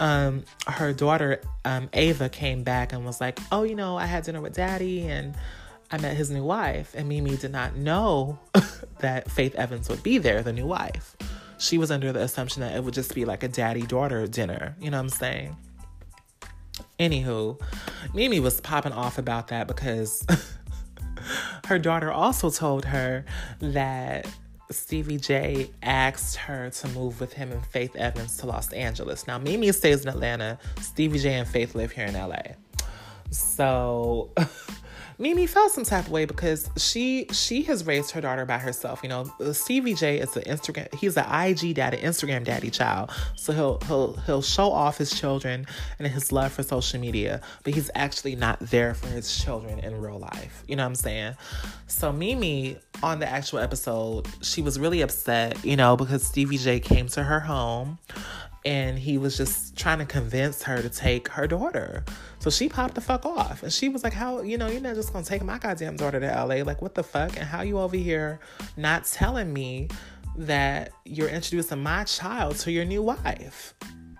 um, 0.00 0.44
her 0.66 0.92
daughter, 0.92 1.42
um, 1.64 1.90
Ava, 1.92 2.28
came 2.28 2.62
back 2.62 2.92
and 2.92 3.04
was 3.04 3.20
like, 3.20 3.38
Oh, 3.52 3.64
you 3.64 3.74
know, 3.74 3.96
I 3.96 4.06
had 4.06 4.24
dinner 4.24 4.40
with 4.40 4.54
daddy 4.54 5.06
and 5.06 5.34
I 5.90 5.98
met 5.98 6.16
his 6.16 6.30
new 6.30 6.44
wife. 6.44 6.94
And 6.94 7.08
Mimi 7.08 7.36
did 7.36 7.52
not 7.52 7.76
know 7.76 8.38
that 8.98 9.30
Faith 9.30 9.54
Evans 9.54 9.88
would 9.88 10.02
be 10.02 10.18
there, 10.18 10.42
the 10.42 10.52
new 10.52 10.66
wife. 10.66 11.16
She 11.58 11.78
was 11.78 11.90
under 11.90 12.12
the 12.12 12.20
assumption 12.20 12.60
that 12.60 12.76
it 12.76 12.84
would 12.84 12.94
just 12.94 13.14
be 13.14 13.24
like 13.24 13.42
a 13.42 13.48
daddy 13.48 13.82
daughter 13.82 14.26
dinner. 14.26 14.76
You 14.80 14.90
know 14.90 14.98
what 14.98 15.04
I'm 15.04 15.08
saying? 15.08 15.56
Anywho, 17.00 17.60
Mimi 18.14 18.38
was 18.40 18.60
popping 18.60 18.92
off 18.92 19.18
about 19.18 19.48
that 19.48 19.66
because 19.66 20.24
her 21.66 21.78
daughter 21.78 22.12
also 22.12 22.50
told 22.50 22.84
her 22.84 23.24
that 23.60 24.26
Stevie 24.70 25.16
J 25.16 25.70
asked 25.82 26.36
her 26.36 26.70
to 26.70 26.88
move 26.88 27.20
with 27.20 27.32
him 27.32 27.50
and 27.50 27.64
Faith 27.66 27.96
Evans 27.96 28.36
to 28.38 28.46
Los 28.46 28.72
Angeles. 28.72 29.26
Now, 29.26 29.38
Mimi 29.38 29.72
stays 29.72 30.02
in 30.02 30.08
Atlanta. 30.08 30.58
Stevie 30.80 31.18
J 31.18 31.34
and 31.34 31.48
Faith 31.48 31.74
live 31.74 31.90
here 31.90 32.06
in 32.06 32.14
LA. 32.14 32.42
So 33.30 34.30
Mimi 35.20 35.48
felt 35.48 35.72
some 35.72 35.84
type 35.84 36.06
of 36.06 36.12
way 36.12 36.26
because 36.26 36.70
she 36.76 37.26
she 37.32 37.62
has 37.64 37.84
raised 37.84 38.12
her 38.12 38.20
daughter 38.20 38.44
by 38.44 38.58
herself. 38.58 39.00
You 39.02 39.08
know, 39.08 39.52
Stevie 39.52 39.94
J 39.94 40.20
is 40.20 40.36
an 40.36 40.44
Instagram. 40.44 40.94
He's 40.94 41.16
an 41.16 41.24
IG 41.24 41.74
daddy, 41.74 41.96
Instagram 41.96 42.44
daddy 42.44 42.70
child. 42.70 43.10
So 43.34 43.52
he'll 43.52 43.80
he'll 43.86 44.12
he'll 44.26 44.42
show 44.42 44.70
off 44.70 44.96
his 44.96 45.10
children 45.10 45.66
and 45.98 46.06
his 46.06 46.30
love 46.30 46.52
for 46.52 46.62
social 46.62 47.00
media, 47.00 47.40
but 47.64 47.74
he's 47.74 47.90
actually 47.96 48.36
not 48.36 48.60
there 48.60 48.94
for 48.94 49.08
his 49.08 49.36
children 49.42 49.80
in 49.80 50.00
real 50.00 50.20
life. 50.20 50.62
You 50.68 50.76
know 50.76 50.84
what 50.84 50.90
I'm 50.90 50.94
saying? 50.94 51.34
So 51.88 52.12
Mimi 52.12 52.78
on 53.02 53.18
the 53.18 53.28
actual 53.28 53.58
episode, 53.58 54.28
she 54.40 54.62
was 54.62 54.78
really 54.78 55.00
upset. 55.00 55.64
You 55.64 55.76
know, 55.76 55.96
because 55.96 56.22
Stevie 56.22 56.58
J 56.58 56.78
came 56.78 57.08
to 57.08 57.24
her 57.24 57.40
home 57.40 57.98
and 58.68 58.98
he 58.98 59.16
was 59.16 59.34
just 59.34 59.78
trying 59.78 59.98
to 59.98 60.04
convince 60.04 60.62
her 60.62 60.82
to 60.82 60.90
take 60.90 61.26
her 61.28 61.46
daughter. 61.46 62.04
So 62.38 62.50
she 62.50 62.68
popped 62.68 62.96
the 62.96 63.00
fuck 63.00 63.24
off. 63.24 63.62
And 63.62 63.72
she 63.72 63.88
was 63.88 64.04
like, 64.04 64.12
How, 64.12 64.42
you 64.42 64.58
know, 64.58 64.68
you're 64.68 64.82
not 64.82 64.94
just 64.94 65.10
gonna 65.10 65.24
take 65.24 65.42
my 65.42 65.56
goddamn 65.56 65.96
daughter 65.96 66.20
to 66.20 66.26
LA. 66.26 66.56
Like, 66.56 66.82
what 66.82 66.94
the 66.94 67.02
fuck? 67.02 67.38
And 67.38 67.46
how 67.46 67.62
you 67.62 67.78
over 67.78 67.96
here 67.96 68.40
not 68.76 69.06
telling 69.06 69.54
me 69.54 69.88
that 70.36 70.90
you're 71.06 71.30
introducing 71.30 71.82
my 71.82 72.04
child 72.04 72.56
to 72.56 72.70
your 72.70 72.84
new 72.84 73.02
wife? 73.02 73.72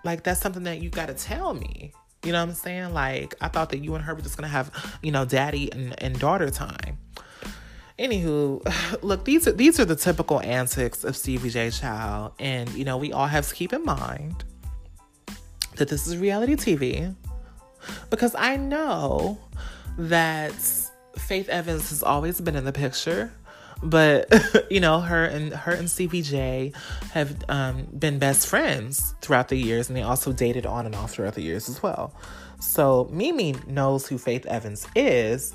Like, 0.03 0.23
that's 0.23 0.41
something 0.41 0.63
that 0.63 0.81
you 0.81 0.89
gotta 0.89 1.13
tell 1.13 1.53
me. 1.53 1.93
You 2.23 2.31
know 2.31 2.39
what 2.39 2.49
I'm 2.49 2.55
saying? 2.55 2.91
Like, 2.91 3.35
I 3.41 3.49
thought 3.49 3.69
that 3.69 3.83
you 3.83 3.93
and 3.93 4.03
her 4.03 4.15
were 4.15 4.21
just 4.21 4.35
gonna 4.35 4.47
have, 4.47 4.97
you 5.03 5.11
know, 5.11 5.25
daddy 5.25 5.71
and, 5.71 6.01
and 6.01 6.19
daughter 6.19 6.49
time. 6.49 6.97
Anywho, 7.99 8.61
look, 9.03 9.25
these 9.25 9.47
are 9.47 9.51
these 9.51 9.79
are 9.79 9.85
the 9.85 9.95
typical 9.95 10.39
antics 10.41 11.03
of 11.03 11.17
Stevie 11.17 11.49
J 11.49 11.69
Child, 11.69 12.33
and 12.39 12.69
you 12.69 12.85
know 12.85 12.97
we 12.97 13.11
all 13.11 13.27
have 13.27 13.47
to 13.47 13.53
keep 13.53 13.73
in 13.73 13.83
mind 13.83 14.43
that 15.75 15.89
this 15.89 16.07
is 16.07 16.17
reality 16.17 16.55
TV, 16.55 17.13
because 18.09 18.33
I 18.37 18.55
know 18.55 19.37
that 19.97 20.53
Faith 21.17 21.49
Evans 21.49 21.89
has 21.89 22.01
always 22.01 22.39
been 22.39 22.55
in 22.55 22.63
the 22.63 22.71
picture, 22.71 23.33
but 23.83 24.31
you 24.71 24.79
know 24.79 25.01
her 25.01 25.25
and 25.25 25.53
her 25.53 25.73
and 25.73 25.91
Stevie 25.91 26.21
J 26.21 26.71
have 27.11 27.35
um, 27.49 27.85
been 27.97 28.17
best 28.17 28.47
friends 28.47 29.13
throughout 29.21 29.49
the 29.49 29.57
years, 29.57 29.89
and 29.89 29.97
they 29.97 30.03
also 30.03 30.31
dated 30.31 30.65
on 30.65 30.85
and 30.85 30.95
off 30.95 31.11
throughout 31.11 31.35
the 31.35 31.41
years 31.41 31.67
as 31.67 31.83
well. 31.83 32.13
So 32.61 33.09
Mimi 33.11 33.55
knows 33.67 34.07
who 34.07 34.17
Faith 34.17 34.45
Evans 34.45 34.85
is, 34.95 35.53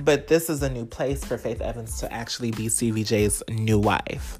but 0.00 0.28
this 0.28 0.50
is 0.50 0.62
a 0.62 0.70
new 0.70 0.86
place 0.86 1.24
for 1.24 1.38
Faith 1.38 1.60
Evans 1.60 1.98
to 2.00 2.12
actually 2.12 2.50
be 2.50 2.68
Stevie 2.68 3.04
J's 3.04 3.42
new 3.48 3.78
wife. 3.78 4.38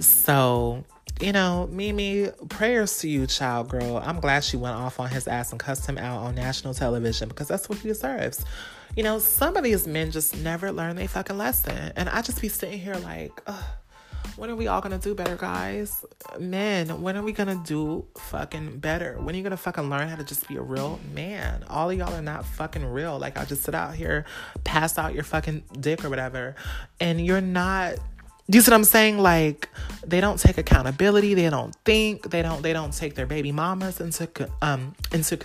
So, 0.00 0.84
you 1.20 1.32
know, 1.32 1.68
Mimi, 1.70 2.28
prayers 2.48 2.98
to 2.98 3.08
you, 3.08 3.26
child 3.26 3.68
girl. 3.68 4.02
I'm 4.04 4.20
glad 4.20 4.44
she 4.44 4.56
went 4.56 4.76
off 4.76 4.98
on 4.98 5.10
his 5.10 5.28
ass 5.28 5.52
and 5.52 5.60
cussed 5.60 5.86
him 5.86 5.98
out 5.98 6.22
on 6.22 6.34
national 6.34 6.74
television 6.74 7.28
because 7.28 7.48
that's 7.48 7.68
what 7.68 7.78
he 7.78 7.88
deserves. 7.88 8.44
You 8.96 9.02
know, 9.02 9.18
some 9.18 9.56
of 9.56 9.64
these 9.64 9.86
men 9.86 10.10
just 10.10 10.36
never 10.38 10.72
learn 10.72 10.96
their 10.96 11.08
fucking 11.08 11.38
lesson. 11.38 11.92
And 11.96 12.08
I 12.08 12.22
just 12.22 12.40
be 12.40 12.48
sitting 12.48 12.78
here 12.78 12.96
like, 12.96 13.40
ugh 13.46 13.64
when 14.36 14.50
are 14.50 14.56
we 14.56 14.66
all 14.66 14.80
gonna 14.80 14.98
do 14.98 15.14
better, 15.14 15.36
guys? 15.36 16.04
Men, 16.38 17.02
when 17.02 17.16
are 17.16 17.22
we 17.22 17.32
gonna 17.32 17.60
do 17.64 18.04
fucking 18.16 18.78
better? 18.78 19.16
When 19.20 19.34
are 19.34 19.38
you 19.38 19.44
gonna 19.44 19.56
fucking 19.56 19.88
learn 19.90 20.08
how 20.08 20.16
to 20.16 20.24
just 20.24 20.48
be 20.48 20.56
a 20.56 20.62
real 20.62 21.00
man? 21.12 21.64
All 21.68 21.90
of 21.90 21.98
y'all 21.98 22.14
are 22.14 22.22
not 22.22 22.44
fucking 22.44 22.84
real. 22.84 23.18
Like, 23.18 23.36
I 23.36 23.44
just 23.44 23.62
sit 23.62 23.74
out 23.74 23.94
here, 23.94 24.24
pass 24.64 24.98
out 24.98 25.14
your 25.14 25.24
fucking 25.24 25.64
dick 25.80 26.04
or 26.04 26.10
whatever, 26.10 26.54
and 27.00 27.24
you're 27.24 27.40
not 27.40 27.98
you 28.48 28.60
see 28.60 28.70
what 28.70 28.76
I'm 28.76 28.84
saying? 28.84 29.18
Like 29.18 29.68
they 30.04 30.20
don't 30.20 30.38
take 30.38 30.58
accountability. 30.58 31.34
They 31.34 31.48
don't 31.48 31.74
think. 31.84 32.30
They 32.30 32.42
don't. 32.42 32.60
They 32.60 32.72
don't 32.72 32.92
take 32.92 33.14
their 33.14 33.26
baby 33.26 33.52
mamas 33.52 34.00
into 34.00 34.28
um 34.60 34.94
into 35.12 35.38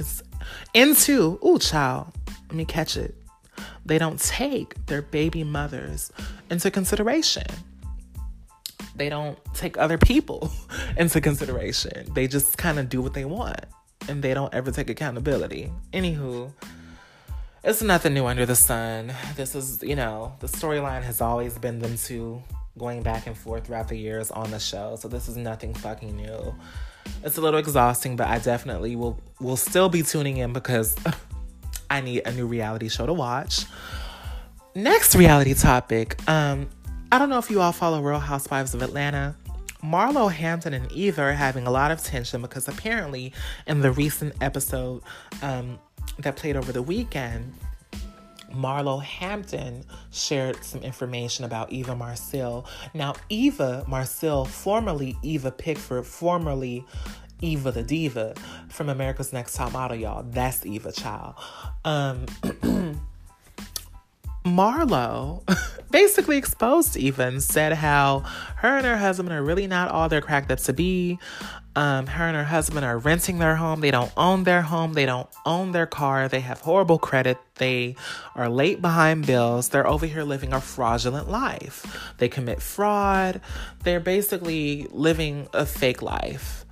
into. 0.73 1.39
Ooh, 1.45 1.59
child. 1.59 2.07
Let 2.47 2.55
me 2.55 2.65
catch 2.65 2.97
it. 2.97 3.15
They 3.85 3.97
don't 3.97 4.19
take 4.19 4.85
their 4.87 5.01
baby 5.01 5.43
mothers 5.43 6.11
into 6.49 6.71
consideration. 6.71 7.45
They 8.97 9.09
don't 9.09 9.37
take 9.53 9.77
other 9.77 9.97
people 9.97 10.51
into 10.97 11.21
consideration. 11.21 12.11
They 12.13 12.27
just 12.27 12.57
kind 12.57 12.79
of 12.79 12.89
do 12.89 13.01
what 13.01 13.13
they 13.13 13.25
want 13.25 13.65
and 14.09 14.23
they 14.23 14.33
don't 14.33 14.53
ever 14.53 14.71
take 14.71 14.89
accountability. 14.89 15.71
Anywho, 15.93 16.51
it's 17.63 17.81
nothing 17.81 18.13
new 18.13 18.25
under 18.25 18.45
the 18.45 18.55
sun. 18.55 19.13
This 19.35 19.55
is, 19.55 19.83
you 19.83 19.95
know, 19.95 20.33
the 20.39 20.47
storyline 20.47 21.03
has 21.03 21.21
always 21.21 21.57
been 21.57 21.79
them 21.79 21.97
two 21.97 22.41
going 22.77 23.01
back 23.01 23.27
and 23.27 23.37
forth 23.37 23.67
throughout 23.67 23.87
the 23.87 23.97
years 23.97 24.31
on 24.31 24.51
the 24.51 24.59
show. 24.59 24.95
So 24.95 25.07
this 25.07 25.27
is 25.27 25.37
nothing 25.37 25.73
fucking 25.73 26.15
new. 26.15 26.55
It's 27.23 27.37
a 27.37 27.41
little 27.41 27.59
exhausting, 27.59 28.15
but 28.15 28.27
I 28.27 28.39
definitely 28.39 28.95
will 28.95 29.19
will 29.39 29.57
still 29.57 29.89
be 29.89 30.03
tuning 30.03 30.37
in 30.37 30.53
because 30.53 30.95
I 31.89 32.01
need 32.01 32.23
a 32.25 32.31
new 32.31 32.45
reality 32.45 32.89
show 32.89 33.05
to 33.05 33.13
watch. 33.13 33.65
Next 34.75 35.15
reality 35.15 35.53
topic. 35.53 36.19
Um, 36.29 36.69
I 37.09 37.19
don't 37.19 37.29
know 37.29 37.37
if 37.37 37.49
you 37.49 37.61
all 37.61 37.71
follow 37.71 38.01
Real 38.01 38.19
Housewives 38.19 38.73
of 38.73 38.81
Atlanta. 38.81 39.33
Marlo 39.81 40.29
Hampton 40.29 40.73
and 40.73 40.91
Eva 40.91 41.21
are 41.21 41.31
having 41.31 41.65
a 41.65 41.71
lot 41.71 41.89
of 41.89 42.03
tension 42.03 42.41
because 42.41 42.67
apparently 42.67 43.31
in 43.65 43.79
the 43.79 43.91
recent 43.91 44.33
episode 44.41 45.01
um, 45.41 45.79
that 46.19 46.35
played 46.35 46.57
over 46.57 46.73
the 46.73 46.81
weekend, 46.81 47.53
Marlo 48.51 49.01
Hampton 49.01 49.85
shared 50.11 50.61
some 50.65 50.81
information 50.81 51.45
about 51.45 51.71
Eva 51.71 51.95
Marcille. 51.95 52.65
Now, 52.93 53.15
Eva 53.29 53.85
Marcille, 53.87 54.43
formerly 54.43 55.17
Eva 55.23 55.51
Pigford, 55.51 56.05
formerly 56.05 56.83
Eva 57.41 57.71
the 57.71 57.83
Diva 57.83 58.33
from 58.67 58.89
America's 58.89 59.31
Next 59.31 59.55
Top 59.55 59.71
Model, 59.71 59.95
y'all. 59.95 60.23
That's 60.23 60.65
Eva 60.65 60.91
Child. 60.91 61.35
Um, 61.85 62.25
Marlo 64.47 65.43
basically 65.91 66.37
exposed 66.37 66.97
Eva 66.97 67.27
and 67.27 67.41
said 67.41 67.73
how 67.73 68.19
her 68.57 68.77
and 68.77 68.85
her 68.85 68.97
husband 68.97 69.31
are 69.31 69.43
really 69.43 69.67
not 69.67 69.89
all 69.89 70.09
they're 70.09 70.21
cracked 70.21 70.51
up 70.51 70.59
to 70.59 70.73
be. 70.73 71.19
Um, 71.75 72.07
her 72.07 72.23
and 72.23 72.35
her 72.35 72.43
husband 72.43 72.83
are 72.85 72.97
renting 72.97 73.37
their 73.37 73.55
home. 73.55 73.81
They 73.81 73.91
don't 73.91 74.11
own 74.17 74.43
their 74.43 74.63
home. 74.63 74.93
They 74.93 75.05
don't 75.05 75.29
own 75.45 75.73
their 75.73 75.85
car. 75.85 76.27
They 76.27 76.39
have 76.39 76.59
horrible 76.61 76.97
credit. 76.97 77.37
They 77.55 77.95
are 78.35 78.49
late 78.49 78.81
behind 78.81 79.27
bills. 79.27 79.69
They're 79.69 79.87
over 79.87 80.07
here 80.07 80.23
living 80.23 80.53
a 80.53 80.61
fraudulent 80.61 81.29
life. 81.29 81.85
They 82.17 82.29
commit 82.29 82.63
fraud. 82.63 83.41
They're 83.83 83.99
basically 83.99 84.87
living 84.89 85.47
a 85.53 85.67
fake 85.67 86.01
life. 86.01 86.65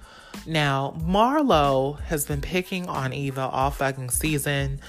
Now, 0.48 0.96
Marlo 1.00 2.00
has 2.02 2.26
been 2.26 2.42
picking 2.42 2.88
on 2.88 3.14
Eva 3.14 3.42
all 3.42 3.72
fucking 3.72 4.10
season. 4.10 4.80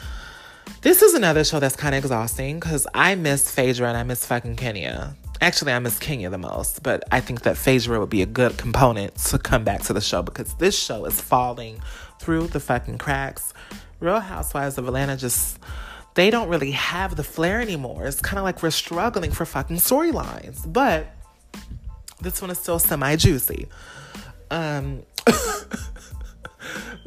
This 0.82 1.02
is 1.02 1.14
another 1.14 1.44
show 1.44 1.58
that's 1.58 1.76
kind 1.76 1.94
of 1.94 2.04
exhausting 2.04 2.60
because 2.60 2.86
I 2.94 3.14
miss 3.14 3.50
Phaedra 3.50 3.88
and 3.88 3.96
I 3.96 4.02
miss 4.02 4.24
fucking 4.24 4.56
Kenya. 4.56 5.16
Actually, 5.40 5.72
I 5.72 5.78
miss 5.78 5.98
Kenya 5.98 6.30
the 6.30 6.38
most, 6.38 6.82
but 6.82 7.02
I 7.12 7.20
think 7.20 7.42
that 7.42 7.56
Phaedra 7.56 8.00
would 8.00 8.10
be 8.10 8.22
a 8.22 8.26
good 8.26 8.56
component 8.56 9.14
to 9.16 9.38
come 9.38 9.64
back 9.64 9.82
to 9.82 9.92
the 9.92 10.00
show 10.00 10.22
because 10.22 10.54
this 10.54 10.78
show 10.78 11.04
is 11.04 11.20
falling 11.20 11.80
through 12.20 12.46
the 12.48 12.60
fucking 12.60 12.98
cracks. 12.98 13.52
Real 14.00 14.20
Housewives 14.20 14.78
of 14.78 14.86
Atlanta 14.86 15.16
just 15.16 15.58
they 16.14 16.30
don't 16.30 16.48
really 16.48 16.70
have 16.70 17.16
the 17.16 17.24
flair 17.24 17.60
anymore. 17.60 18.06
It's 18.06 18.20
kind 18.20 18.38
of 18.38 18.44
like 18.44 18.62
we're 18.62 18.70
struggling 18.70 19.30
for 19.30 19.44
fucking 19.44 19.76
storylines. 19.76 20.70
But 20.72 21.08
this 22.20 22.40
one 22.40 22.50
is 22.50 22.58
still 22.58 22.78
semi 22.78 23.16
juicy. 23.16 23.68
Um 24.50 25.02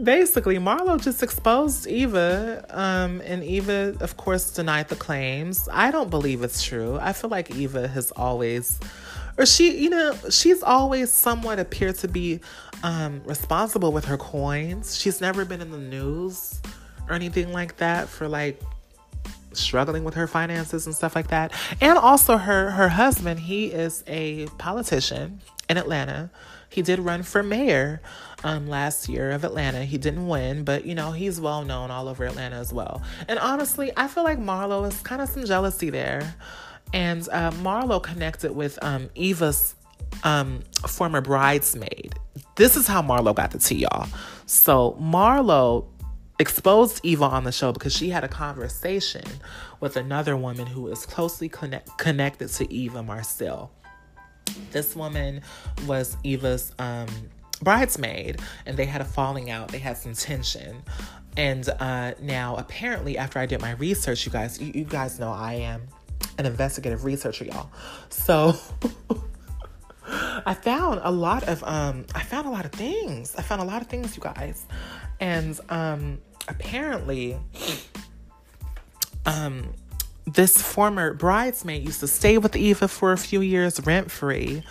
basically, 0.03 0.57
Marlo 0.57 1.01
just 1.01 1.21
exposed 1.23 1.87
Eva, 1.87 2.65
um, 2.69 3.21
and 3.25 3.43
Eva, 3.43 3.95
of 3.99 4.17
course, 4.17 4.51
denied 4.51 4.89
the 4.89 4.95
claims. 4.95 5.67
I 5.71 5.91
don't 5.91 6.09
believe 6.09 6.43
it's 6.43 6.63
true. 6.63 6.97
I 7.01 7.13
feel 7.13 7.29
like 7.29 7.55
Eva 7.55 7.87
has 7.87 8.11
always, 8.11 8.79
or 9.37 9.45
she, 9.45 9.77
you 9.77 9.89
know, 9.89 10.15
she's 10.29 10.63
always 10.63 11.11
somewhat 11.11 11.59
appeared 11.59 11.95
to 11.97 12.07
be 12.07 12.39
um, 12.83 13.21
responsible 13.25 13.91
with 13.91 14.05
her 14.05 14.17
coins. 14.17 14.97
She's 14.97 15.21
never 15.21 15.45
been 15.45 15.61
in 15.61 15.71
the 15.71 15.77
news 15.77 16.61
or 17.07 17.15
anything 17.15 17.51
like 17.51 17.77
that 17.77 18.07
for 18.07 18.27
like 18.27 18.61
struggling 19.53 20.03
with 20.03 20.13
her 20.13 20.27
finances 20.27 20.85
and 20.85 20.95
stuff 20.95 21.15
like 21.15 21.27
that. 21.27 21.51
And 21.81 21.97
also 21.97 22.37
her 22.37 22.71
her 22.71 22.89
husband, 22.89 23.39
he 23.39 23.67
is 23.67 24.03
a 24.07 24.47
politician 24.57 25.41
in 25.69 25.77
Atlanta. 25.77 26.29
He 26.69 26.81
did 26.81 26.99
run 26.99 27.23
for 27.23 27.41
mayor 27.41 28.01
um, 28.43 28.67
last 28.67 29.09
year 29.09 29.31
of 29.31 29.43
Atlanta. 29.43 29.83
He 29.83 29.97
didn't 29.97 30.27
win, 30.27 30.63
but 30.63 30.85
you 30.85 30.95
know, 30.95 31.11
he's 31.11 31.39
well 31.39 31.63
known 31.63 31.91
all 31.91 32.07
over 32.07 32.25
Atlanta 32.25 32.55
as 32.55 32.73
well. 32.73 33.01
And 33.27 33.39
honestly, 33.39 33.91
I 33.97 34.07
feel 34.07 34.23
like 34.23 34.39
Marlo 34.39 34.87
is 34.87 34.99
kind 35.01 35.21
of 35.21 35.29
some 35.29 35.45
jealousy 35.45 35.89
there. 35.89 36.35
And 36.93 37.27
uh, 37.31 37.51
Marlo 37.51 38.01
connected 38.01 38.55
with 38.55 38.79
um, 38.81 39.09
Eva's 39.15 39.75
um, 40.23 40.61
former 40.87 41.21
bridesmaid. 41.21 42.15
This 42.55 42.75
is 42.75 42.87
how 42.87 43.01
Marlo 43.01 43.35
got 43.35 43.51
the 43.51 43.59
tea, 43.59 43.79
y'all. 43.79 44.07
So 44.45 44.97
Marlo 44.99 45.85
exposed 46.39 47.01
Eva 47.03 47.25
on 47.25 47.43
the 47.43 47.51
show 47.51 47.71
because 47.71 47.93
she 47.93 48.09
had 48.09 48.23
a 48.23 48.27
conversation 48.27 49.23
with 49.81 49.97
another 49.97 50.35
woman 50.35 50.65
who 50.65 50.87
is 50.87 51.05
closely 51.05 51.49
connect- 51.49 51.97
connected 51.97 52.47
to 52.47 52.73
Eva 52.73 53.03
Marcille. 53.03 53.69
This 54.71 54.95
woman 54.95 55.41
was 55.85 56.17
Eva's 56.23 56.73
um, 56.79 57.07
bridesmaid 57.61 58.41
and 58.65 58.77
they 58.77 58.85
had 58.85 59.01
a 59.01 59.05
falling 59.05 59.49
out. 59.49 59.69
They 59.69 59.79
had 59.79 59.97
some 59.97 60.13
tension. 60.13 60.83
And 61.37 61.69
uh, 61.79 62.13
now, 62.21 62.55
apparently, 62.57 63.17
after 63.17 63.39
I 63.39 63.45
did 63.45 63.61
my 63.61 63.71
research, 63.71 64.25
you 64.25 64.31
guys, 64.31 64.59
you, 64.59 64.71
you 64.73 64.83
guys 64.83 65.19
know 65.19 65.31
I 65.31 65.53
am 65.53 65.83
an 66.37 66.45
investigative 66.45 67.05
researcher, 67.05 67.45
y'all. 67.45 67.69
So 68.09 68.55
I 70.45 70.53
found 70.53 71.01
a 71.03 71.11
lot 71.11 71.47
of 71.47 71.63
um, 71.63 72.05
I 72.15 72.23
found 72.23 72.47
a 72.47 72.49
lot 72.49 72.65
of 72.65 72.71
things. 72.71 73.35
I 73.35 73.41
found 73.41 73.61
a 73.61 73.65
lot 73.65 73.81
of 73.81 73.87
things, 73.87 74.15
you 74.17 74.23
guys, 74.23 74.65
and 75.19 75.59
um, 75.69 76.19
apparently, 76.47 77.37
um, 79.25 79.73
this 80.25 80.61
former 80.61 81.13
bridesmaid 81.13 81.83
used 81.83 81.99
to 81.99 82.07
stay 82.07 82.37
with 82.37 82.55
Eva 82.55 82.87
for 82.87 83.11
a 83.11 83.17
few 83.17 83.41
years 83.41 83.79
rent 83.85 84.09
free. 84.11 84.63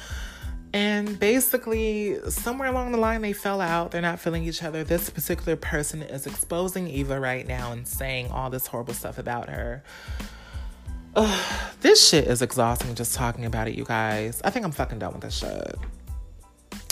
And 0.72 1.18
basically, 1.18 2.18
somewhere 2.28 2.68
along 2.68 2.92
the 2.92 2.98
line, 2.98 3.22
they 3.22 3.32
fell 3.32 3.60
out. 3.60 3.90
They're 3.90 4.02
not 4.02 4.20
feeling 4.20 4.44
each 4.44 4.62
other. 4.62 4.84
This 4.84 5.08
particular 5.08 5.56
person 5.56 6.02
is 6.02 6.26
exposing 6.26 6.88
Eva 6.88 7.18
right 7.18 7.46
now 7.46 7.72
and 7.72 7.88
saying 7.88 8.30
all 8.30 8.50
this 8.50 8.66
horrible 8.66 8.92
stuff 8.94 9.18
about 9.18 9.48
her. 9.48 9.82
Ugh, 11.16 11.72
this 11.80 12.06
shit 12.06 12.26
is 12.28 12.42
exhausting 12.42 12.94
just 12.94 13.14
talking 13.14 13.46
about 13.46 13.66
it, 13.66 13.74
you 13.74 13.84
guys. 13.84 14.42
I 14.44 14.50
think 14.50 14.66
I'm 14.66 14.72
fucking 14.72 14.98
done 14.98 15.14
with 15.14 15.22
this 15.22 15.38
shit. 15.38 15.74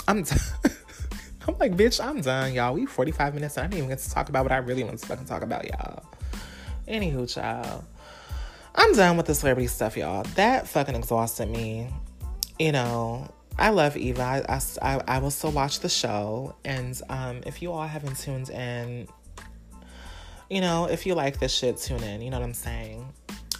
I'm 0.07 0.23
done. 0.23 0.39
I'm 1.47 1.57
like, 1.59 1.77
bitch, 1.77 2.03
I'm 2.03 2.19
done, 2.21 2.53
y'all. 2.53 2.73
We 2.73 2.85
45 2.85 3.35
minutes 3.35 3.57
and 3.57 3.63
I 3.63 3.67
didn't 3.67 3.77
even 3.77 3.89
get 3.89 3.99
to 3.99 4.11
talk 4.11 4.27
about 4.27 4.43
what 4.43 4.51
I 4.51 4.57
really 4.57 4.83
want 4.83 4.99
to 4.99 5.05
fucking 5.05 5.25
talk 5.25 5.43
about, 5.43 5.65
y'all. 5.65 6.03
Anywho, 6.87 7.31
child. 7.31 7.85
I'm 8.75 8.93
done 8.93 9.17
with 9.17 9.27
the 9.27 9.35
celebrity 9.35 9.67
stuff, 9.67 9.95
y'all. 9.95 10.23
That 10.35 10.67
fucking 10.67 10.95
exhausted 10.95 11.49
me. 11.49 11.89
You 12.59 12.71
know, 12.71 13.29
I 13.59 13.69
love 13.69 13.97
Eva. 13.97 14.45
I, 14.47 14.61
I, 14.81 15.01
I 15.07 15.19
will 15.19 15.31
still 15.31 15.51
watch 15.51 15.79
the 15.79 15.89
show. 15.89 16.55
And 16.63 16.99
um, 17.09 17.41
if 17.45 17.61
you 17.61 17.71
all 17.71 17.87
haven't 17.87 18.17
tuned 18.19 18.49
in, 18.49 19.07
you 20.49 20.61
know, 20.61 20.85
if 20.85 21.05
you 21.05 21.15
like 21.15 21.39
this 21.39 21.53
shit, 21.53 21.77
tune 21.77 22.03
in. 22.03 22.21
You 22.21 22.29
know 22.29 22.39
what 22.39 22.45
I'm 22.45 22.53
saying? 22.53 23.11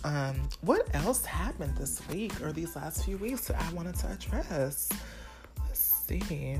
Um, 0.03 0.49
what 0.61 0.87
else 0.93 1.25
happened 1.25 1.75
this 1.77 2.01
week 2.09 2.39
or 2.41 2.51
these 2.51 2.75
last 2.75 3.05
few 3.05 3.17
weeks 3.17 3.47
that 3.47 3.61
I 3.61 3.73
wanted 3.73 3.95
to 3.95 4.11
address? 4.11 4.89
Let's 5.65 5.79
see. 5.79 6.57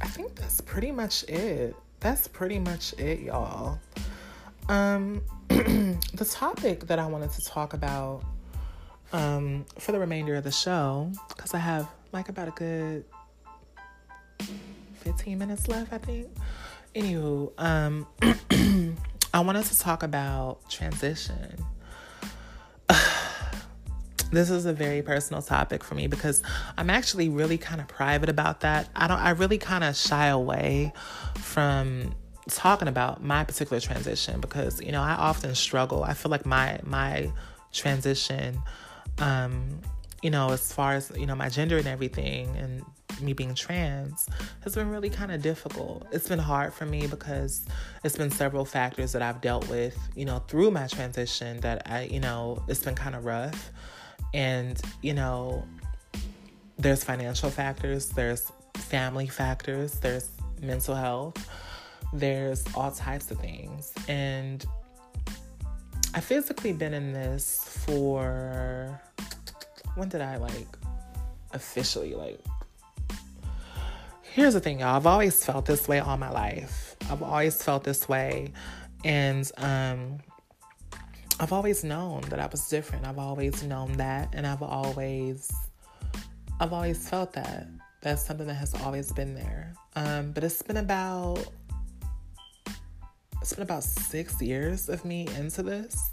I 0.00 0.06
think 0.06 0.34
that's 0.34 0.60
pretty 0.62 0.90
much 0.90 1.24
it. 1.24 1.76
That's 2.00 2.26
pretty 2.26 2.58
much 2.58 2.94
it, 2.98 3.20
y'all. 3.20 3.78
Um, 4.68 5.20
the 5.48 6.28
topic 6.30 6.86
that 6.86 6.98
I 6.98 7.06
wanted 7.06 7.30
to 7.32 7.44
talk 7.44 7.74
about 7.74 8.24
um, 9.12 9.64
for 9.78 9.92
the 9.92 9.98
remainder 9.98 10.34
of 10.36 10.44
the 10.44 10.52
show, 10.52 11.10
because 11.28 11.54
I 11.54 11.58
have 11.58 11.88
like 12.12 12.28
about 12.28 12.48
a 12.48 12.52
good 12.52 13.04
15 14.96 15.38
minutes 15.38 15.68
left, 15.68 15.92
I 15.92 15.98
think. 15.98 16.28
Anywho, 16.94 17.52
um, 17.58 18.06
I 19.34 19.40
wanted 19.40 19.64
to 19.66 19.78
talk 19.78 20.02
about 20.02 20.68
transition. 20.68 21.64
this 24.32 24.50
is 24.50 24.66
a 24.66 24.72
very 24.72 25.02
personal 25.02 25.42
topic 25.42 25.84
for 25.84 25.94
me 25.94 26.06
because 26.06 26.42
I'm 26.76 26.90
actually 26.90 27.28
really 27.28 27.58
kind 27.58 27.80
of 27.80 27.88
private 27.88 28.28
about 28.28 28.60
that. 28.60 28.88
I 28.94 29.06
don't 29.06 29.18
I 29.18 29.30
really 29.30 29.58
kind 29.58 29.84
of 29.84 29.96
shy 29.96 30.26
away 30.26 30.92
from 31.36 32.14
talking 32.48 32.88
about 32.88 33.22
my 33.22 33.44
particular 33.44 33.80
transition 33.80 34.40
because 34.40 34.80
you 34.80 34.92
know 34.92 35.02
I 35.02 35.12
often 35.12 35.54
struggle. 35.54 36.02
I 36.02 36.14
feel 36.14 36.30
like 36.30 36.44
my 36.44 36.80
my 36.84 37.30
transition 37.72 38.60
um, 39.18 39.80
you 40.22 40.30
know, 40.30 40.50
as 40.50 40.72
far 40.72 40.92
as, 40.92 41.12
you 41.16 41.26
know, 41.26 41.34
my 41.34 41.48
gender 41.48 41.78
and 41.78 41.86
everything 41.86 42.54
and 42.56 42.84
me 43.20 43.32
being 43.32 43.54
trans 43.54 44.28
has 44.62 44.74
been 44.74 44.88
really 44.88 45.10
kind 45.10 45.32
of 45.32 45.42
difficult. 45.42 46.06
It's 46.12 46.28
been 46.28 46.38
hard 46.38 46.72
for 46.72 46.86
me 46.86 47.06
because 47.06 47.66
it's 48.04 48.16
been 48.16 48.30
several 48.30 48.64
factors 48.64 49.12
that 49.12 49.22
I've 49.22 49.40
dealt 49.40 49.68
with, 49.68 49.98
you 50.14 50.24
know, 50.24 50.38
through 50.48 50.70
my 50.70 50.86
transition 50.86 51.60
that 51.60 51.82
I, 51.86 52.02
you 52.04 52.20
know, 52.20 52.62
it's 52.68 52.82
been 52.82 52.94
kind 52.94 53.14
of 53.14 53.24
rough. 53.24 53.70
And, 54.32 54.80
you 55.02 55.14
know, 55.14 55.66
there's 56.78 57.02
financial 57.04 57.50
factors, 57.50 58.08
there's 58.10 58.50
family 58.74 59.26
factors, 59.26 59.92
there's 60.00 60.30
mental 60.62 60.94
health, 60.94 61.48
there's 62.12 62.64
all 62.74 62.90
types 62.90 63.30
of 63.30 63.38
things. 63.38 63.92
And 64.08 64.64
I 66.12 66.20
physically 66.20 66.72
been 66.72 66.92
in 66.92 67.12
this 67.12 67.62
for 67.86 69.00
when 69.94 70.08
did 70.08 70.20
I 70.20 70.38
like 70.38 70.66
officially 71.52 72.14
like 72.14 72.40
here's 74.22 74.54
the 74.54 74.60
thing 74.60 74.80
y'all. 74.80 74.96
I've 74.96 75.06
always 75.06 75.44
felt 75.44 75.66
this 75.66 75.86
way 75.88 75.98
all 75.98 76.16
my 76.16 76.30
life. 76.30 76.96
I've 77.10 77.22
always 77.22 77.62
felt 77.62 77.84
this 77.84 78.08
way. 78.08 78.52
And 79.04 79.50
um 79.56 80.18
I've 81.38 81.52
always 81.52 81.84
known 81.84 82.22
that 82.22 82.40
I 82.40 82.46
was 82.46 82.68
different. 82.68 83.06
I've 83.06 83.18
always 83.18 83.62
known 83.62 83.92
that. 83.94 84.30
And 84.32 84.46
I've 84.46 84.62
always 84.62 85.50
I've 86.58 86.72
always 86.72 87.08
felt 87.08 87.32
that. 87.34 87.68
That's 88.02 88.24
something 88.26 88.46
that 88.48 88.54
has 88.54 88.74
always 88.74 89.12
been 89.12 89.34
there. 89.34 89.74
Um 89.94 90.32
but 90.32 90.42
it's 90.42 90.62
been 90.62 90.78
about 90.78 91.44
it's 93.40 93.52
been 93.52 93.62
about 93.62 93.84
six 93.84 94.40
years 94.40 94.88
of 94.88 95.04
me 95.04 95.26
into 95.38 95.62
this 95.62 96.12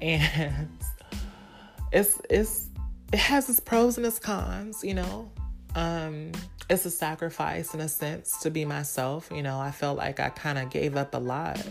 and 0.00 0.68
it's 1.92 2.20
it's 2.28 2.68
it 3.12 3.18
has 3.18 3.48
its 3.48 3.60
pros 3.60 3.96
and 3.96 4.04
its 4.04 4.18
cons, 4.18 4.82
you 4.82 4.94
know. 4.94 5.30
Um, 5.76 6.32
it's 6.68 6.84
a 6.84 6.90
sacrifice 6.90 7.74
in 7.74 7.80
a 7.80 7.88
sense 7.88 8.38
to 8.40 8.50
be 8.50 8.64
myself. 8.64 9.28
You 9.32 9.42
know, 9.42 9.60
I 9.60 9.70
felt 9.70 9.98
like 9.98 10.18
I 10.18 10.30
kind 10.30 10.58
of 10.58 10.70
gave 10.70 10.96
up 10.96 11.14
a 11.14 11.18
lot. 11.18 11.64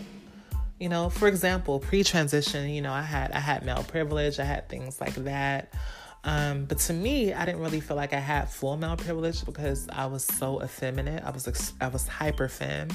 You 0.80 0.88
know, 0.88 1.10
for 1.10 1.28
example, 1.28 1.78
pre-transition, 1.80 2.70
you 2.70 2.82
know, 2.82 2.92
I 2.92 3.02
had 3.02 3.30
I 3.32 3.40
had 3.40 3.64
male 3.64 3.84
privilege, 3.84 4.38
I 4.38 4.44
had 4.44 4.68
things 4.68 5.00
like 5.00 5.14
that. 5.16 5.74
Um, 6.24 6.64
but 6.64 6.78
to 6.78 6.94
me, 6.94 7.34
I 7.34 7.44
didn't 7.44 7.60
really 7.60 7.80
feel 7.80 7.96
like 7.96 8.14
I 8.14 8.18
had 8.18 8.48
full 8.48 8.76
male 8.78 8.96
privilege 8.96 9.44
because 9.44 9.86
I 9.90 10.06
was 10.06 10.24
so 10.24 10.62
effeminate. 10.62 11.22
I 11.22 11.30
was 11.30 11.72
I 11.80 11.88
was 11.88 12.08
hyper 12.08 12.48
femme. 12.48 12.88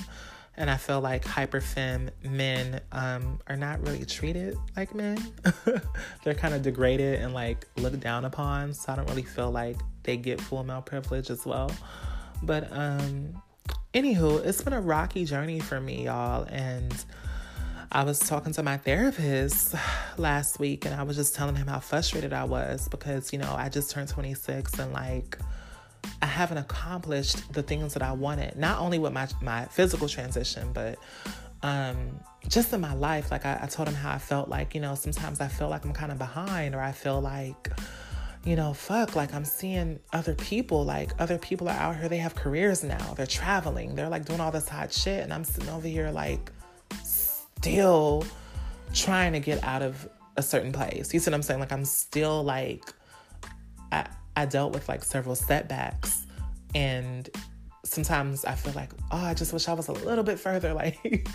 And 0.60 0.70
I 0.70 0.76
feel 0.76 1.00
like 1.00 1.26
hyper 1.26 1.62
femme 1.62 2.12
men 2.22 2.82
um, 2.92 3.40
are 3.48 3.56
not 3.56 3.82
really 3.82 4.06
treated 4.06 4.58
like 4.76 4.94
men. 4.94 5.18
They're 6.24 6.34
kind 6.36 6.54
of 6.54 6.62
degraded 6.62 7.22
and 7.22 7.34
like 7.34 7.66
looked 7.78 8.02
down 8.02 8.26
upon. 8.26 8.74
So 8.74 8.92
I 8.92 8.98
don't 8.98 9.10
really 9.10 9.24
feel 9.24 9.50
like 9.52 9.78
they 10.04 10.18
get 10.18 10.40
full 10.40 10.64
male 10.66 10.82
privilege 10.82 11.30
as 11.30 11.46
well. 11.46 11.72
But 12.44 12.68
um, 12.72 13.42
anywho, 13.94 14.46
it's 14.46 14.62
been 14.62 14.74
a 14.74 14.82
rocky 14.82 15.24
journey 15.24 15.62
for 15.62 15.80
me, 15.80 16.06
y'all. 16.06 16.44
And 16.44 16.94
I 17.92 18.04
was 18.04 18.20
talking 18.20 18.54
to 18.54 18.62
my 18.62 18.78
therapist 18.78 19.76
last 20.18 20.60
week 20.60 20.86
and 20.86 20.94
I 20.94 21.04
was 21.04 21.16
just 21.16 21.36
telling 21.36 21.56
him 21.56 21.68
how 21.68 21.80
frustrated 21.80 22.34
I 22.34 22.44
was 22.44 22.88
because, 22.90 23.34
you 23.34 23.40
know, 23.40 23.56
I 23.58 23.70
just 23.70 23.92
turned 23.92 24.10
26 24.10 24.78
and 24.78 24.94
like 24.94 25.38
I 26.22 26.26
haven't 26.26 26.58
accomplished 26.58 27.54
the 27.54 27.64
things 27.64 27.94
that 27.94 28.04
I 28.04 28.12
wanted, 28.12 28.58
not 28.58 28.80
only 28.80 29.00
with 29.00 29.14
my, 29.14 29.28
my 29.42 29.66
physical 29.66 30.08
transition, 30.08 30.72
but 30.74 30.98
um, 31.62 32.20
just 32.48 32.74
in 32.74 32.82
my 32.82 32.94
life. 32.94 33.32
Like 33.32 33.46
I, 33.46 33.60
I 33.64 33.68
told 33.68 33.88
him 33.88 33.96
how 33.96 34.12
I 34.12 34.18
felt 34.18 34.50
like, 34.50 34.76
you 34.76 34.82
know, 34.82 34.96
sometimes 34.96 35.42
I 35.42 35.48
feel 35.48 35.70
like 35.70 35.86
I'm 35.86 35.94
kind 35.94 36.12
of 36.12 36.18
behind 36.18 36.76
or 36.76 36.82
I 36.82 36.92
feel 36.92 37.22
like, 37.22 37.70
you 38.46 38.56
know, 38.56 38.74
fuck, 38.74 39.16
like 39.16 39.34
I'm 39.34 39.46
seeing 39.46 40.00
other 40.14 40.34
people, 40.34 40.86
like 40.86 41.12
other 41.20 41.38
people 41.38 41.68
are 41.68 41.76
out 41.76 41.98
here, 41.98 42.08
they 42.08 42.18
have 42.18 42.36
careers 42.36 42.84
now, 42.84 43.14
they're 43.16 43.28
traveling, 43.28 43.96
they're 43.96 44.10
like 44.10 44.26
doing 44.26 44.40
all 44.40 44.52
this 44.52 44.68
hot 44.68 44.94
shit. 44.94 45.24
And 45.24 45.34
I'm 45.34 45.44
sitting 45.44 45.70
over 45.70 45.88
here, 45.88 46.10
like, 46.12 46.52
still 47.04 48.26
trying 48.94 49.34
to 49.34 49.40
get 49.40 49.64
out 49.64 49.82
of 49.82 50.08
a 50.38 50.42
certain 50.42 50.72
place. 50.72 51.14
You 51.14 51.20
see 51.20 51.30
what 51.30 51.36
I'm 51.36 51.44
saying? 51.44 51.60
Like, 51.60 51.74
I'm 51.74 51.86
still 51.86 52.44
like, 52.44 52.94
I, 53.92 54.08
I 54.40 54.46
dealt 54.46 54.74
with 54.74 54.88
like 54.88 55.04
several 55.04 55.36
setbacks 55.36 56.26
and 56.74 57.30
sometimes 57.84 58.46
I 58.46 58.56
feel 58.56 58.72
like, 58.72 58.92
oh, 59.12 59.18
I 59.18 59.34
just 59.34 59.52
wish 59.52 59.68
I 59.68 59.74
was 59.74 59.90
a 59.90 59.92
little 59.92 60.24
bit 60.24 60.40
further, 60.40 60.74
like, 60.84 61.28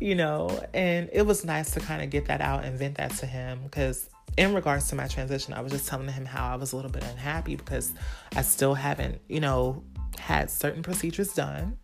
you 0.00 0.14
know, 0.14 0.48
and 0.72 1.10
it 1.12 1.26
was 1.26 1.44
nice 1.44 1.72
to 1.72 1.80
kind 1.80 2.02
of 2.02 2.08
get 2.08 2.24
that 2.26 2.40
out 2.40 2.64
and 2.64 2.78
vent 2.78 2.96
that 2.96 3.10
to 3.16 3.26
him 3.26 3.60
because 3.64 4.08
in 4.38 4.54
regards 4.54 4.88
to 4.88 4.94
my 4.94 5.08
transition, 5.08 5.52
I 5.52 5.60
was 5.60 5.72
just 5.72 5.86
telling 5.86 6.08
him 6.08 6.24
how 6.24 6.50
I 6.50 6.56
was 6.56 6.72
a 6.72 6.76
little 6.76 6.90
bit 6.90 7.04
unhappy 7.04 7.54
because 7.54 7.92
I 8.34 8.40
still 8.40 8.72
haven't, 8.72 9.20
you 9.28 9.40
know, 9.40 9.84
had 10.18 10.50
certain 10.50 10.82
procedures 10.82 11.34
done. 11.34 11.76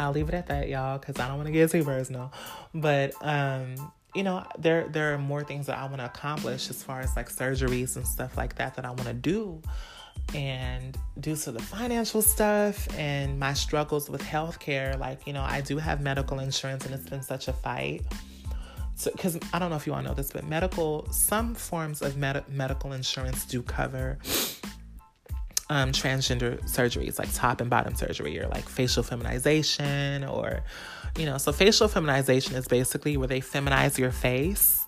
I'll 0.00 0.10
leave 0.10 0.28
it 0.28 0.34
at 0.34 0.48
that, 0.48 0.68
y'all, 0.68 0.98
because 0.98 1.20
I 1.20 1.28
don't 1.28 1.36
want 1.36 1.46
to 1.46 1.52
get 1.52 1.70
too 1.70 1.84
personal. 1.84 2.32
But 2.74 3.14
um, 3.20 3.76
you 4.14 4.22
know, 4.22 4.46
there 4.58 4.88
there 4.88 5.12
are 5.14 5.18
more 5.18 5.42
things 5.42 5.66
that 5.66 5.78
I 5.78 5.84
want 5.86 5.98
to 5.98 6.06
accomplish 6.06 6.70
as 6.70 6.82
far 6.82 7.00
as 7.00 7.16
like 7.16 7.28
surgeries 7.28 7.96
and 7.96 8.06
stuff 8.06 8.36
like 8.36 8.54
that 8.56 8.74
that 8.76 8.84
I 8.84 8.90
want 8.90 9.04
to 9.04 9.14
do. 9.14 9.60
And 10.34 10.96
due 11.20 11.36
to 11.36 11.52
the 11.52 11.60
financial 11.60 12.22
stuff 12.22 12.88
and 12.96 13.38
my 13.38 13.52
struggles 13.52 14.08
with 14.08 14.22
healthcare, 14.22 14.98
like, 14.98 15.26
you 15.26 15.32
know, 15.32 15.42
I 15.42 15.60
do 15.60 15.76
have 15.78 16.00
medical 16.00 16.38
insurance 16.38 16.86
and 16.86 16.94
it's 16.94 17.08
been 17.08 17.22
such 17.22 17.48
a 17.48 17.52
fight. 17.52 18.02
Because 19.04 19.38
I 19.52 19.58
don't 19.58 19.70
know 19.70 19.76
if 19.76 19.86
you 19.86 19.92
all 19.92 20.02
know 20.02 20.14
this, 20.14 20.30
but 20.30 20.44
medical, 20.44 21.10
some 21.10 21.54
forms 21.54 22.00
of 22.00 22.16
med- 22.16 22.48
medical 22.48 22.92
insurance 22.92 23.44
do 23.44 23.60
cover 23.60 24.18
um, 25.68 25.90
transgender 25.92 26.62
surgeries, 26.62 27.18
like 27.18 27.32
top 27.32 27.60
and 27.60 27.68
bottom 27.68 27.94
surgery, 27.96 28.38
or 28.38 28.46
like 28.48 28.68
facial 28.68 29.02
feminization, 29.02 30.24
or 30.24 30.62
you 31.16 31.26
know, 31.26 31.38
so 31.38 31.52
facial 31.52 31.88
feminization 31.88 32.56
is 32.56 32.66
basically 32.66 33.16
where 33.16 33.28
they 33.28 33.40
feminize 33.40 33.98
your 33.98 34.10
face. 34.10 34.86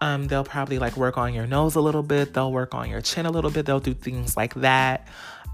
Um, 0.00 0.26
they'll 0.26 0.44
probably 0.44 0.78
like 0.78 0.96
work 0.96 1.16
on 1.16 1.32
your 1.32 1.46
nose 1.46 1.76
a 1.76 1.80
little 1.80 2.02
bit, 2.02 2.34
they'll 2.34 2.52
work 2.52 2.74
on 2.74 2.90
your 2.90 3.00
chin 3.00 3.26
a 3.26 3.30
little 3.30 3.50
bit, 3.50 3.64
they'll 3.64 3.80
do 3.80 3.94
things 3.94 4.36
like 4.36 4.54
that. 4.54 5.08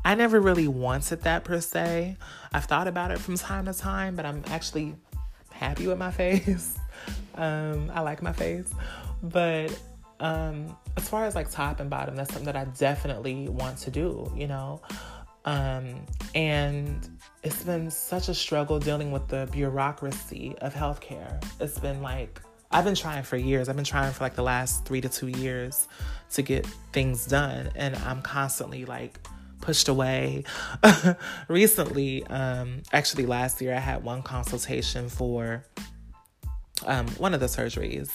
I 0.05 0.15
never 0.15 0.41
really 0.41 0.67
wanted 0.67 1.23
that 1.23 1.45
per 1.45 1.61
se. 1.61 2.17
I've 2.53 2.65
thought 2.65 2.89
about 2.89 3.11
it 3.11 3.19
from 3.19 3.37
time 3.37 3.67
to 3.67 3.75
time, 3.75 4.17
but 4.17 4.25
I'm 4.25 4.43
actually 4.47 4.95
happy 5.53 5.87
with 5.87 5.99
my 5.99 6.11
face. 6.23 6.79
Um, 7.35 7.91
I 7.95 8.01
like 8.01 8.23
my 8.23 8.33
face. 8.33 8.73
But 9.23 9.79
um, 10.19 10.77
as 10.97 11.09
far 11.09 11.27
as 11.27 11.35
like 11.35 11.51
top 11.51 11.81
and 11.81 11.91
bottom, 11.91 12.17
that's 12.17 12.33
something 12.33 12.47
that 12.47 12.57
I 12.57 12.65
definitely 12.79 13.49
want 13.49 13.79
to 13.79 13.91
do, 13.91 14.33
you 14.35 14.49
know. 14.49 14.81
Um, 15.45 16.07
and 16.35 17.09
it's 17.43 17.63
been 17.65 17.91
such 17.91 18.29
a 18.29 18.35
struggle 18.35 18.79
dealing 18.79 19.11
with 19.11 19.29
the 19.29 19.49
bureaucracy 19.53 20.55
of 20.61 20.75
healthcare. 20.75 21.43
It's 21.61 21.79
been 21.79 22.03
like, 22.03 22.41
I've 22.71 22.85
been 22.85 22.95
trying 22.95 23.23
for 23.25 23.37
years. 23.37 23.69
I've 23.69 23.77
been 23.77 23.85
trying 23.85 24.13
for 24.13 24.23
like 24.23 24.35
the 24.35 24.43
last 24.43 24.85
three 24.85 25.01
to 25.01 25.09
two 25.09 25.29
years 25.29 25.89
to 26.33 26.43
get 26.43 26.67
things 26.93 27.27
done. 27.27 27.71
And 27.75 27.97
I'm 27.97 28.23
constantly 28.23 28.85
like 28.85 29.19
pushed 29.61 29.89
away. 29.89 30.45
Recently, 31.49 32.27
um, 32.27 32.83
actually 32.93 33.27
last 33.27 33.61
year, 33.61 33.75
I 33.75 33.81
had 33.81 34.05
one 34.05 34.23
consultation 34.23 35.09
for 35.09 35.65
um, 36.87 37.09
one 37.19 37.35
of 37.35 37.41
the 37.41 37.47
surgeries. 37.47 38.11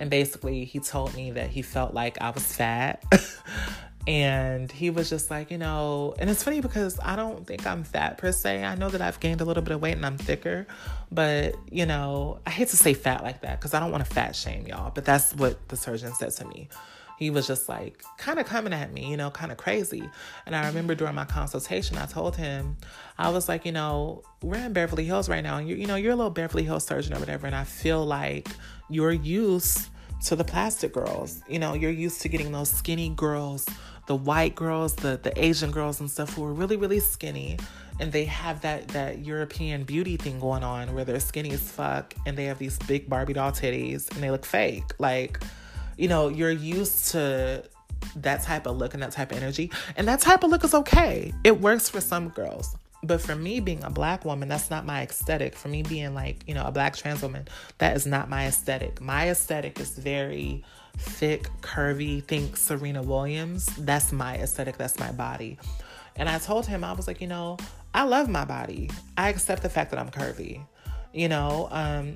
And 0.00 0.10
basically, 0.10 0.64
he 0.64 0.80
told 0.80 1.14
me 1.14 1.32
that 1.32 1.50
he 1.50 1.62
felt 1.62 1.94
like 1.94 2.20
I 2.20 2.30
was 2.30 2.44
fat. 2.52 3.04
And 4.08 4.72
he 4.72 4.88
was 4.88 5.10
just 5.10 5.30
like, 5.30 5.50
you 5.50 5.58
know, 5.58 6.14
and 6.18 6.30
it's 6.30 6.42
funny 6.42 6.62
because 6.62 6.98
I 7.02 7.14
don't 7.14 7.46
think 7.46 7.66
I'm 7.66 7.84
fat 7.84 8.16
per 8.16 8.32
se. 8.32 8.64
I 8.64 8.74
know 8.74 8.88
that 8.88 9.02
I've 9.02 9.20
gained 9.20 9.42
a 9.42 9.44
little 9.44 9.62
bit 9.62 9.74
of 9.74 9.82
weight 9.82 9.96
and 9.96 10.06
I'm 10.06 10.16
thicker, 10.16 10.66
but 11.12 11.56
you 11.70 11.84
know, 11.84 12.40
I 12.46 12.50
hate 12.50 12.68
to 12.68 12.76
say 12.78 12.94
fat 12.94 13.22
like 13.22 13.42
that 13.42 13.60
because 13.60 13.74
I 13.74 13.80
don't 13.80 13.90
want 13.90 14.02
to 14.06 14.10
fat 14.10 14.34
shame 14.34 14.66
y'all, 14.66 14.90
but 14.94 15.04
that's 15.04 15.34
what 15.34 15.68
the 15.68 15.76
surgeon 15.76 16.14
said 16.14 16.30
to 16.36 16.46
me. 16.46 16.70
He 17.18 17.28
was 17.28 17.46
just 17.46 17.68
like 17.68 18.02
kind 18.16 18.38
of 18.38 18.46
coming 18.46 18.72
at 18.72 18.94
me, 18.94 19.10
you 19.10 19.18
know, 19.18 19.30
kind 19.30 19.52
of 19.52 19.58
crazy. 19.58 20.08
And 20.46 20.56
I 20.56 20.66
remember 20.68 20.94
during 20.94 21.14
my 21.14 21.26
consultation, 21.26 21.98
I 21.98 22.06
told 22.06 22.34
him, 22.34 22.78
I 23.18 23.28
was 23.28 23.46
like, 23.46 23.66
you 23.66 23.72
know, 23.72 24.22
we're 24.40 24.56
in 24.56 24.72
Beverly 24.72 25.04
Hills 25.04 25.28
right 25.28 25.42
now, 25.42 25.58
and 25.58 25.68
you 25.68 25.76
you 25.76 25.86
know, 25.86 25.96
you're 25.96 26.12
a 26.12 26.16
little 26.16 26.30
Beverly 26.30 26.64
Hills 26.64 26.86
surgeon 26.86 27.12
or 27.12 27.18
whatever, 27.18 27.46
and 27.46 27.54
I 27.54 27.64
feel 27.64 28.06
like 28.06 28.48
you're 28.88 29.12
used 29.12 29.90
to 30.24 30.34
the 30.34 30.44
plastic 30.44 30.94
girls. 30.94 31.42
You 31.46 31.58
know, 31.58 31.74
you're 31.74 31.90
used 31.90 32.22
to 32.22 32.28
getting 32.28 32.52
those 32.52 32.70
skinny 32.70 33.10
girls 33.10 33.66
the 34.08 34.16
white 34.16 34.54
girls, 34.54 34.94
the 34.96 35.20
the 35.22 35.32
Asian 35.42 35.70
girls 35.70 36.00
and 36.00 36.10
stuff 36.10 36.34
who 36.34 36.44
are 36.44 36.52
really 36.52 36.76
really 36.76 36.98
skinny, 36.98 37.58
and 38.00 38.10
they 38.10 38.24
have 38.24 38.62
that 38.62 38.88
that 38.88 39.24
European 39.24 39.84
beauty 39.84 40.16
thing 40.16 40.40
going 40.40 40.64
on 40.64 40.94
where 40.94 41.04
they're 41.04 41.20
skinny 41.20 41.52
as 41.52 41.60
fuck 41.60 42.14
and 42.26 42.36
they 42.36 42.46
have 42.46 42.58
these 42.58 42.78
big 42.80 43.08
Barbie 43.08 43.34
doll 43.34 43.52
titties 43.52 44.10
and 44.12 44.22
they 44.22 44.30
look 44.30 44.46
fake. 44.46 44.84
Like, 44.98 45.40
you 45.96 46.08
know, 46.08 46.28
you're 46.28 46.50
used 46.50 47.08
to 47.12 47.62
that 48.16 48.42
type 48.42 48.66
of 48.66 48.78
look 48.78 48.94
and 48.94 49.02
that 49.02 49.12
type 49.12 49.30
of 49.30 49.36
energy, 49.36 49.70
and 49.96 50.08
that 50.08 50.20
type 50.20 50.42
of 50.42 50.50
look 50.50 50.64
is 50.64 50.74
okay. 50.74 51.32
It 51.44 51.60
works 51.60 51.88
for 51.88 52.00
some 52.00 52.30
girls. 52.30 52.76
But 53.04 53.20
for 53.20 53.36
me 53.36 53.60
being 53.60 53.84
a 53.84 53.90
black 53.90 54.24
woman, 54.24 54.48
that's 54.48 54.70
not 54.70 54.84
my 54.84 55.02
aesthetic. 55.02 55.54
For 55.54 55.68
me 55.68 55.82
being 55.84 56.14
like, 56.14 56.42
you 56.48 56.54
know, 56.54 56.64
a 56.64 56.72
black 56.72 56.96
trans 56.96 57.22
woman, 57.22 57.46
that 57.78 57.96
is 57.96 58.06
not 58.06 58.28
my 58.28 58.46
aesthetic. 58.46 59.00
My 59.00 59.30
aesthetic 59.30 59.78
is 59.78 59.90
very 59.90 60.64
thick, 60.98 61.48
curvy, 61.60 62.22
think 62.24 62.56
Serena 62.56 63.02
Williams. 63.02 63.66
That's 63.78 64.12
my 64.12 64.36
aesthetic, 64.36 64.76
that's 64.76 64.98
my 64.98 65.12
body. 65.12 65.58
And 66.16 66.28
I 66.28 66.38
told 66.38 66.66
him, 66.66 66.84
I 66.84 66.92
was 66.92 67.06
like, 67.06 67.20
you 67.20 67.28
know, 67.28 67.58
I 67.94 68.02
love 68.02 68.28
my 68.28 68.44
body. 68.44 68.90
I 69.16 69.28
accept 69.28 69.62
the 69.62 69.68
fact 69.68 69.90
that 69.90 70.00
I'm 70.00 70.10
curvy. 70.10 70.64
You 71.12 71.28
know, 71.28 71.68
um, 71.70 72.14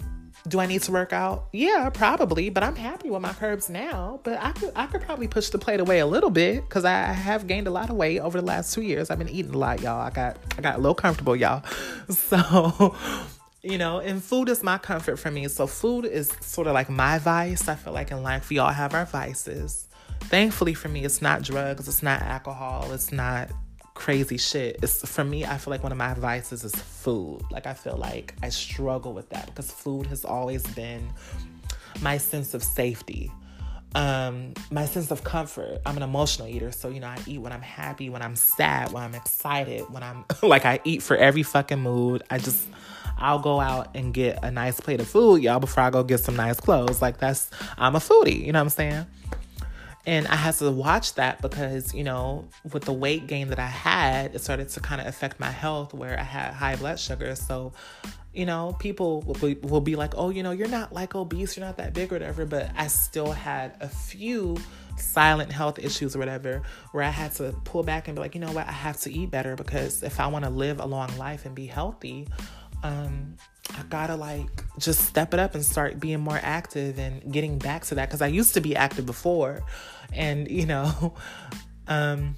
do 0.49 0.59
I 0.59 0.66
need 0.66 0.83
to 0.83 0.93
work 0.93 1.12
out? 1.12 1.45
Yeah, 1.53 1.89
probably, 1.91 2.51
but 2.51 2.62
I'm 2.62 2.76
happy 2.76 3.11
with 3.11 3.22
my 3.22 3.33
curves 3.33 3.70
now. 3.70 4.20
But 4.24 4.43
I 4.43 4.53
could 4.53 4.72
I 4.74 4.87
could 4.87 5.03
probably 5.03 5.28
push 5.28 5.51
the 5.51 5.59
plate 5.59 5.80
away 5.80 6.01
a 6.01 6.07
little 6.07 6.30
bit 6.30 6.64
because 6.68 6.85
I 6.85 7.05
have 7.05 7.47
gained 7.47 7.68
a 7.68 7.70
lot 7.70 7.91
of 7.91 7.97
weight 7.97 8.18
over 8.18 8.41
the 8.41 8.47
last 8.47 8.74
two 8.74 8.83
years. 8.83 9.11
I've 9.11 9.18
been 9.18 9.28
eating 9.28 9.55
a 9.55 9.59
lot, 9.59 9.80
y'all. 9.80 10.01
I 10.01 10.11
got 10.11 10.37
I 10.59 10.61
got 10.61 10.74
a 10.74 10.78
little 10.78 10.95
comfortable, 10.95 11.37
y'all. 11.37 11.62
So 12.11 12.95
you 13.62 13.78
know, 13.78 14.00
and 14.00 14.22
food 14.22 14.48
is 14.48 14.62
my 14.62 14.78
comfort 14.78 15.16
for 15.18 15.30
me. 15.30 15.46
So 15.48 15.66
food 15.66 16.04
is 16.04 16.32
sort 16.40 16.66
of 16.66 16.74
like 16.74 16.90
my 16.90 17.18
vice. 17.18 17.68
I 17.68 17.76
feel 17.76 17.92
like 17.92 18.10
in 18.10 18.22
life 18.22 18.48
we 18.50 18.58
all 18.58 18.70
have 18.70 18.94
our 18.94 19.06
vices. 19.06 19.88
Thankfully 20.22 20.74
for 20.74 20.88
me, 20.88 21.04
it's 21.04 21.22
not 21.22 21.42
drugs, 21.42 21.86
it's 21.86 22.02
not 22.02 22.22
alcohol, 22.22 22.90
it's 22.92 23.12
not 23.12 23.50
crazy 23.94 24.36
shit. 24.36 24.78
It's 24.82 25.08
for 25.08 25.24
me, 25.24 25.44
I 25.44 25.58
feel 25.58 25.70
like 25.70 25.82
one 25.82 25.92
of 25.92 25.98
my 25.98 26.14
vices 26.14 26.64
is 26.64 26.74
food. 26.74 27.42
Like 27.50 27.66
I 27.66 27.74
feel 27.74 27.96
like 27.96 28.34
I 28.42 28.48
struggle 28.48 29.12
with 29.12 29.28
that 29.30 29.46
because 29.46 29.70
food 29.70 30.06
has 30.06 30.24
always 30.24 30.66
been 30.68 31.12
my 32.00 32.18
sense 32.18 32.54
of 32.54 32.64
safety. 32.64 33.30
Um, 33.94 34.54
my 34.70 34.86
sense 34.86 35.10
of 35.10 35.22
comfort. 35.22 35.82
I'm 35.84 35.98
an 35.98 36.02
emotional 36.02 36.48
eater, 36.48 36.72
so 36.72 36.88
you 36.88 36.98
know, 36.98 37.08
I 37.08 37.18
eat 37.26 37.38
when 37.38 37.52
I'm 37.52 37.62
happy, 37.62 38.08
when 38.08 38.22
I'm 38.22 38.36
sad, 38.36 38.90
when 38.90 39.02
I'm 39.02 39.14
excited, 39.14 39.82
when 39.90 40.02
I'm 40.02 40.24
like 40.42 40.64
I 40.64 40.80
eat 40.84 41.02
for 41.02 41.16
every 41.16 41.42
fucking 41.42 41.78
mood. 41.78 42.22
I 42.30 42.38
just 42.38 42.66
I'll 43.23 43.39
go 43.39 43.61
out 43.61 43.91
and 43.95 44.12
get 44.12 44.41
a 44.43 44.51
nice 44.51 44.81
plate 44.81 45.01
of 45.01 45.09
food, 45.09 45.43
y'all, 45.43 45.61
before 45.61 45.85
I 45.85 45.91
go 45.91 46.03
get 46.03 46.20
some 46.20 46.37
nice 46.37 46.59
clothes. 46.59 47.01
Like 47.01 47.18
that's 47.18 47.51
I'm 47.79 47.95
a 47.95 48.01
foodie, 48.01 48.45
you 48.45 48.53
know 48.53 48.59
what 48.59 48.64
I'm 48.64 48.70
saying? 48.70 49.07
And 50.05 50.27
I 50.27 50.35
had 50.35 50.55
to 50.55 50.70
watch 50.70 51.14
that 51.14 51.41
because, 51.41 51.95
you 51.95 52.03
know, 52.03 52.49
with 52.73 52.85
the 52.85 52.93
weight 52.93 53.29
gain 53.29 53.49
that 53.49 53.61
I 53.61 53.68
had, 53.68 54.35
it 54.35 54.41
started 54.41 54.68
to 54.70 54.81
kind 54.81 55.01
of 55.01 55.07
affect 55.07 55.39
my 55.39 55.51
health 55.51 55.95
where 55.95 56.18
I 56.18 56.25
had 56.25 56.53
high 56.55 56.75
blood 56.75 56.99
sugar. 56.99 57.37
So, 57.37 57.73
you 58.35 58.45
know, 58.45 58.75
people 58.81 59.20
will 59.23 59.35
be, 59.35 59.55
will 59.62 59.81
be 59.81 59.95
like, 59.95 60.14
oh, 60.16 60.31
you 60.31 60.43
know, 60.43 60.51
you're 60.51 60.66
not 60.66 60.93
like 60.93 61.14
obese, 61.14 61.57
you're 61.57 61.64
not 61.64 61.77
that 61.77 61.95
big 61.95 62.11
or 62.11 62.16
whatever. 62.16 62.45
But 62.45 62.70
I 62.77 62.89
still 62.89 63.31
had 63.31 63.77
a 63.81 63.89
few 63.89 64.57
silent 64.97 65.53
health 65.53 65.79
issues 65.79 66.16
or 66.16 66.18
whatever 66.18 66.62
where 66.91 67.05
I 67.05 67.11
had 67.11 67.33
to 67.35 67.55
pull 67.64 67.85
back 67.85 68.09
and 68.09 68.16
be 68.16 68.20
like, 68.20 68.35
you 68.35 68.41
know 68.41 68.51
what, 68.51 68.66
I 68.66 68.73
have 68.73 68.99
to 69.03 69.12
eat 69.12 69.31
better 69.31 69.55
because 69.55 70.03
if 70.03 70.18
I 70.18 70.27
want 70.27 70.45
to 70.45 70.51
live 70.51 70.81
a 70.81 70.87
long 70.87 71.16
life 71.16 71.47
and 71.47 71.55
be 71.55 71.66
healthy, 71.66 72.27
um, 72.83 73.37
I 73.76 73.83
gotta 73.89 74.16
like 74.16 74.64
just 74.78 75.05
step 75.05 75.33
it 75.35 75.41
up 75.41 75.55
and 75.55 75.64
start 75.64 76.01
being 76.01 76.20
more 76.20 76.39
active 76.43 76.99
and 76.99 77.33
getting 77.33 77.59
back 77.59 77.85
to 77.87 77.95
that 77.97 78.09
because 78.09 78.22
I 78.22 78.26
used 78.26 78.55
to 78.55 78.61
be 78.61 78.74
active 78.76 79.07
before, 79.07 79.62
and 80.12 80.51
you 80.51 80.66
know, 80.66 81.14
um, 81.89 82.35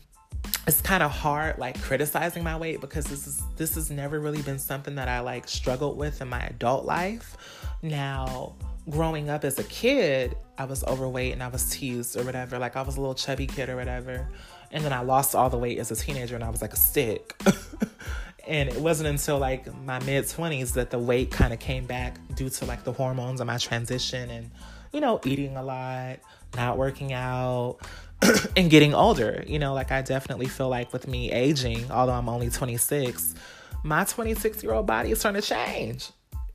it's 0.66 0.80
kind 0.80 1.02
of 1.02 1.10
hard 1.10 1.58
like 1.58 1.80
criticizing 1.82 2.42
my 2.42 2.56
weight 2.56 2.80
because 2.80 3.04
this 3.06 3.26
is 3.26 3.42
this 3.56 3.74
has 3.74 3.90
never 3.90 4.20
really 4.20 4.42
been 4.42 4.58
something 4.58 4.94
that 4.96 5.08
I 5.08 5.20
like 5.20 5.48
struggled 5.48 5.96
with 5.96 6.20
in 6.20 6.28
my 6.28 6.40
adult 6.40 6.84
life. 6.84 7.36
Now, 7.82 8.54
growing 8.90 9.30
up 9.30 9.44
as 9.44 9.58
a 9.58 9.64
kid, 9.64 10.36
I 10.58 10.64
was 10.64 10.84
overweight 10.84 11.32
and 11.32 11.42
I 11.42 11.48
was 11.48 11.70
teased 11.70 12.16
or 12.16 12.22
whatever. 12.22 12.58
Like 12.58 12.76
I 12.76 12.82
was 12.82 12.96
a 12.96 13.00
little 13.00 13.14
chubby 13.14 13.46
kid 13.46 13.68
or 13.68 13.76
whatever. 13.76 14.28
And 14.70 14.84
then 14.84 14.92
I 14.92 15.00
lost 15.00 15.34
all 15.34 15.48
the 15.50 15.58
weight 15.58 15.78
as 15.78 15.90
a 15.90 15.96
teenager 15.96 16.34
and 16.34 16.42
I 16.42 16.50
was 16.50 16.60
like 16.60 16.72
a 16.72 16.76
stick. 16.76 17.34
and 18.46 18.68
it 18.68 18.76
wasn't 18.76 19.08
until 19.08 19.38
like 19.38 19.72
my 19.84 19.98
mid 20.00 20.24
20s 20.24 20.74
that 20.74 20.90
the 20.90 20.98
weight 20.98 21.30
kind 21.30 21.52
of 21.52 21.58
came 21.58 21.86
back 21.86 22.16
due 22.34 22.48
to 22.48 22.64
like 22.64 22.84
the 22.84 22.92
hormones 22.92 23.40
of 23.40 23.46
my 23.46 23.58
transition 23.58 24.30
and 24.30 24.50
you 24.92 25.00
know 25.00 25.20
eating 25.24 25.56
a 25.56 25.62
lot 25.62 26.18
not 26.56 26.78
working 26.78 27.12
out 27.12 27.78
and 28.56 28.70
getting 28.70 28.94
older. 28.94 29.44
You 29.46 29.58
know 29.58 29.74
like 29.74 29.90
i 29.92 30.02
definitely 30.02 30.46
feel 30.46 30.68
like 30.68 30.92
with 30.92 31.08
me 31.08 31.30
aging 31.32 31.90
although 31.90 32.12
i'm 32.12 32.28
only 32.28 32.50
26 32.50 33.34
my 33.82 34.04
26 34.04 34.62
year 34.62 34.72
old 34.72 34.86
body 34.86 35.10
is 35.10 35.20
starting 35.20 35.42
to 35.42 35.46
change. 35.46 36.10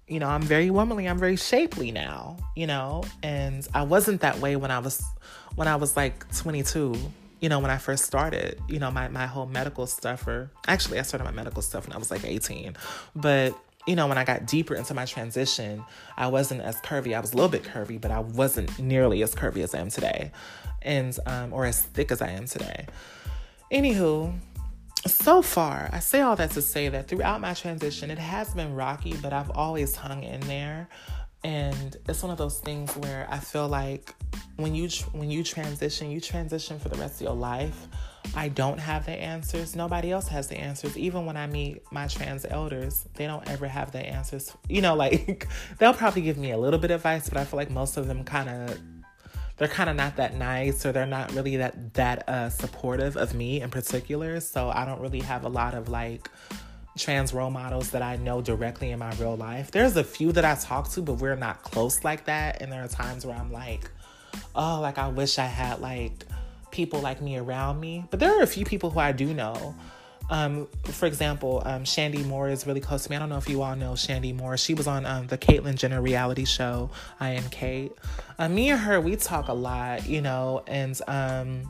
You 0.07 0.19
know 0.19 0.27
i'm 0.27 0.41
very 0.41 0.69
womanly 0.69 1.07
i'm 1.07 1.19
very 1.19 1.35
shapely 1.35 1.91
now 1.91 2.37
you 2.55 2.65
know 2.67 3.03
and 3.21 3.67
i 3.73 3.83
wasn't 3.83 4.21
that 4.21 4.39
way 4.39 4.55
when 4.55 4.71
i 4.71 4.79
was 4.79 5.03
when 5.55 5.67
i 5.67 5.75
was 5.75 5.95
like 5.95 6.25
22 6.35 6.95
you 7.39 7.49
know, 7.49 7.59
when 7.59 7.71
I 7.71 7.77
first 7.77 8.05
started, 8.05 8.59
you 8.67 8.79
know, 8.79 8.91
my, 8.91 9.07
my 9.07 9.25
whole 9.25 9.45
medical 9.45 9.87
stuff, 9.87 10.27
or 10.27 10.51
actually, 10.67 10.99
I 10.99 11.03
started 11.03 11.23
my 11.23 11.31
medical 11.31 11.61
stuff 11.61 11.87
when 11.87 11.95
I 11.95 11.99
was 11.99 12.11
like 12.11 12.25
18. 12.25 12.75
But, 13.15 13.57
you 13.87 13.95
know, 13.95 14.07
when 14.07 14.17
I 14.17 14.25
got 14.25 14.45
deeper 14.45 14.75
into 14.75 14.93
my 14.93 15.05
transition, 15.05 15.83
I 16.17 16.27
wasn't 16.27 16.61
as 16.61 16.75
curvy. 16.81 17.15
I 17.15 17.19
was 17.19 17.33
a 17.33 17.35
little 17.35 17.49
bit 17.49 17.63
curvy, 17.63 17.99
but 17.99 18.11
I 18.11 18.19
wasn't 18.19 18.77
nearly 18.77 19.23
as 19.23 19.33
curvy 19.33 19.63
as 19.63 19.73
I 19.73 19.79
am 19.79 19.89
today, 19.89 20.31
and, 20.81 21.17
um, 21.25 21.53
or 21.53 21.65
as 21.65 21.81
thick 21.81 22.11
as 22.11 22.21
I 22.21 22.29
am 22.29 22.45
today. 22.45 22.87
Anywho, 23.71 24.37
so 25.07 25.41
far, 25.41 25.89
I 25.93 25.99
say 25.99 26.19
all 26.21 26.35
that 26.35 26.51
to 26.51 26.61
say 26.61 26.89
that 26.89 27.07
throughout 27.07 27.39
my 27.39 27.53
transition, 27.53 28.11
it 28.11 28.17
has 28.17 28.53
been 28.53 28.75
rocky, 28.75 29.15
but 29.21 29.31
I've 29.31 29.51
always 29.51 29.95
hung 29.95 30.23
in 30.23 30.41
there. 30.41 30.89
And 31.43 31.95
it's 32.07 32.21
one 32.21 32.31
of 32.31 32.37
those 32.37 32.59
things 32.59 32.95
where 32.97 33.27
I 33.29 33.39
feel 33.39 33.67
like 33.67 34.13
when 34.57 34.75
you 34.75 34.89
when 35.13 35.31
you 35.31 35.43
transition, 35.43 36.11
you 36.11 36.19
transition 36.19 36.79
for 36.79 36.89
the 36.89 36.97
rest 36.97 37.15
of 37.15 37.21
your 37.21 37.35
life. 37.35 37.87
I 38.35 38.49
don't 38.49 38.77
have 38.77 39.05
the 39.05 39.13
answers. 39.13 39.75
Nobody 39.75 40.11
else 40.11 40.27
has 40.27 40.47
the 40.47 40.57
answers. 40.57 40.97
Even 40.97 41.25
when 41.25 41.37
I 41.37 41.47
meet 41.47 41.81
my 41.91 42.07
trans 42.07 42.45
elders, 42.45 43.05
they 43.15 43.25
don't 43.25 43.47
ever 43.49 43.67
have 43.67 43.91
the 43.91 43.99
answers. 43.99 44.55
You 44.67 44.81
know, 44.81 44.95
like 44.95 45.47
they'll 45.77 45.93
probably 45.93 46.21
give 46.21 46.37
me 46.37 46.51
a 46.51 46.57
little 46.57 46.79
bit 46.79 46.91
of 46.91 46.99
advice, 46.99 47.29
but 47.29 47.37
I 47.37 47.45
feel 47.45 47.57
like 47.57 47.69
most 47.71 47.97
of 47.97 48.07
them 48.07 48.23
kind 48.23 48.49
of 48.49 48.79
they're 49.57 49.67
kind 49.67 49.89
of 49.89 49.95
not 49.95 50.15
that 50.15 50.35
nice 50.35 50.85
or 50.85 50.91
they're 50.93 51.05
not 51.05 51.33
really 51.33 51.57
that 51.57 51.93
that 51.93 52.27
uh, 52.27 52.49
supportive 52.49 53.17
of 53.17 53.33
me 53.33 53.61
in 53.61 53.69
particular. 53.69 54.39
So 54.39 54.69
I 54.69 54.85
don't 54.85 55.01
really 55.01 55.21
have 55.21 55.43
a 55.43 55.49
lot 55.49 55.73
of 55.73 55.89
like 55.89 56.29
trans 56.99 57.33
role 57.33 57.49
models 57.49 57.91
that 57.91 58.01
I 58.01 58.17
know 58.17 58.41
directly 58.41 58.91
in 58.91 58.99
my 58.99 59.13
real 59.15 59.35
life. 59.35 59.71
There's 59.71 59.95
a 59.95 60.03
few 60.03 60.31
that 60.33 60.45
I 60.45 60.55
talk 60.55 60.89
to, 60.91 61.01
but 61.01 61.15
we're 61.15 61.35
not 61.35 61.63
close 61.63 62.03
like 62.03 62.25
that. 62.25 62.61
And 62.61 62.71
there 62.71 62.83
are 62.83 62.87
times 62.87 63.25
where 63.25 63.35
I'm 63.35 63.51
like, 63.51 63.89
oh, 64.55 64.79
like 64.81 64.97
I 64.97 65.07
wish 65.07 65.39
I 65.39 65.45
had 65.45 65.79
like 65.79 66.25
people 66.71 66.99
like 66.99 67.21
me 67.21 67.37
around 67.37 67.79
me. 67.79 68.05
But 68.11 68.19
there 68.19 68.37
are 68.37 68.43
a 68.43 68.47
few 68.47 68.65
people 68.65 68.89
who 68.89 68.99
I 68.99 69.11
do 69.11 69.33
know. 69.33 69.75
Um, 70.29 70.67
for 70.83 71.07
example, 71.07 71.63
um, 71.65 71.83
Chandi 71.83 72.23
Moore 72.23 72.49
is 72.49 72.67
really 72.67 72.81
close 72.81 73.05
to 73.05 73.09
me. 73.09 73.15
I 73.15 73.19
don't 73.19 73.29
know 73.29 73.37
if 73.37 73.49
you 73.49 73.63
all 73.63 73.75
know 73.75 73.93
Chandi 73.93 74.35
Moore. 74.35 74.57
She 74.57 74.75
was 74.75 74.85
on 74.85 75.05
um, 75.05 75.25
the 75.27 75.37
Caitlyn 75.37 75.75
Jenner 75.75 76.01
reality 76.01 76.45
show, 76.45 76.91
I 77.19 77.31
Am 77.31 77.49
Cait. 77.49 77.93
Uh, 78.37 78.47
me 78.47 78.69
and 78.69 78.79
her, 78.79 79.01
we 79.01 79.15
talk 79.15 79.47
a 79.47 79.53
lot, 79.53 80.07
you 80.07 80.21
know, 80.21 80.63
and 80.67 80.99
um, 81.07 81.63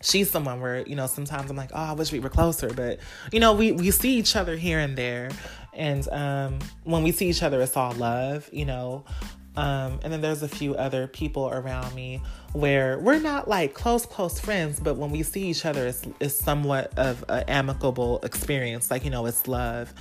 she's 0.00 0.30
someone 0.30 0.60
where 0.60 0.86
you 0.86 0.96
know 0.96 1.06
sometimes 1.06 1.50
I'm 1.50 1.56
like, 1.56 1.70
oh, 1.72 1.82
I 1.82 1.92
wish 1.92 2.12
we 2.12 2.20
were 2.20 2.28
closer, 2.28 2.68
but 2.72 3.00
you 3.32 3.40
know 3.40 3.52
we 3.54 3.72
we 3.72 3.90
see 3.90 4.16
each 4.16 4.36
other 4.36 4.56
here 4.56 4.78
and 4.78 4.96
there, 4.96 5.30
and 5.72 6.08
um, 6.10 6.58
when 6.84 7.02
we 7.02 7.12
see 7.12 7.28
each 7.28 7.42
other, 7.42 7.60
it's 7.60 7.76
all 7.76 7.92
love, 7.92 8.48
you 8.52 8.64
know. 8.64 9.04
Um, 9.58 9.98
and 10.04 10.12
then 10.12 10.20
there's 10.20 10.44
a 10.44 10.48
few 10.48 10.76
other 10.76 11.08
people 11.08 11.48
around 11.48 11.92
me 11.92 12.22
where 12.52 12.96
we're 13.00 13.18
not 13.18 13.48
like 13.48 13.74
close, 13.74 14.06
close 14.06 14.38
friends, 14.38 14.78
but 14.78 14.94
when 14.94 15.10
we 15.10 15.24
see 15.24 15.48
each 15.48 15.66
other, 15.66 15.88
it's, 15.88 16.02
it's 16.20 16.36
somewhat 16.36 16.96
of 16.96 17.24
an 17.28 17.42
amicable 17.48 18.20
experience. 18.22 18.88
Like, 18.88 19.04
you 19.04 19.10
know, 19.10 19.26
it's 19.26 19.48
love. 19.48 19.92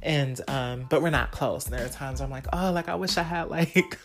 And, 0.00 0.40
um, 0.46 0.86
but 0.88 1.02
we're 1.02 1.10
not 1.10 1.32
close. 1.32 1.66
And 1.66 1.74
there 1.74 1.84
are 1.84 1.88
times 1.88 2.20
I'm 2.20 2.30
like, 2.30 2.46
oh, 2.52 2.70
like 2.70 2.88
I 2.88 2.94
wish 2.94 3.16
I 3.18 3.24
had 3.24 3.44
like, 3.48 3.98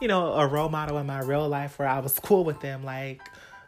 you 0.00 0.06
know, 0.06 0.32
a 0.34 0.46
role 0.46 0.68
model 0.68 0.96
in 0.98 1.06
my 1.06 1.22
real 1.22 1.48
life 1.48 1.76
where 1.80 1.88
I 1.88 1.98
was 1.98 2.16
cool 2.20 2.44
with 2.44 2.60
them. 2.60 2.84
Like, 2.84 3.20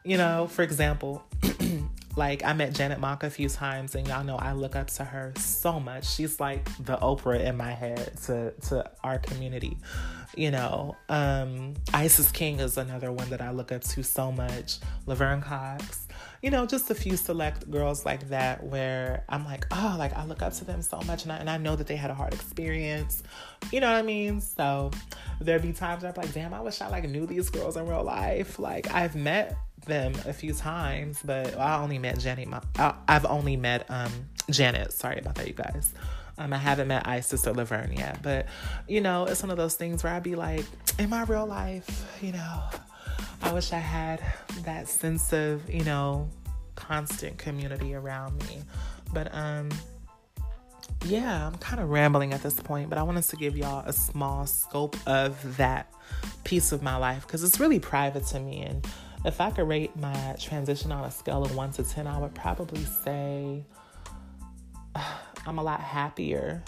you 0.05 0.19
know, 0.19 0.47
for 0.47 0.63
example, 0.63 1.25
like 2.17 2.45
I 2.45 2.53
met 2.53 2.75
Janet 2.75 3.01
Mock 3.01 3.23
a 3.23 3.31
few 3.31 3.49
times, 3.49 3.95
and 3.95 4.07
y'all 4.07 4.23
know 4.23 4.37
I 4.37 4.53
look 4.53 4.77
up 4.77 4.89
to 4.93 5.05
her 5.05 5.33
so 5.39 5.81
much. 5.81 6.07
She's 6.07 6.39
like 6.39 6.65
the 6.85 6.97
Oprah 6.99 7.43
in 7.43 7.57
my 7.57 7.73
head 7.73 8.13
to 8.27 8.53
to 8.69 8.91
our 9.03 9.19
community. 9.19 9.79
You 10.37 10.51
know, 10.51 10.97
um, 11.09 11.75
Isis 11.93 12.31
King 12.33 12.61
is 12.61 12.77
another 12.77 13.13
one 13.13 13.31
that 13.31 13.41
I 13.41 13.51
look 13.51 13.73
up 13.73 13.83
to 13.83 14.03
so 14.03 14.31
much. 14.33 14.79
Laverne 15.07 15.41
Cox, 15.41 16.09
you 16.43 16.51
know, 16.51 16.67
just 16.67 16.91
a 16.91 16.95
few 16.95 17.17
select 17.17 17.71
girls 17.71 18.05
like 18.05 18.29
that 18.29 18.63
where 18.63 19.25
I'm 19.29 19.45
like, 19.45 19.67
oh, 19.71 19.97
like 19.99 20.13
I 20.15 20.25
look 20.27 20.43
up 20.43 20.53
to 20.55 20.65
them 20.65 20.83
so 20.83 21.01
much, 21.07 21.23
and 21.23 21.33
I, 21.33 21.37
and 21.37 21.49
I 21.49 21.57
know 21.57 21.77
that 21.77 21.87
they 21.87 21.97
had 21.97 22.11
a 22.11 22.15
hard 22.15 22.35
experience. 22.35 23.23
You 23.73 23.81
know 23.81 23.91
what 23.91 23.97
I 23.97 24.03
mean? 24.03 24.41
So 24.41 24.91
there'd 25.41 25.63
be 25.63 25.73
times 25.73 26.03
where 26.03 26.13
I'm 26.15 26.21
like, 26.21 26.35
damn, 26.35 26.53
I 26.53 26.61
wish 26.61 26.81
I 26.81 26.89
like 26.89 27.09
knew 27.09 27.27
these 27.27 27.49
girls 27.49 27.77
in 27.77 27.87
real 27.87 28.05
life. 28.05 28.59
Like 28.59 28.93
I've 28.93 29.15
met 29.15 29.57
them 29.85 30.15
a 30.27 30.33
few 30.33 30.53
times, 30.53 31.21
but 31.25 31.59
I 31.59 31.81
only 31.81 31.99
met 31.99 32.19
Janet. 32.19 32.49
I've 32.79 33.27
only 33.27 33.57
met 33.57 33.87
um, 33.89 34.13
Janet. 34.51 34.93
Sorry 34.93 35.19
about 35.19 35.35
that, 35.37 35.47
you 35.47 35.55
guys. 35.55 35.95
Um, 36.37 36.53
I 36.53 36.57
haven't 36.57 36.89
met 36.89 37.07
Isis 37.07 37.47
or 37.47 37.55
Laverne 37.55 37.93
yet, 37.93 38.21
but 38.23 38.47
you 38.89 39.01
know, 39.01 39.25
it's 39.27 39.43
one 39.43 39.51
of 39.51 39.57
those 39.57 39.75
things 39.75 40.03
where 40.03 40.13
I'd 40.13 40.23
be 40.23 40.35
like, 40.35 40.65
in 40.99 41.09
my 41.09 41.23
real 41.25 41.47
life, 41.47 42.07
you 42.21 42.33
know, 42.33 42.63
I 43.43 43.53
wish 43.53 43.73
I 43.73 43.79
had 43.79 44.21
that 44.65 44.89
sense 44.89 45.33
of, 45.33 45.69
you 45.71 45.85
know, 45.85 46.29
constant 46.75 47.39
community 47.39 47.95
around 47.95 48.39
me. 48.49 48.63
But 49.13 49.33
um, 49.33 49.71
yeah, 51.05 51.47
I'm 51.47 51.55
kind 51.57 51.81
of 51.81 51.91
rambling 51.91 52.33
at 52.33 52.43
this 52.43 52.59
point, 52.59 52.89
but 52.89 52.99
I 52.99 53.03
wanted 53.03 53.25
to 53.25 53.37
give 53.37 53.57
y'all 53.57 53.85
a 53.87 53.93
small 53.93 54.47
scope 54.47 54.97
of 55.07 55.57
that 55.57 55.93
piece 56.45 56.73
of 56.73 56.83
my 56.83 56.97
life 56.97 57.27
because 57.27 57.45
it's 57.45 57.61
really 57.61 57.79
private 57.79 58.27
to 58.27 58.41
me. 58.41 58.63
And 58.63 58.87
if 59.25 59.41
I 59.41 59.51
could 59.51 59.67
rate 59.67 59.97
my 59.97 60.37
transition 60.39 60.93
on 60.93 61.05
a 61.05 61.11
scale 61.11 61.43
of 61.45 61.55
one 61.57 61.73
to 61.73 61.83
10, 61.83 62.07
I 62.07 62.19
would 62.19 62.35
probably 62.35 62.85
say 62.85 63.65
I'm 65.47 65.59
a 65.59 65.63
lot 65.63 65.81
happier. 65.81 66.63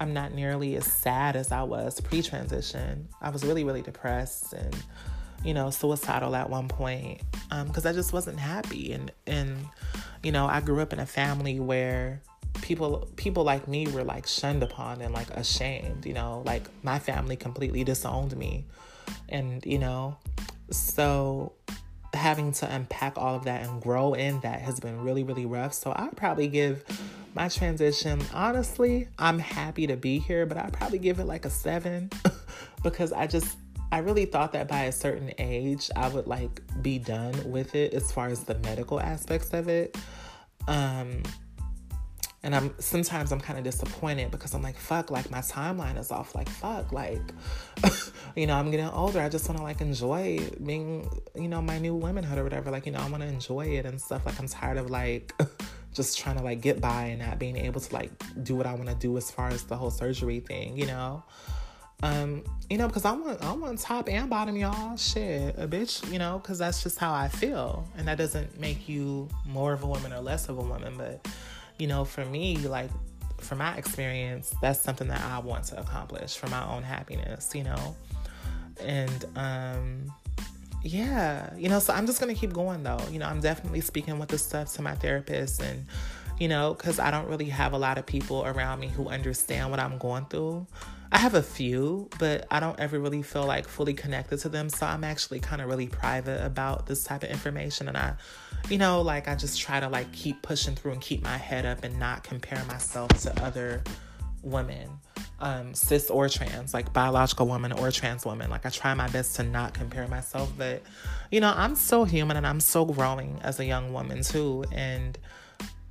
I'm 0.00 0.14
not 0.14 0.32
nearly 0.32 0.76
as 0.76 0.90
sad 0.90 1.36
as 1.36 1.50
I 1.52 1.62
was 1.62 2.00
pre 2.00 2.22
transition. 2.22 3.08
I 3.20 3.30
was 3.30 3.44
really, 3.44 3.64
really 3.64 3.82
depressed 3.82 4.52
and, 4.52 4.76
you 5.44 5.54
know, 5.54 5.70
suicidal 5.70 6.36
at 6.36 6.48
one 6.48 6.68
point 6.68 7.20
because 7.66 7.84
um, 7.84 7.90
I 7.90 7.92
just 7.92 8.12
wasn't 8.12 8.38
happy. 8.38 8.92
And, 8.92 9.10
and, 9.26 9.66
you 10.22 10.32
know, 10.32 10.46
I 10.46 10.60
grew 10.60 10.80
up 10.80 10.92
in 10.92 11.00
a 11.00 11.06
family 11.06 11.58
where 11.58 12.22
people 12.62 13.08
people 13.16 13.44
like 13.44 13.68
me 13.68 13.86
were 13.88 14.04
like 14.04 14.26
shunned 14.26 14.62
upon 14.62 15.00
and 15.00 15.14
like 15.14 15.30
ashamed 15.30 16.04
you 16.04 16.12
know 16.12 16.42
like 16.44 16.64
my 16.82 16.98
family 16.98 17.36
completely 17.36 17.84
disowned 17.84 18.36
me 18.36 18.64
and 19.28 19.64
you 19.64 19.78
know 19.78 20.16
so 20.70 21.52
having 22.14 22.52
to 22.52 22.74
unpack 22.74 23.16
all 23.16 23.34
of 23.36 23.44
that 23.44 23.66
and 23.66 23.82
grow 23.82 24.14
in 24.14 24.40
that 24.40 24.60
has 24.60 24.80
been 24.80 25.00
really 25.00 25.22
really 25.22 25.46
rough. 25.46 25.74
So 25.74 25.92
i'd 25.96 26.16
probably 26.16 26.48
give 26.48 26.84
my 27.34 27.48
transition 27.48 28.20
honestly 28.32 29.08
i'm 29.18 29.38
happy 29.38 29.86
to 29.86 29.96
be 29.96 30.18
here 30.18 30.46
but 30.46 30.56
i'd 30.56 30.72
probably 30.72 30.98
give 30.98 31.20
it 31.20 31.26
like 31.26 31.44
a 31.44 31.50
seven 31.50 32.10
because 32.82 33.12
i 33.12 33.26
just 33.26 33.58
i 33.92 33.98
really 33.98 34.24
thought 34.24 34.52
that 34.52 34.66
by 34.66 34.84
a 34.84 34.92
certain 34.92 35.32
age 35.38 35.90
i 35.94 36.08
would 36.08 36.26
like 36.26 36.62
be 36.82 36.98
done 36.98 37.34
with 37.50 37.74
it 37.74 37.92
as 37.94 38.10
far 38.10 38.28
as 38.28 38.44
the 38.44 38.54
medical 38.60 39.00
aspects 39.00 39.52
of 39.52 39.68
it. 39.68 39.96
Um 40.66 41.22
and 42.42 42.54
I'm 42.54 42.72
sometimes 42.78 43.32
I'm 43.32 43.40
kind 43.40 43.58
of 43.58 43.64
disappointed 43.64 44.30
because 44.30 44.54
I'm 44.54 44.62
like, 44.62 44.76
fuck, 44.76 45.10
like 45.10 45.30
my 45.30 45.40
timeline 45.40 45.98
is 45.98 46.12
off. 46.12 46.34
Like, 46.34 46.48
fuck, 46.48 46.92
like, 46.92 47.20
you 48.36 48.46
know, 48.46 48.54
I'm 48.54 48.70
getting 48.70 48.86
older. 48.86 49.20
I 49.20 49.28
just 49.28 49.48
want 49.48 49.58
to 49.58 49.64
like 49.64 49.80
enjoy 49.80 50.38
being, 50.64 51.10
you 51.34 51.48
know, 51.48 51.60
my 51.60 51.78
new 51.78 51.94
womanhood 51.94 52.38
or 52.38 52.44
whatever. 52.44 52.70
Like, 52.70 52.86
you 52.86 52.92
know, 52.92 53.00
I 53.00 53.08
want 53.08 53.22
to 53.22 53.28
enjoy 53.28 53.66
it 53.66 53.86
and 53.86 54.00
stuff. 54.00 54.24
Like, 54.24 54.38
I'm 54.38 54.46
tired 54.46 54.78
of 54.78 54.88
like 54.88 55.32
just 55.92 56.16
trying 56.16 56.36
to 56.36 56.44
like 56.44 56.60
get 56.60 56.80
by 56.80 57.06
and 57.06 57.20
not 57.20 57.40
being 57.40 57.56
able 57.56 57.80
to 57.80 57.92
like 57.92 58.10
do 58.44 58.54
what 58.54 58.66
I 58.66 58.74
want 58.74 58.88
to 58.88 58.94
do 58.94 59.16
as 59.16 59.30
far 59.30 59.48
as 59.48 59.64
the 59.64 59.76
whole 59.76 59.90
surgery 59.90 60.38
thing, 60.38 60.78
you 60.78 60.86
know. 60.86 61.24
Um, 62.04 62.44
you 62.70 62.78
know, 62.78 62.86
because 62.86 63.04
I 63.04 63.10
want 63.10 63.42
I 63.42 63.50
want 63.50 63.80
top 63.80 64.08
and 64.08 64.30
bottom, 64.30 64.56
y'all. 64.56 64.96
Shit, 64.96 65.56
a 65.58 65.66
bitch, 65.66 66.08
you 66.12 66.20
know, 66.20 66.38
because 66.38 66.58
that's 66.58 66.84
just 66.84 66.98
how 66.98 67.12
I 67.12 67.26
feel, 67.26 67.88
and 67.96 68.06
that 68.06 68.18
doesn't 68.18 68.60
make 68.60 68.88
you 68.88 69.28
more 69.44 69.72
of 69.72 69.82
a 69.82 69.86
woman 69.88 70.12
or 70.12 70.20
less 70.20 70.48
of 70.48 70.58
a 70.58 70.62
woman, 70.62 70.94
but 70.96 71.26
you 71.78 71.86
know, 71.86 72.04
for 72.04 72.24
me, 72.24 72.56
like 72.58 72.90
from 73.38 73.58
my 73.58 73.76
experience, 73.76 74.54
that's 74.60 74.80
something 74.80 75.08
that 75.08 75.20
I 75.20 75.38
want 75.38 75.64
to 75.64 75.80
accomplish 75.80 76.36
for 76.36 76.48
my 76.48 76.64
own 76.66 76.82
happiness, 76.82 77.52
you 77.54 77.64
know. 77.64 77.96
And 78.80 79.24
um 79.36 80.12
yeah, 80.82 81.52
you 81.56 81.68
know, 81.68 81.80
so 81.80 81.92
I'm 81.92 82.06
just 82.06 82.20
to 82.20 82.34
keep 82.34 82.52
going 82.52 82.82
though. 82.82 83.00
You 83.10 83.18
know, 83.18 83.26
I'm 83.26 83.40
definitely 83.40 83.80
speaking 83.80 84.18
with 84.18 84.28
this 84.28 84.44
stuff 84.44 84.72
to 84.74 84.82
my 84.82 84.94
therapist 84.94 85.60
and 85.62 85.86
you 86.38 86.48
know, 86.48 86.74
cuz 86.74 86.98
I 86.98 87.10
don't 87.10 87.28
really 87.28 87.48
have 87.48 87.72
a 87.72 87.78
lot 87.78 87.98
of 87.98 88.06
people 88.06 88.44
around 88.44 88.80
me 88.80 88.88
who 88.88 89.08
understand 89.08 89.70
what 89.70 89.80
I'm 89.80 89.98
going 89.98 90.26
through. 90.26 90.66
I 91.10 91.18
have 91.18 91.34
a 91.34 91.42
few, 91.42 92.08
but 92.18 92.46
I 92.50 92.60
don't 92.60 92.78
ever 92.78 92.98
really 92.98 93.22
feel 93.22 93.46
like 93.46 93.66
fully 93.66 93.94
connected 93.94 94.38
to 94.40 94.48
them. 94.48 94.68
So 94.68 94.86
I'm 94.86 95.04
actually 95.04 95.40
kind 95.40 95.62
of 95.62 95.68
really 95.68 95.86
private 95.86 96.44
about 96.44 96.86
this 96.86 97.02
type 97.02 97.22
of 97.22 97.30
information. 97.30 97.88
And 97.88 97.96
I, 97.96 98.14
you 98.68 98.76
know, 98.76 99.00
like 99.00 99.26
I 99.26 99.34
just 99.34 99.58
try 99.58 99.80
to 99.80 99.88
like 99.88 100.12
keep 100.12 100.42
pushing 100.42 100.74
through 100.74 100.92
and 100.92 101.00
keep 101.00 101.22
my 101.22 101.36
head 101.36 101.64
up 101.64 101.82
and 101.82 101.98
not 101.98 102.24
compare 102.24 102.62
myself 102.66 103.08
to 103.22 103.42
other 103.42 103.82
women, 104.42 104.90
um, 105.40 105.72
cis 105.72 106.10
or 106.10 106.28
trans, 106.28 106.74
like 106.74 106.92
biological 106.92 107.46
woman 107.46 107.72
or 107.72 107.90
trans 107.90 108.26
woman. 108.26 108.50
Like 108.50 108.66
I 108.66 108.68
try 108.68 108.92
my 108.92 109.08
best 109.08 109.36
to 109.36 109.44
not 109.44 109.72
compare 109.72 110.06
myself, 110.08 110.52
but 110.58 110.82
you 111.30 111.40
know, 111.40 111.54
I'm 111.56 111.74
still 111.74 112.04
human 112.04 112.36
and 112.36 112.46
I'm 112.46 112.60
still 112.60 112.84
growing 112.84 113.38
as 113.42 113.60
a 113.60 113.64
young 113.64 113.94
woman 113.94 114.22
too. 114.22 114.64
And, 114.72 115.16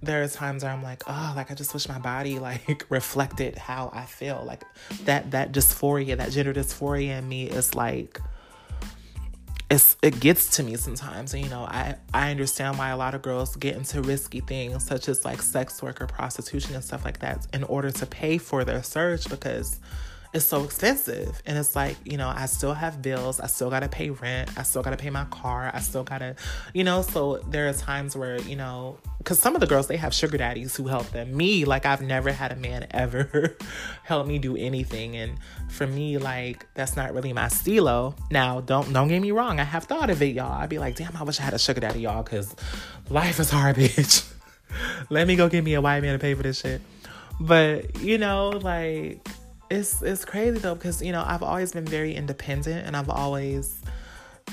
there 0.01 0.21
are 0.23 0.27
times 0.27 0.63
where 0.63 0.71
I'm 0.71 0.83
like, 0.83 1.03
oh, 1.07 1.33
like 1.35 1.49
I 1.49 1.55
just 1.55 1.73
wish 1.73 1.89
my 1.89 1.99
body 1.99 2.39
like 2.39 2.85
reflected 2.89 3.57
how 3.57 3.89
I 3.93 4.05
feel. 4.05 4.43
Like 4.45 4.63
that 5.05 5.31
that 5.31 5.51
dysphoria, 5.51 6.17
that 6.17 6.31
gender 6.31 6.53
dysphoria 6.53 7.19
in 7.19 7.27
me 7.27 7.49
is 7.49 7.73
like 7.73 8.21
it's 9.69 9.97
it 10.01 10.19
gets 10.19 10.55
to 10.57 10.63
me 10.63 10.75
sometimes. 10.75 11.33
And 11.33 11.43
you 11.43 11.49
know, 11.49 11.63
I 11.63 11.95
I 12.13 12.31
understand 12.31 12.77
why 12.77 12.89
a 12.89 12.97
lot 12.97 13.15
of 13.15 13.21
girls 13.21 13.55
get 13.55 13.75
into 13.75 14.01
risky 14.01 14.39
things 14.39 14.85
such 14.85 15.09
as 15.09 15.25
like 15.25 15.41
sex 15.41 15.81
work 15.81 15.99
or 15.99 16.07
prostitution 16.07 16.75
and 16.75 16.83
stuff 16.83 17.03
like 17.03 17.19
that 17.19 17.47
in 17.53 17.63
order 17.63 17.91
to 17.91 18.05
pay 18.05 18.37
for 18.37 18.63
their 18.63 18.83
surge 18.83 19.27
because 19.27 19.79
it's 20.37 20.45
so 20.45 20.63
expensive. 20.63 21.41
And 21.45 21.57
it's 21.57 21.75
like, 21.75 21.97
you 22.05 22.15
know, 22.15 22.29
I 22.33 22.45
still 22.45 22.73
have 22.73 23.01
bills. 23.01 23.39
I 23.39 23.47
still 23.47 23.69
got 23.69 23.81
to 23.81 23.89
pay 23.89 24.11
rent. 24.11 24.49
I 24.57 24.63
still 24.63 24.83
got 24.83 24.91
to 24.91 24.97
pay 24.97 25.09
my 25.09 25.25
car. 25.25 25.69
I 25.73 25.81
still 25.81 26.03
got 26.03 26.19
to, 26.19 26.35
you 26.73 26.83
know, 26.83 27.01
so 27.01 27.37
there 27.49 27.67
are 27.67 27.73
times 27.73 28.15
where, 28.15 28.39
you 28.41 28.55
know, 28.55 28.97
because 29.17 29.39
some 29.39 29.55
of 29.55 29.61
the 29.61 29.67
girls, 29.67 29.87
they 29.87 29.97
have 29.97 30.13
sugar 30.13 30.37
daddies 30.37 30.75
who 30.75 30.87
help 30.87 31.09
them. 31.09 31.35
Me, 31.35 31.65
like, 31.65 31.85
I've 31.85 32.01
never 32.01 32.31
had 32.31 32.51
a 32.51 32.55
man 32.55 32.87
ever 32.91 33.57
help 34.03 34.27
me 34.27 34.39
do 34.39 34.55
anything. 34.55 35.17
And 35.17 35.37
for 35.69 35.85
me, 35.87 36.17
like, 36.17 36.65
that's 36.75 36.95
not 36.95 37.13
really 37.13 37.33
my 37.33 37.49
stilo. 37.49 38.15
Now, 38.31 38.61
don't, 38.61 38.93
don't 38.93 39.09
get 39.09 39.19
me 39.19 39.31
wrong. 39.31 39.59
I 39.59 39.63
have 39.63 39.85
thought 39.85 40.09
of 40.09 40.21
it, 40.21 40.35
y'all. 40.35 40.53
I'd 40.53 40.69
be 40.69 40.79
like, 40.79 40.95
damn, 40.95 41.17
I 41.17 41.23
wish 41.23 41.39
I 41.39 41.43
had 41.43 41.53
a 41.53 41.59
sugar 41.59 41.81
daddy, 41.81 42.01
y'all, 42.01 42.23
because 42.23 42.55
life 43.09 43.39
is 43.39 43.49
hard, 43.49 43.75
bitch. 43.77 44.31
Let 45.09 45.27
me 45.27 45.35
go 45.35 45.49
get 45.49 45.63
me 45.63 45.73
a 45.73 45.81
white 45.81 46.01
man 46.01 46.13
to 46.13 46.19
pay 46.19 46.35
for 46.35 46.43
this 46.43 46.61
shit. 46.61 46.81
But, 47.39 47.99
you 48.01 48.17
know, 48.17 48.49
like, 48.49 49.27
it's 49.69 50.01
it's 50.01 50.25
crazy 50.25 50.57
though 50.59 50.75
because 50.75 51.01
you 51.01 51.11
know 51.11 51.23
I've 51.25 51.43
always 51.43 51.71
been 51.71 51.85
very 51.85 52.15
independent 52.15 52.85
and 52.85 52.95
I've 52.95 53.09
always 53.09 53.81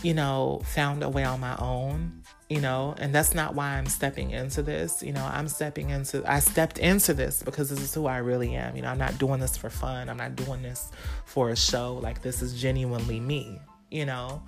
you 0.03 0.15
know 0.15 0.61
found 0.65 1.03
a 1.03 1.09
way 1.09 1.25
on 1.25 1.41
my 1.41 1.57
own 1.59 2.23
you 2.49 2.61
know 2.61 2.95
and 2.99 3.15
that's 3.15 3.35
not 3.35 3.55
why 3.55 3.77
I'm 3.77 3.87
stepping 3.87 4.31
into 4.33 4.63
this 4.63 5.03
you 5.03 5.13
know 5.13 5.25
I'm 5.25 5.49
stepping 5.49 5.91
into 5.91 6.23
I 6.31 6.41
stepped 6.41 6.79
into 6.79 7.15
this 7.15 7.43
because 7.43 7.71
this 7.71 7.81
is 7.81 7.95
who 7.95 8.07
I 8.07 8.19
really 8.19 8.55
am 8.55 8.77
you 8.77 8.83
know 8.83 8.89
I'm 8.89 8.99
not 8.99 9.19
doing 9.19 9.41
this 9.41 9.57
for 9.57 9.71
fun 9.71 10.09
I'm 10.09 10.17
not 10.17 10.37
doing 10.37 10.63
this 10.63 10.91
for 11.25 11.51
a 11.51 11.57
show 11.57 11.95
like 11.95 12.23
this 12.23 12.43
is 12.43 12.61
genuinely 12.61 13.21
me 13.21 13.61
you 13.91 14.05
know 14.05 14.43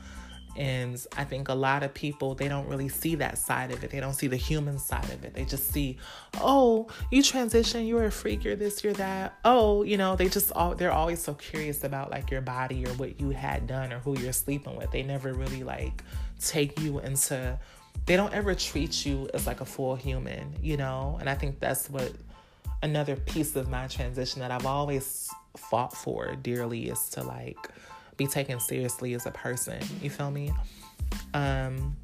and 0.57 1.05
I 1.17 1.25
think 1.25 1.49
a 1.49 1.55
lot 1.55 1.83
of 1.83 1.93
people, 1.93 2.35
they 2.35 2.49
don't 2.49 2.67
really 2.67 2.89
see 2.89 3.15
that 3.17 3.37
side 3.37 3.71
of 3.71 3.85
it. 3.85 3.91
They 3.91 4.01
don't 4.01 4.15
see 4.15 4.27
the 4.27 4.37
human 4.37 4.79
side 4.79 5.11
of 5.11 5.25
it. 5.25 5.35
They 5.35 5.45
just 5.45 5.71
see, 5.71 5.99
oh, 6.41 6.89
you 7.11 7.23
transition, 7.23 7.87
you're 7.87 8.05
a 8.05 8.11
freak, 8.11 8.43
you're 8.43 8.57
this, 8.57 8.83
you're 8.83 8.95
that. 8.95 9.39
Oh, 9.45 9.83
you 9.83 9.99
know, 9.99 10.17
they 10.17 10.29
just 10.29 10.53
all, 10.53 10.75
they're 10.75 10.93
always 10.93 11.23
so 11.23 11.35
curious 11.35 11.85
about 11.85 12.11
like 12.11 12.31
your 12.31 12.41
body 12.41 12.87
or 12.87 12.91
what 12.95 13.21
you 13.21 13.31
had 13.31 13.67
done 13.67 13.93
or 13.93 13.99
who 13.99 14.19
you're 14.19 14.33
sleeping 14.33 14.77
with. 14.77 14.91
They 14.91 15.03
never 15.03 15.35
really 15.35 15.63
like 15.63 16.03
take 16.41 16.81
you 16.81 17.01
into, 17.01 17.59
they 18.07 18.17
don't 18.17 18.33
ever 18.33 18.55
treat 18.55 19.05
you 19.05 19.29
as 19.35 19.47
like 19.47 19.61
a 19.61 19.67
full 19.67 19.95
human, 19.95 20.55
you 20.63 20.79
know? 20.79 21.19
And 21.21 21.29
I 21.29 21.35
think 21.35 21.61
that's 21.61 21.91
what 21.91 22.13
another 22.83 23.17
piece 23.17 23.57
of 23.57 23.69
my 23.69 23.89
transition 23.89 24.41
that 24.41 24.51
I've 24.51 24.67
always 24.67 25.29
fought 25.57 25.95
for 25.95 26.35
dearly 26.37 26.89
is 26.89 27.11
to 27.11 27.23
like, 27.23 27.59
be 28.17 28.27
taken 28.27 28.61
seriously 28.61 29.15
as 29.15 29.27
a 29.27 29.31
person. 29.31 29.81
You 30.01 30.11
feel 30.11 30.31
me? 30.31 30.53
Um, 31.35 31.97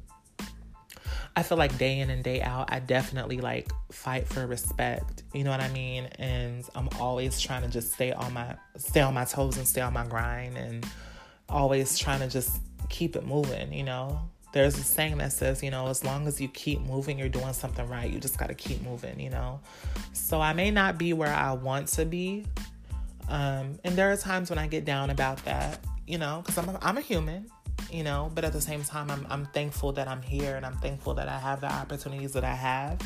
I 1.35 1.41
feel 1.41 1.57
like 1.57 1.75
day 1.77 1.99
in 1.99 2.11
and 2.11 2.23
day 2.23 2.41
out, 2.41 2.71
I 2.71 2.79
definitely 2.79 3.37
like 3.37 3.71
fight 3.91 4.27
for 4.27 4.45
respect. 4.45 5.23
You 5.33 5.43
know 5.43 5.49
what 5.49 5.61
I 5.61 5.69
mean? 5.69 6.05
And 6.19 6.63
I'm 6.75 6.89
always 6.99 7.39
trying 7.39 7.63
to 7.63 7.69
just 7.69 7.93
stay 7.93 8.11
on 8.11 8.33
my 8.33 8.55
stay 8.77 9.01
on 9.01 9.15
my 9.15 9.25
toes 9.25 9.57
and 9.57 9.67
stay 9.67 9.81
on 9.81 9.93
my 9.93 10.05
grind 10.05 10.57
and 10.57 10.85
always 11.49 11.97
trying 11.97 12.19
to 12.19 12.27
just 12.27 12.59
keep 12.89 13.15
it 13.15 13.25
moving, 13.25 13.73
you 13.73 13.83
know? 13.83 14.21
There's 14.51 14.77
a 14.77 14.83
saying 14.83 15.17
that 15.17 15.33
says, 15.33 15.63
you 15.63 15.71
know, 15.71 15.87
as 15.87 16.03
long 16.03 16.27
as 16.27 16.39
you 16.39 16.47
keep 16.49 16.79
moving, 16.81 17.17
you're 17.17 17.29
doing 17.29 17.53
something 17.53 17.87
right. 17.89 18.11
You 18.11 18.19
just 18.19 18.37
got 18.37 18.49
to 18.49 18.53
keep 18.53 18.83
moving, 18.83 19.19
you 19.19 19.31
know? 19.31 19.59
So 20.13 20.39
I 20.39 20.53
may 20.53 20.69
not 20.69 20.99
be 20.99 21.13
where 21.13 21.33
I 21.33 21.53
want 21.53 21.87
to 21.89 22.05
be. 22.05 22.45
Um, 23.27 23.79
and 23.83 23.95
there 23.95 24.11
are 24.11 24.17
times 24.17 24.51
when 24.51 24.59
I 24.59 24.67
get 24.67 24.85
down 24.85 25.09
about 25.09 25.43
that 25.45 25.79
you 26.07 26.17
know, 26.17 26.41
because 26.45 26.57
I'm 26.57 26.69
a, 26.69 26.79
I'm 26.81 26.97
a 26.97 27.01
human, 27.01 27.47
you 27.91 28.03
know, 28.03 28.31
but 28.33 28.43
at 28.43 28.53
the 28.53 28.61
same 28.61 28.83
time, 28.83 29.09
I'm, 29.09 29.25
I'm 29.29 29.45
thankful 29.47 29.91
that 29.93 30.07
I'm 30.07 30.21
here 30.21 30.55
and 30.55 30.65
I'm 30.65 30.77
thankful 30.77 31.13
that 31.15 31.27
I 31.27 31.37
have 31.39 31.61
the 31.61 31.71
opportunities 31.71 32.33
that 32.33 32.43
I 32.43 32.55
have. 32.55 32.99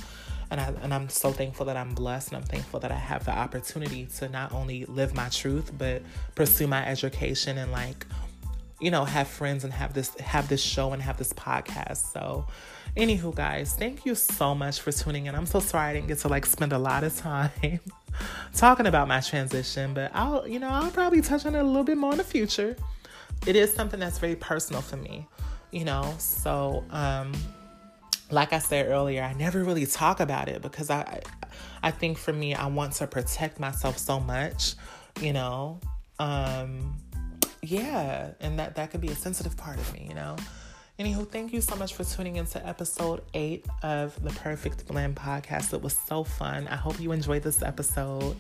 And, 0.50 0.62
I, 0.62 0.74
and 0.82 0.94
I'm 0.94 1.10
so 1.10 1.32
thankful 1.32 1.66
that 1.66 1.76
I'm 1.76 1.94
blessed 1.94 2.30
and 2.30 2.38
I'm 2.38 2.48
thankful 2.48 2.80
that 2.80 2.92
I 2.92 2.96
have 2.96 3.26
the 3.26 3.38
opportunity 3.38 4.06
to 4.18 4.30
not 4.30 4.54
only 4.54 4.86
live 4.86 5.14
my 5.14 5.28
truth, 5.28 5.72
but 5.78 6.02
pursue 6.36 6.68
my 6.68 6.86
education 6.86 7.58
and 7.58 7.72
like, 7.72 8.06
you 8.80 8.90
know, 8.90 9.04
have 9.04 9.28
friends 9.28 9.64
and 9.66 9.74
have 9.74 9.94
this, 9.94 10.16
have 10.20 10.48
this 10.48 10.62
show 10.62 10.94
and 10.94 11.02
have 11.02 11.18
this 11.18 11.34
podcast. 11.34 12.14
So, 12.14 12.48
anywho, 12.96 13.34
guys, 13.36 13.74
thank 13.74 14.06
you 14.06 14.16
so 14.16 14.56
much 14.56 14.80
for 14.80 14.92
tuning 14.92 15.26
in. 15.26 15.36
I'm 15.36 15.46
so 15.46 15.60
sorry 15.60 15.90
I 15.90 15.94
didn't 15.94 16.08
get 16.08 16.20
to 16.20 16.28
like 16.28 16.46
spend 16.46 16.74
a 16.74 16.78
lot 16.80 17.04
of 17.04 17.16
time 17.16 17.52
talking 18.54 18.88
about 18.88 19.08
my 19.08 19.20
transition, 19.20 19.94
but 19.94 20.12
I'll, 20.14 20.48
you 20.48 20.60
know, 20.60 20.70
I'll 20.70 20.92
probably 20.92 21.22
touch 21.22 21.46
on 21.46 21.56
it 21.56 21.60
a 21.60 21.64
little 21.64 21.84
bit 21.84 21.98
more 21.98 22.12
in 22.12 22.18
the 22.18 22.24
future. 22.24 22.76
It 23.46 23.56
is 23.56 23.74
something 23.74 24.00
that's 24.00 24.20
very 24.20 24.36
personal 24.36 24.82
for 24.82 24.98
me, 24.98 25.28
you 25.72 25.86
know. 25.86 26.16
So, 26.18 26.84
um, 26.90 27.34
like 28.32 28.54
I 28.54 28.60
said 28.60 28.88
earlier, 28.88 29.24
I 29.24 29.34
never 29.34 29.64
really 29.64 29.86
talk 29.86 30.20
about 30.20 30.50
it 30.50 30.62
because 30.62 30.90
I 30.90 31.22
I 31.82 31.92
think 31.92 32.18
for 32.18 32.34
me 32.34 32.54
I 32.54 32.68
want 32.68 32.94
to 32.94 33.08
protect 33.08 33.60
myself 33.60 33.98
so 33.98 34.20
much, 34.20 34.76
you 35.22 35.34
know. 35.34 35.80
Um 36.20 36.98
yeah, 37.62 38.32
and 38.40 38.60
that 38.60 38.76
that 38.76 38.92
could 38.92 39.02
be 39.02 39.10
a 39.10 39.16
sensitive 39.16 39.56
part 39.56 39.78
of 39.78 39.94
me, 39.94 40.08
you 40.10 40.16
know. 40.16 40.36
Anywho, 41.00 41.30
thank 41.30 41.54
you 41.54 41.62
so 41.62 41.76
much 41.76 41.94
for 41.94 42.04
tuning 42.04 42.38
into 42.38 42.66
episode 42.68 43.22
eight 43.36 43.68
of 43.84 44.20
the 44.24 44.32
Perfect 44.32 44.88
Blend 44.88 45.16
podcast. 45.16 45.72
It 45.72 45.84
was 45.84 45.96
so 45.96 46.24
fun. 46.24 46.68
I 46.68 46.76
hope 46.76 47.00
you 47.00 47.12
enjoyed 47.12 47.44
this 47.44 47.62
episode. 47.62 48.36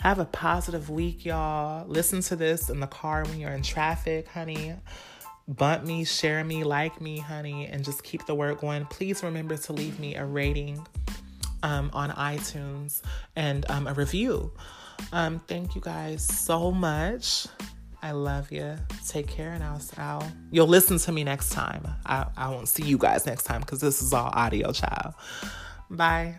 Have 0.00 0.18
a 0.18 0.24
positive 0.24 0.90
week, 0.90 1.24
y'all. 1.24 1.86
Listen 1.86 2.20
to 2.22 2.34
this 2.34 2.68
in 2.68 2.80
the 2.80 2.88
car 2.88 3.22
when 3.26 3.38
you're 3.38 3.52
in 3.52 3.62
traffic, 3.62 4.26
honey. 4.26 4.74
Bump 5.46 5.84
me, 5.84 6.04
share 6.04 6.42
me, 6.42 6.64
like 6.64 7.00
me, 7.00 7.18
honey, 7.18 7.68
and 7.68 7.84
just 7.84 8.02
keep 8.02 8.26
the 8.26 8.34
work 8.34 8.60
going. 8.60 8.86
Please 8.86 9.22
remember 9.22 9.56
to 9.56 9.72
leave 9.72 10.00
me 10.00 10.16
a 10.16 10.24
rating 10.24 10.84
um, 11.62 11.90
on 11.92 12.10
iTunes 12.10 13.02
and 13.36 13.70
um, 13.70 13.86
a 13.86 13.94
review. 13.94 14.50
Um, 15.12 15.38
thank 15.46 15.76
you 15.76 15.80
guys 15.80 16.26
so 16.26 16.72
much. 16.72 17.46
I 18.02 18.12
love 18.12 18.50
you. 18.50 18.76
Take 19.06 19.26
care, 19.26 19.52
and 19.52 19.62
I'll, 19.62 19.80
I'll 19.98 20.32
you'll 20.50 20.68
listen 20.68 20.98
to 20.98 21.12
me 21.12 21.24
next 21.24 21.50
time. 21.50 21.86
I, 22.06 22.26
I 22.36 22.48
won't 22.48 22.68
see 22.68 22.84
you 22.84 22.98
guys 22.98 23.26
next 23.26 23.44
time 23.44 23.60
because 23.60 23.80
this 23.80 24.00
is 24.00 24.12
all 24.12 24.30
audio, 24.32 24.72
child. 24.72 25.14
Bye. 25.90 26.38